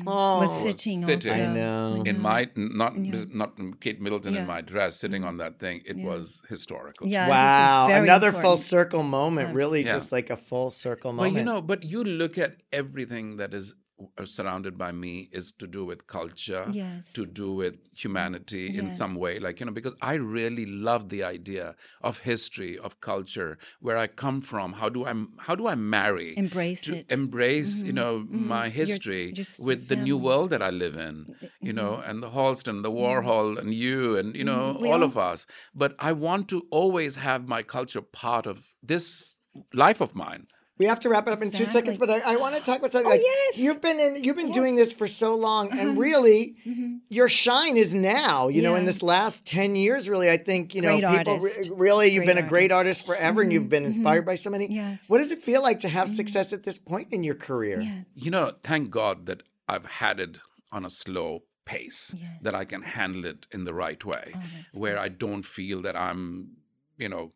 Oh, 0.07 0.39
was 0.41 0.63
sitting, 0.63 1.03
sitting. 1.03 1.33
also. 1.33 1.43
I 1.51 1.55
know. 1.55 2.03
in 2.07 2.21
my 2.21 2.49
not 2.57 2.97
Yeah. 2.97 3.25
not 3.33 3.51
Kate 3.81 4.01
Middleton 4.01 4.35
Yeah. 4.35 4.41
in 4.43 4.47
my 4.47 4.61
dress 4.63 4.97
sitting 4.97 5.23
on 5.25 5.37
that 5.39 5.59
thing. 5.59 5.83
It 5.85 5.97
was 5.99 6.41
historical. 6.49 7.09
Yeah, 7.09 7.29
Wow, 7.29 7.89
very 7.89 8.05
another 8.05 8.33
full 8.33 8.57
circle 8.57 9.03
moment. 9.03 9.55
Really, 9.55 9.85
Yeah. 9.85 9.95
just 9.95 10.13
like 10.13 10.31
a 10.31 10.37
full 10.37 10.71
circle 10.71 11.13
moment. 11.13 11.21
Well, 11.21 11.31
moment. 11.31 11.47
you 11.47 11.53
know, 11.53 11.61
but 11.61 11.83
you 11.85 12.06
look 12.07 12.39
at 12.39 12.57
everything 12.73 13.37
that 13.37 13.55
is 13.55 13.75
uh, 14.19 14.27
surrounded 14.27 14.77
by 14.77 14.93
me 14.93 15.29
is 15.33 15.53
to 15.53 15.67
do 15.67 15.83
with 15.83 16.07
culture, 16.07 16.67
Yes. 16.71 17.13
to 17.15 17.25
do 17.25 17.55
with 17.55 17.77
humanity 17.97 18.77
in 18.77 18.93
some 18.93 19.15
way. 19.15 19.39
Like, 19.39 19.59
you 19.59 19.65
know, 19.65 19.73
because 19.73 19.95
I 20.03 20.15
really 20.15 20.67
love 20.67 21.09
the 21.09 21.23
idea 21.25 21.75
of 22.03 22.19
history, 22.19 22.79
of 22.79 23.01
culture, 23.01 23.57
where 23.81 23.97
I 23.97 24.07
come 24.07 24.43
from. 24.43 24.75
How 24.75 24.91
do 24.91 25.07
I 25.07 25.15
how 25.39 25.55
do 25.55 25.67
I 25.67 25.77
marry? 25.77 26.37
Embrace 26.37 26.83
to 26.83 26.97
it. 26.97 27.11
embrace, 27.11 27.83
you 27.83 27.87
mm-hmm. 27.87 27.95
know, 27.95 28.19
mm-hmm. 28.19 28.49
my 28.49 28.69
history 28.69 29.33
with 29.61 29.89
the 29.89 29.97
new 29.97 30.19
world 30.19 30.51
that 30.51 30.63
I 30.63 30.69
live 30.71 30.97
in, 30.97 31.35
you 31.63 31.73
know, 31.73 31.93
mm-hmm. 31.93 32.11
and 32.11 32.23
the 32.23 32.29
Halston, 32.29 32.83
the 32.83 32.91
Warhol, 32.91 33.59
and 33.59 33.73
you, 33.73 34.19
and 34.19 34.37
you 34.37 34.45
know, 34.45 34.77
all 34.77 34.93
all- 34.93 35.03
of 35.03 35.17
us. 35.17 35.47
But 35.75 35.95
I 35.99 36.13
want 36.13 36.49
to 36.49 36.67
always 36.71 37.17
have 37.17 37.49
my 37.49 37.63
culture 37.63 38.03
part 38.03 38.45
of 38.47 38.57
this 38.83 39.37
life 39.73 40.03
of 40.03 40.15
mine. 40.15 40.49
We 40.79 40.85
have 40.87 41.01
to 41.01 41.09
wrap 41.09 41.27
it 41.27 41.33
up 41.33 41.41
in 41.41 41.51
two 41.51 41.65
seconds, 41.65 41.97
but 41.97 42.11
I, 42.11 42.19
I 42.21 42.37
want 42.37 42.55
to 42.55 42.61
talk 42.61 42.79
about 42.81 42.93
something. 42.93 43.07
Oh, 43.07 43.15
like, 43.15 43.23
yes. 43.23 43.59
You've 43.59 43.81
been 43.81 43.99
in, 43.99 44.23
you've 44.23 44.37
been 44.37 44.51
doing 44.51 44.77
this 44.77 44.93
for 44.93 45.07
so 45.07 45.35
long, 45.35 45.73
Uh-huh. 45.73 45.81
and 45.81 45.99
really, 45.99 46.57
Mm-hmm. 46.67 46.97
your 47.09 47.29
shine 47.29 47.77
is 47.79 47.95
now. 47.95 48.49
You 48.49 48.61
know, 48.63 48.75
in 48.75 48.85
this 48.85 49.03
last 49.03 49.47
ten 49.47 49.75
years, 49.75 50.09
really, 50.09 50.29
I 50.29 50.37
think 50.37 50.75
you 50.75 50.83
know 50.83 51.01
Great 51.01 51.19
people. 51.19 51.39
re- 51.39 51.71
really, 51.73 52.09
you've 52.09 52.25
Great 52.25 52.35
been 52.37 52.45
a 52.45 52.49
great 52.49 52.73
artist. 52.73 53.01
artist 53.03 53.07
forever, 53.07 53.41
and 53.43 53.51
you've 53.53 53.71
been 53.71 53.85
inspired 53.87 54.27
by 54.27 54.35
so 54.35 54.51
many. 54.51 54.67
Yes. 54.71 55.05
Mm-hmm. 55.05 55.13
What 55.13 55.19
does 55.19 55.33
it 55.33 55.43
feel 55.43 55.63
like 55.63 55.79
to 55.81 55.89
have 55.89 56.11
success 56.11 56.53
at 56.53 56.63
this 56.65 56.79
point 56.79 57.09
in 57.11 57.25
your 57.25 57.37
career? 57.37 57.81
Yeah. 57.81 58.01
You 58.15 58.31
know, 58.31 58.53
thank 58.63 58.91
God 58.91 59.27
that 59.27 59.43
I've 59.69 59.87
had 59.87 60.21
it 60.21 60.39
on 60.73 60.85
a 60.85 60.91
slow 60.91 61.43
pace, 61.65 62.15
Yes. 62.17 62.31
that 62.43 62.55
I 62.55 62.65
can 62.67 62.83
handle 62.83 63.25
it 63.25 63.47
in 63.51 63.65
the 63.65 63.73
right 63.75 64.05
way, 64.05 64.33
Oh, 64.37 64.41
that's 64.57 64.75
where 64.77 64.99
I 64.99 65.09
don't 65.09 65.45
feel 65.45 65.81
that 65.83 65.97
I'm, 65.97 66.59
you 66.99 67.09
know, 67.09 67.33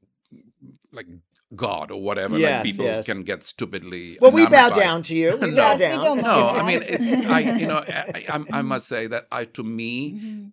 like 0.92 1.06
God 1.54 1.90
or 1.90 2.00
whatever. 2.00 2.38
Yes, 2.38 2.58
like 2.58 2.64
people 2.64 2.84
yes. 2.84 3.06
can 3.06 3.22
get 3.22 3.42
stupidly. 3.42 4.18
Well, 4.20 4.30
we 4.30 4.46
bow 4.46 4.68
down 4.70 5.02
to 5.04 5.16
you. 5.16 5.36
We 5.36 5.50
No. 5.50 5.56
bow 5.56 5.76
Yes, 5.76 5.96
we 5.98 6.04
don't 6.04 6.22
No, 6.22 6.48
I 6.48 6.62
mean 6.64 6.82
it's 6.86 7.06
I 7.26 7.40
you 7.40 7.66
know 7.66 7.78
I, 7.88 8.24
I, 8.28 8.44
I 8.58 8.62
must 8.62 8.86
say 8.86 9.06
that 9.08 9.26
I 9.32 9.44
to 9.46 9.62
me 9.62 10.12
Mm-hmm. 10.12 10.46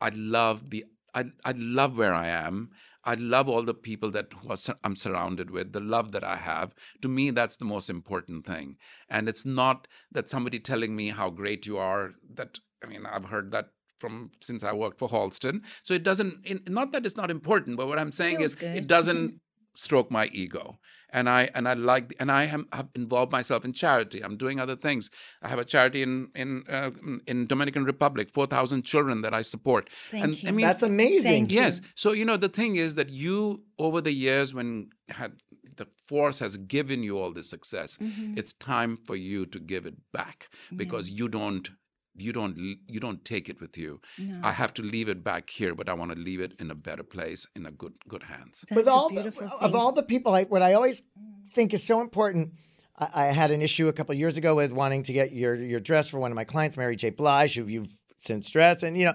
I 0.00 0.10
love 0.14 0.70
the 0.70 0.84
I 1.14 1.24
I 1.44 1.52
love 1.56 1.96
where 1.96 2.12
I 2.14 2.28
am. 2.28 2.70
I 3.04 3.14
love 3.14 3.48
all 3.48 3.62
the 3.62 3.74
people 3.74 4.10
that 4.12 4.32
who 4.32 4.48
are, 4.50 4.76
I'm 4.82 4.96
surrounded 4.96 5.50
with, 5.50 5.72
the 5.72 5.80
love 5.80 6.12
that 6.12 6.24
I 6.24 6.36
have. 6.36 6.74
To 7.02 7.08
me, 7.08 7.30
that's 7.30 7.56
the 7.56 7.66
most 7.66 7.90
important 7.90 8.46
thing. 8.46 8.76
And 9.10 9.28
it's 9.28 9.44
not 9.44 9.86
that 10.12 10.30
somebody 10.30 10.58
telling 10.58 10.96
me 10.96 11.10
how 11.10 11.28
great 11.30 11.66
you 11.66 11.76
are. 11.76 12.12
That 12.34 12.58
I 12.82 12.86
mean, 12.88 13.04
I've 13.06 13.26
heard 13.26 13.52
that 13.52 13.68
from 13.98 14.30
since 14.40 14.64
I 14.64 14.72
worked 14.72 14.98
for 14.98 15.08
Halston. 15.08 15.60
So 15.82 15.94
it 15.94 16.02
doesn't. 16.02 16.46
In, 16.46 16.62
not 16.66 16.92
that 16.92 17.06
it's 17.06 17.16
not 17.16 17.30
important, 17.30 17.76
but 17.76 17.86
what 17.88 17.98
I'm 17.98 18.12
saying 18.12 18.38
Feels 18.38 18.52
is, 18.52 18.56
good. 18.56 18.76
it 18.76 18.86
doesn't 18.86 19.40
stroke 19.74 20.10
my 20.10 20.26
ego 20.32 20.78
and 21.10 21.28
i 21.28 21.48
and 21.54 21.68
i 21.68 21.74
like 21.74 22.14
and 22.20 22.30
i 22.30 22.44
am, 22.44 22.66
have 22.72 22.88
involved 22.94 23.32
myself 23.32 23.64
in 23.64 23.72
charity 23.72 24.20
i'm 24.24 24.36
doing 24.36 24.58
other 24.60 24.76
things 24.76 25.10
i 25.42 25.48
have 25.48 25.58
a 25.58 25.64
charity 25.64 26.02
in 26.02 26.28
in 26.34 26.62
uh, 26.68 26.90
in 27.26 27.46
dominican 27.46 27.84
republic 27.84 28.30
4000 28.30 28.82
children 28.84 29.22
that 29.22 29.34
i 29.34 29.42
support 29.42 29.90
Thank 30.10 30.24
and 30.24 30.42
you. 30.42 30.48
i 30.48 30.52
mean 30.52 30.66
That's 30.66 30.82
amazing. 30.82 31.32
Thank 31.32 31.52
you. 31.52 31.60
yes 31.60 31.80
so 31.94 32.12
you 32.12 32.24
know 32.24 32.36
the 32.36 32.48
thing 32.48 32.76
is 32.76 32.94
that 32.96 33.10
you 33.10 33.62
over 33.78 34.00
the 34.00 34.12
years 34.12 34.54
when 34.54 34.90
had 35.08 35.32
the 35.76 35.86
force 36.08 36.38
has 36.38 36.56
given 36.56 37.02
you 37.02 37.18
all 37.18 37.32
this 37.32 37.50
success 37.50 37.98
Mm-hmm. 38.00 38.38
it's 38.38 38.52
time 38.54 38.96
for 39.06 39.16
you 39.16 39.46
to 39.46 39.58
give 39.58 39.86
it 39.86 39.96
back 40.12 40.48
because 40.76 41.10
you 41.10 41.28
don't 41.28 41.68
you 42.16 42.32
don't 42.32 42.56
you 42.56 43.00
don't 43.00 43.24
take 43.24 43.48
it 43.48 43.60
with 43.60 43.76
you 43.76 44.00
i 44.42 44.52
have 44.52 44.72
to 44.72 44.82
leave 44.82 45.08
it 45.08 45.24
back 45.24 45.50
here 45.50 45.74
but 45.74 45.88
i 45.88 45.92
want 45.92 46.12
to 46.12 46.18
leave 46.18 46.40
it 46.40 46.52
in 46.60 46.70
a 46.70 46.74
better 46.74 47.02
place 47.02 47.46
in 47.56 47.66
a 47.66 47.70
good 47.70 47.94
good 48.08 48.22
hands 48.22 48.64
That's 48.68 48.76
with 48.76 48.86
a 48.86 48.90
all 48.92 49.08
the, 49.08 49.14
beautiful 49.14 49.50
of 49.60 49.74
all 49.74 49.92
the 49.92 50.02
people, 50.02 50.34
I, 50.34 50.44
what 50.44 50.62
I 50.62 50.74
always 50.74 51.02
mm. 51.02 51.50
think 51.52 51.74
is 51.74 51.82
so 51.82 52.00
important. 52.00 52.52
I, 52.98 53.08
I 53.14 53.24
had 53.26 53.50
an 53.50 53.62
issue 53.62 53.88
a 53.88 53.92
couple 53.92 54.12
of 54.12 54.18
years 54.18 54.36
ago 54.36 54.54
with 54.54 54.72
wanting 54.72 55.02
to 55.04 55.12
get 55.12 55.32
your 55.32 55.54
your 55.54 55.80
dress 55.80 56.08
for 56.08 56.18
one 56.18 56.30
of 56.30 56.36
my 56.36 56.44
clients, 56.44 56.76
Mary 56.76 56.96
J. 56.96 57.10
Blige, 57.10 57.56
who 57.56 57.66
you've 57.66 58.02
since 58.16 58.50
dressed, 58.50 58.82
and 58.82 58.96
you 58.96 59.06
know. 59.06 59.14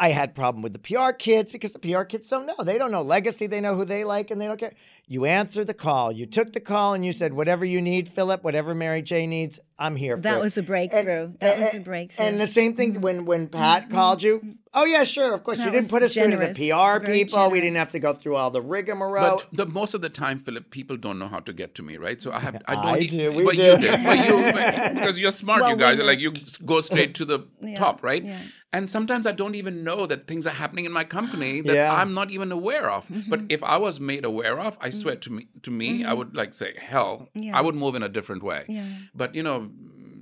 I 0.00 0.08
had 0.08 0.34
problem 0.34 0.62
with 0.62 0.72
the 0.72 0.78
PR 0.78 1.12
kids 1.12 1.52
because 1.52 1.74
the 1.74 1.78
PR 1.78 2.04
kids 2.04 2.26
don't 2.28 2.46
know. 2.46 2.54
They 2.64 2.78
don't 2.78 2.90
know 2.90 3.02
legacy. 3.02 3.46
They 3.46 3.60
know 3.60 3.74
who 3.74 3.84
they 3.84 4.02
like 4.02 4.30
and 4.30 4.40
they 4.40 4.46
don't 4.46 4.58
care. 4.58 4.72
You 5.06 5.26
answered 5.26 5.66
the 5.66 5.74
call. 5.74 6.12
You 6.12 6.24
took 6.26 6.52
the 6.54 6.60
call 6.60 6.94
and 6.94 7.04
you 7.04 7.12
said, 7.12 7.34
"Whatever 7.34 7.64
you 7.64 7.80
need, 7.82 8.08
Philip. 8.08 8.42
Whatever 8.42 8.74
Mary 8.74 9.02
J 9.02 9.26
needs, 9.26 9.60
I'm 9.78 9.96
here." 9.96 10.16
That 10.16 10.34
for 10.36 10.40
was 10.40 10.56
it. 10.56 10.60
a 10.60 10.62
breakthrough. 10.64 11.32
that 11.40 11.58
was 11.58 11.74
a 11.74 11.80
breakthrough. 11.80 12.24
And 12.24 12.40
the 12.40 12.46
same 12.46 12.74
thing 12.74 13.00
when 13.02 13.26
when 13.26 13.48
mm-hmm. 13.48 13.56
Pat 13.56 13.82
mm-hmm. 13.84 13.94
called 13.94 14.22
you. 14.22 14.38
Mm-hmm. 14.38 14.50
Oh 14.76 14.84
yeah, 14.86 15.04
sure, 15.04 15.34
of 15.34 15.44
course. 15.44 15.58
That 15.58 15.66
you 15.66 15.70
didn't 15.72 15.90
put 15.90 16.02
us 16.02 16.14
through 16.14 16.30
to 16.30 16.36
the 16.36 16.48
PR 16.48 17.04
very 17.04 17.18
people. 17.24 17.50
We 17.50 17.60
didn't 17.60 17.76
have 17.76 17.90
to 17.90 18.00
go 18.00 18.12
through 18.12 18.36
all 18.36 18.50
the 18.50 18.62
rigmarole. 18.62 19.36
But 19.36 19.48
the, 19.52 19.66
most 19.66 19.94
of 19.94 20.00
the 20.00 20.08
time, 20.08 20.38
Philip, 20.40 20.70
people 20.70 20.96
don't 20.96 21.18
know 21.18 21.28
how 21.28 21.38
to 21.40 21.52
get 21.52 21.74
to 21.76 21.82
me, 21.84 21.96
right? 21.96 22.20
So 22.20 22.32
I 22.32 22.40
have, 22.40 22.60
I 22.66 22.74
don't. 22.74 22.86
I 22.86 22.98
e- 22.98 23.06
do, 23.06 23.30
we 23.30 23.44
but 23.44 23.54
do. 23.54 23.62
you 23.62 23.76
did, 23.78 24.02
but 24.04 24.18
you, 24.26 24.36
because 24.94 25.20
you're 25.20 25.30
smart, 25.30 25.60
Well, 25.60 25.70
you 25.70 25.76
guys. 25.76 25.98
were- 25.98 26.04
like 26.04 26.18
you 26.18 26.32
go 26.64 26.80
straight 26.80 27.14
to 27.16 27.24
the 27.24 27.40
Yeah, 27.62 27.76
top, 27.78 28.02
right? 28.02 28.24
yeah. 28.24 28.38
And 28.72 28.90
sometimes 28.90 29.28
I 29.28 29.30
don't 29.30 29.54
even 29.54 29.84
know 29.84 30.04
that 30.06 30.26
things 30.26 30.44
are 30.48 30.50
happening 30.50 30.84
in 30.84 30.90
my 30.90 31.04
company 31.04 31.60
that 31.60 31.74
Yeah. 31.76 31.94
I'm 31.94 32.12
not 32.12 32.32
even 32.32 32.50
aware 32.50 32.90
of. 32.90 33.06
But 33.28 33.38
Mm-hmm. 33.38 33.46
if 33.50 33.62
I 33.62 33.76
was 33.76 34.00
made 34.00 34.24
aware 34.24 34.58
of, 34.58 34.76
I 34.80 34.90
swear 34.94 35.16
to 35.16 35.32
me, 35.32 35.46
to 35.62 35.70
me, 35.70 35.88
I 36.04 36.08
mm-hmm. 36.08 36.18
would 36.18 36.36
like 36.36 36.54
say, 36.54 36.74
hell, 36.78 37.28
Yeah. 37.34 37.56
I 37.56 37.60
would 37.60 37.74
move 37.74 37.94
in 37.94 38.02
a 38.02 38.08
different 38.08 38.42
way. 38.42 38.64
Yeah. 38.68 38.86
But 39.14 39.34
you 39.34 39.42
know, 39.42 39.70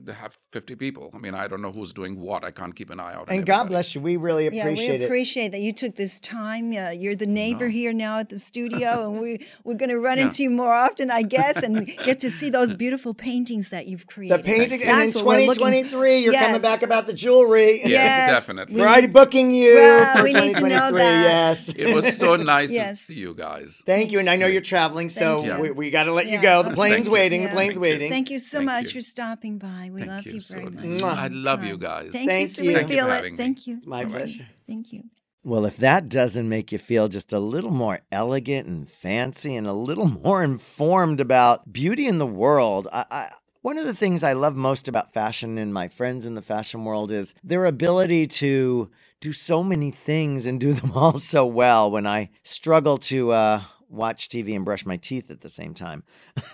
they 0.05 0.12
have 0.12 0.38
50 0.53 0.74
people. 0.76 1.11
I 1.14 1.18
mean, 1.18 1.34
I 1.34 1.46
don't 1.48 1.62
know 1.62 1.72
who's 1.72 1.92
doing 1.92 2.18
what. 2.20 2.44
I 2.44 2.50
can't 2.50 2.74
keep 2.74 2.90
an 2.90 3.00
eye 3.00 3.14
out. 3.14 3.28
on 3.30 3.34
and 3.36 3.46
God 3.46 3.68
bless 3.68 3.94
you. 3.94 4.00
We 4.00 4.16
really 4.16 4.46
appreciate 4.46 4.64
yeah, 4.64 4.72
appreciate 4.72 4.98
we 4.98 5.05
it. 5.05 5.07
appreciate 5.07 5.48
that 5.53 5.61
you 5.61 5.72
took 5.72 5.96
this 5.96 6.18
time. 6.20 6.72
Uh, 6.76 6.90
you're 6.90 7.16
the 7.16 7.26
neighbor 7.26 7.68
here 7.68 7.92
now 7.92 8.18
at 8.18 8.28
the 8.28 8.38
studio, 8.38 9.07
and 9.11 9.20
we 9.20 9.46
we're 9.64 9.74
going 9.74 9.90
to 9.90 9.98
run 9.98 10.18
Yeah. 10.18 10.24
into 10.24 10.42
you 10.42 10.50
more 10.50 10.72
often, 10.72 11.11
I 11.11 11.22
guess, 11.22 11.62
and 11.62 11.86
get 12.05 12.20
to 12.20 12.30
see 12.30 12.50
those 12.50 12.74
beautiful 12.74 13.14
paintings 13.14 13.68
that 13.70 13.86
you've 13.86 14.07
created. 14.07 14.38
The 14.38 14.42
created. 14.42 14.70
painting, 14.70 14.88
and 14.88 15.00
in 15.00 15.07
That's 15.07 15.14
what 15.16 15.26
we're 15.26 15.46
looking- 15.46 15.64
2023, 15.64 16.18
you're 16.18 16.32
coming 16.34 16.61
back 16.62 16.82
about 16.82 17.07
the 17.07 17.12
jewelry. 17.12 17.80
Yes, 17.80 17.90
Yes, 17.90 18.30
definitely. 18.30 18.76
We're 18.76 18.86
already 18.88 19.07
booking 19.07 19.53
you 19.53 19.74
Well, 19.76 20.16
for 20.16 20.22
we 20.22 20.30
need 20.32 20.55
to 20.55 20.61
know 20.62 20.90
2023. 20.90 20.98
that. 20.98 21.22
Yes. 21.22 21.68
It 21.76 21.94
was 21.94 22.16
so 22.16 22.36
nice 22.55 22.70
Yes. 22.70 22.98
to 22.98 23.05
see 23.07 23.14
you 23.14 23.34
guys. 23.34 23.82
Thank 23.86 24.12
you, 24.12 24.18
and 24.18 24.28
I 24.28 24.36
know 24.36 24.46
you're 24.46 24.61
traveling, 24.61 25.09
so 25.09 25.42
Thank 25.42 25.46
you. 25.57 25.61
we, 25.62 25.70
we 25.70 25.90
got 25.90 26.05
to 26.05 26.12
let 26.12 26.26
you 26.26 26.38
go. 26.40 26.62
The 26.62 26.70
plane's 26.70 26.94
Thank 26.94 27.07
you. 27.07 27.12
waiting. 27.12 27.42
The 27.44 27.48
plane's 27.50 27.74
Thank 27.74 27.74
you. 27.76 27.80
waiting. 27.80 28.11
Thank 28.11 28.30
you 28.30 28.38
so 28.38 28.59
Thank 28.59 28.66
much 28.66 28.84
you. 28.86 29.00
for 29.00 29.00
stopping 29.03 29.59
by. 29.59 29.90
We 29.93 30.01
Thank 30.01 30.11
love 30.11 30.26
you 30.26 30.32
you 30.34 30.40
so 30.40 30.55
very 30.55 30.70
much. 30.70 31.01
much. 31.01 31.18
I 31.18 31.26
love 31.28 31.64
you 31.64 31.76
guys. 31.76 32.12
Thank, 32.12 32.30
Thank 32.30 32.59
you, 32.59 32.64
you. 32.64 32.68
we 32.70 32.74
Thank 32.74 32.90
you 32.90 33.01
for 33.03 33.09
it. 33.09 33.12
having 33.12 33.32
me. 33.34 33.36
Thank 33.36 33.66
you. 33.66 33.80
My 33.84 34.05
pleasure. 34.05 34.47
Thank 34.66 34.93
you. 34.93 35.05
Well, 35.45 35.66
if 35.66 35.76
that 35.78 36.09
doesn't 36.09 36.49
make 36.49 36.72
you 36.72 36.78
feel 36.78 37.09
just 37.09 37.32
a 37.32 37.38
little 37.40 37.72
more 37.72 38.01
elegant 38.12 38.68
and 38.68 38.88
fancy 38.88 39.55
and 39.57 39.66
a 39.66 39.72
little 39.72 40.07
more 40.24 40.43
informed 40.43 41.20
about 41.20 41.72
beauty 41.72 42.07
in 42.07 42.18
the 42.18 42.26
world, 42.26 42.88
I, 42.93 43.05
I, 43.11 43.30
one 43.61 43.76
of 43.76 43.84
the 43.84 43.95
things 43.95 44.22
I 44.22 44.32
love 44.32 44.57
most 44.57 44.88
about 44.88 45.12
fashion 45.12 45.59
and 45.59 45.74
my 45.74 45.88
friends 45.88 46.26
in 46.26 46.34
the 46.34 46.43
fashion 46.43 46.84
world 46.84 47.12
is 47.12 47.34
their 47.45 47.66
ability 47.66 48.28
to 48.28 48.90
do 49.20 49.32
so 49.32 49.62
many 49.62 49.90
things 49.90 50.47
and 50.47 50.59
do 50.59 50.72
them 50.72 50.93
all 50.97 51.18
so 51.18 51.45
well 51.45 51.90
when 51.90 52.07
I 52.07 52.30
struggle 52.45 52.99
to 52.99 53.32
uh, 53.32 53.62
watch 53.88 54.28
TV 54.28 54.57
and 54.57 54.64
brush 54.64 54.86
my 54.86 54.97
teeth 54.97 55.30
at 55.30 55.40
the 55.43 55.49
same 55.49 55.74
time. 55.74 56.03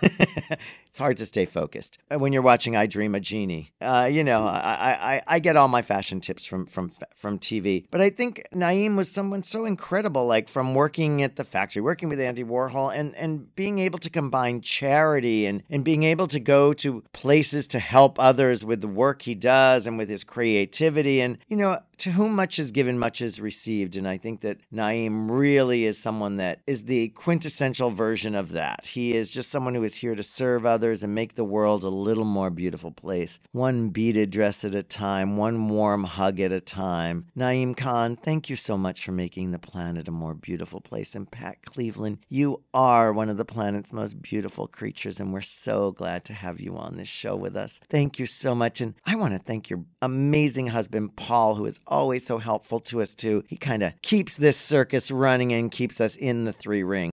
it's 0.89 0.97
hard 0.97 1.17
to 1.17 1.25
stay 1.25 1.45
focused. 1.45 1.99
Uh, 2.11 2.17
When 2.17 2.33
you're 2.33 2.41
watching 2.41 2.75
I 2.75 2.87
Dream 2.87 3.13
a 3.13 3.19
Jeannie, 3.19 3.71
uh, 3.79 4.09
you 4.11 4.23
know, 4.23 4.47
I, 4.47 5.15
I, 5.15 5.21
I 5.27 5.39
get 5.39 5.55
all 5.55 5.67
my 5.67 5.83
fashion 5.83 6.19
tips 6.19 6.45
from, 6.45 6.65
from, 6.65 6.91
from 7.15 7.37
TV. 7.37 7.85
But 7.91 8.01
I 8.01 8.09
think 8.09 8.43
Naeem 8.53 8.95
was 8.95 9.09
someone 9.11 9.43
so 9.43 9.65
incredible, 9.65 10.25
like 10.25 10.49
from 10.49 10.73
working 10.73 11.21
at 11.21 11.35
the 11.35 11.43
factory, 11.43 11.81
working 11.81 12.09
with 12.09 12.19
Andy 12.19 12.43
Warhol, 12.43 12.93
and, 12.93 13.15
and 13.15 13.53
being 13.55 13.79
able 13.79 13.99
to 13.99 14.09
combine 14.09 14.61
charity 14.61 15.45
and, 15.45 15.61
and 15.69 15.83
being 15.83 16.03
able 16.03 16.27
to 16.27 16.39
go 16.39 16.73
to 16.73 17.03
places 17.13 17.67
to 17.69 17.79
help 17.79 18.19
others 18.19 18.65
with 18.65 18.81
the 18.81 18.87
work 18.87 19.21
he 19.21 19.35
does 19.35 19.85
and 19.85 19.97
with 19.97 20.09
his 20.09 20.23
creativity. 20.23 21.21
And, 21.21 21.37
you 21.47 21.55
know, 21.55 21.79
to 21.99 22.11
whom 22.11 22.33
much 22.35 22.57
is 22.59 22.71
given, 22.71 22.97
much 22.97 23.21
is 23.21 23.39
received. 23.39 23.95
And 23.95 24.07
I 24.07 24.17
think 24.17 24.41
that 24.41 24.57
Naeem 24.73 25.29
really 25.29 25.85
is 25.85 25.97
someone 25.97 26.37
that 26.37 26.61
is 26.65 26.85
the 26.85 27.09
quintessential 27.09 27.91
version 27.91 28.35
of 28.35 28.53
that. 28.53 28.85
He 28.85 29.15
is 29.15 29.29
just 29.29 29.51
someone 29.51 29.75
who 29.75 29.83
is 29.83 29.95
here 29.95 30.15
to 30.15 30.23
serve 30.23 30.65
others 30.79 31.03
and 31.03 31.13
make 31.13 31.35
the 31.35 31.43
world 31.43 31.83
a 31.83 31.89
little 31.89 32.23
more 32.23 32.49
beautiful 32.49 32.89
place, 32.89 33.37
one 33.51 33.89
beaded 33.89 34.29
dress 34.29 34.63
at 34.63 34.73
a 34.73 34.81
time, 34.81 35.35
one 35.35 35.67
warm 35.67 36.05
hug 36.05 36.39
at 36.39 36.53
a 36.53 36.61
time. 36.61 37.25
Naeem 37.37 37.75
Khan, 37.75 38.15
thank 38.15 38.49
you 38.49 38.55
so 38.55 38.77
much 38.77 39.03
for 39.03 39.11
making 39.11 39.51
the 39.51 39.59
planet 39.59 40.07
a 40.07 40.11
more 40.11 40.33
beautiful 40.33 40.79
place. 40.79 41.15
And 41.15 41.29
Pat 41.29 41.57
Cleveland, 41.65 42.19
you 42.29 42.61
are 42.73 43.11
one 43.11 43.27
of 43.27 43.35
the 43.35 43.43
planet's 43.43 43.91
most 43.91 44.21
beautiful 44.21 44.67
creatures, 44.67 45.19
and 45.19 45.33
we're 45.33 45.41
so 45.41 45.91
glad 45.91 46.23
to 46.23 46.33
have 46.33 46.61
you 46.61 46.77
on 46.77 46.95
this 46.95 47.09
show 47.09 47.35
with 47.35 47.57
us. 47.57 47.81
Thank 47.89 48.17
you 48.17 48.25
so 48.25 48.55
much. 48.55 48.79
And 48.79 48.93
I 49.05 49.17
want 49.17 49.33
to 49.33 49.39
thank 49.39 49.69
your 49.69 49.83
amazing 50.01 50.67
husband, 50.67 51.17
Paul, 51.17 51.55
who 51.55 51.65
is 51.65 51.81
always 51.87 52.25
so 52.25 52.37
helpful 52.37 52.79
to 52.81 53.01
us, 53.01 53.15
too. 53.15 53.43
He 53.49 53.57
kind 53.57 53.83
of 53.83 53.91
keeps 54.01 54.37
this 54.37 54.55
circus 54.55 55.11
running 55.11 55.51
and 55.51 55.69
keeps 55.69 55.99
us 55.99 56.15
in 56.15 56.45
the 56.45 56.53
three 56.53 56.83
ring. 56.83 57.07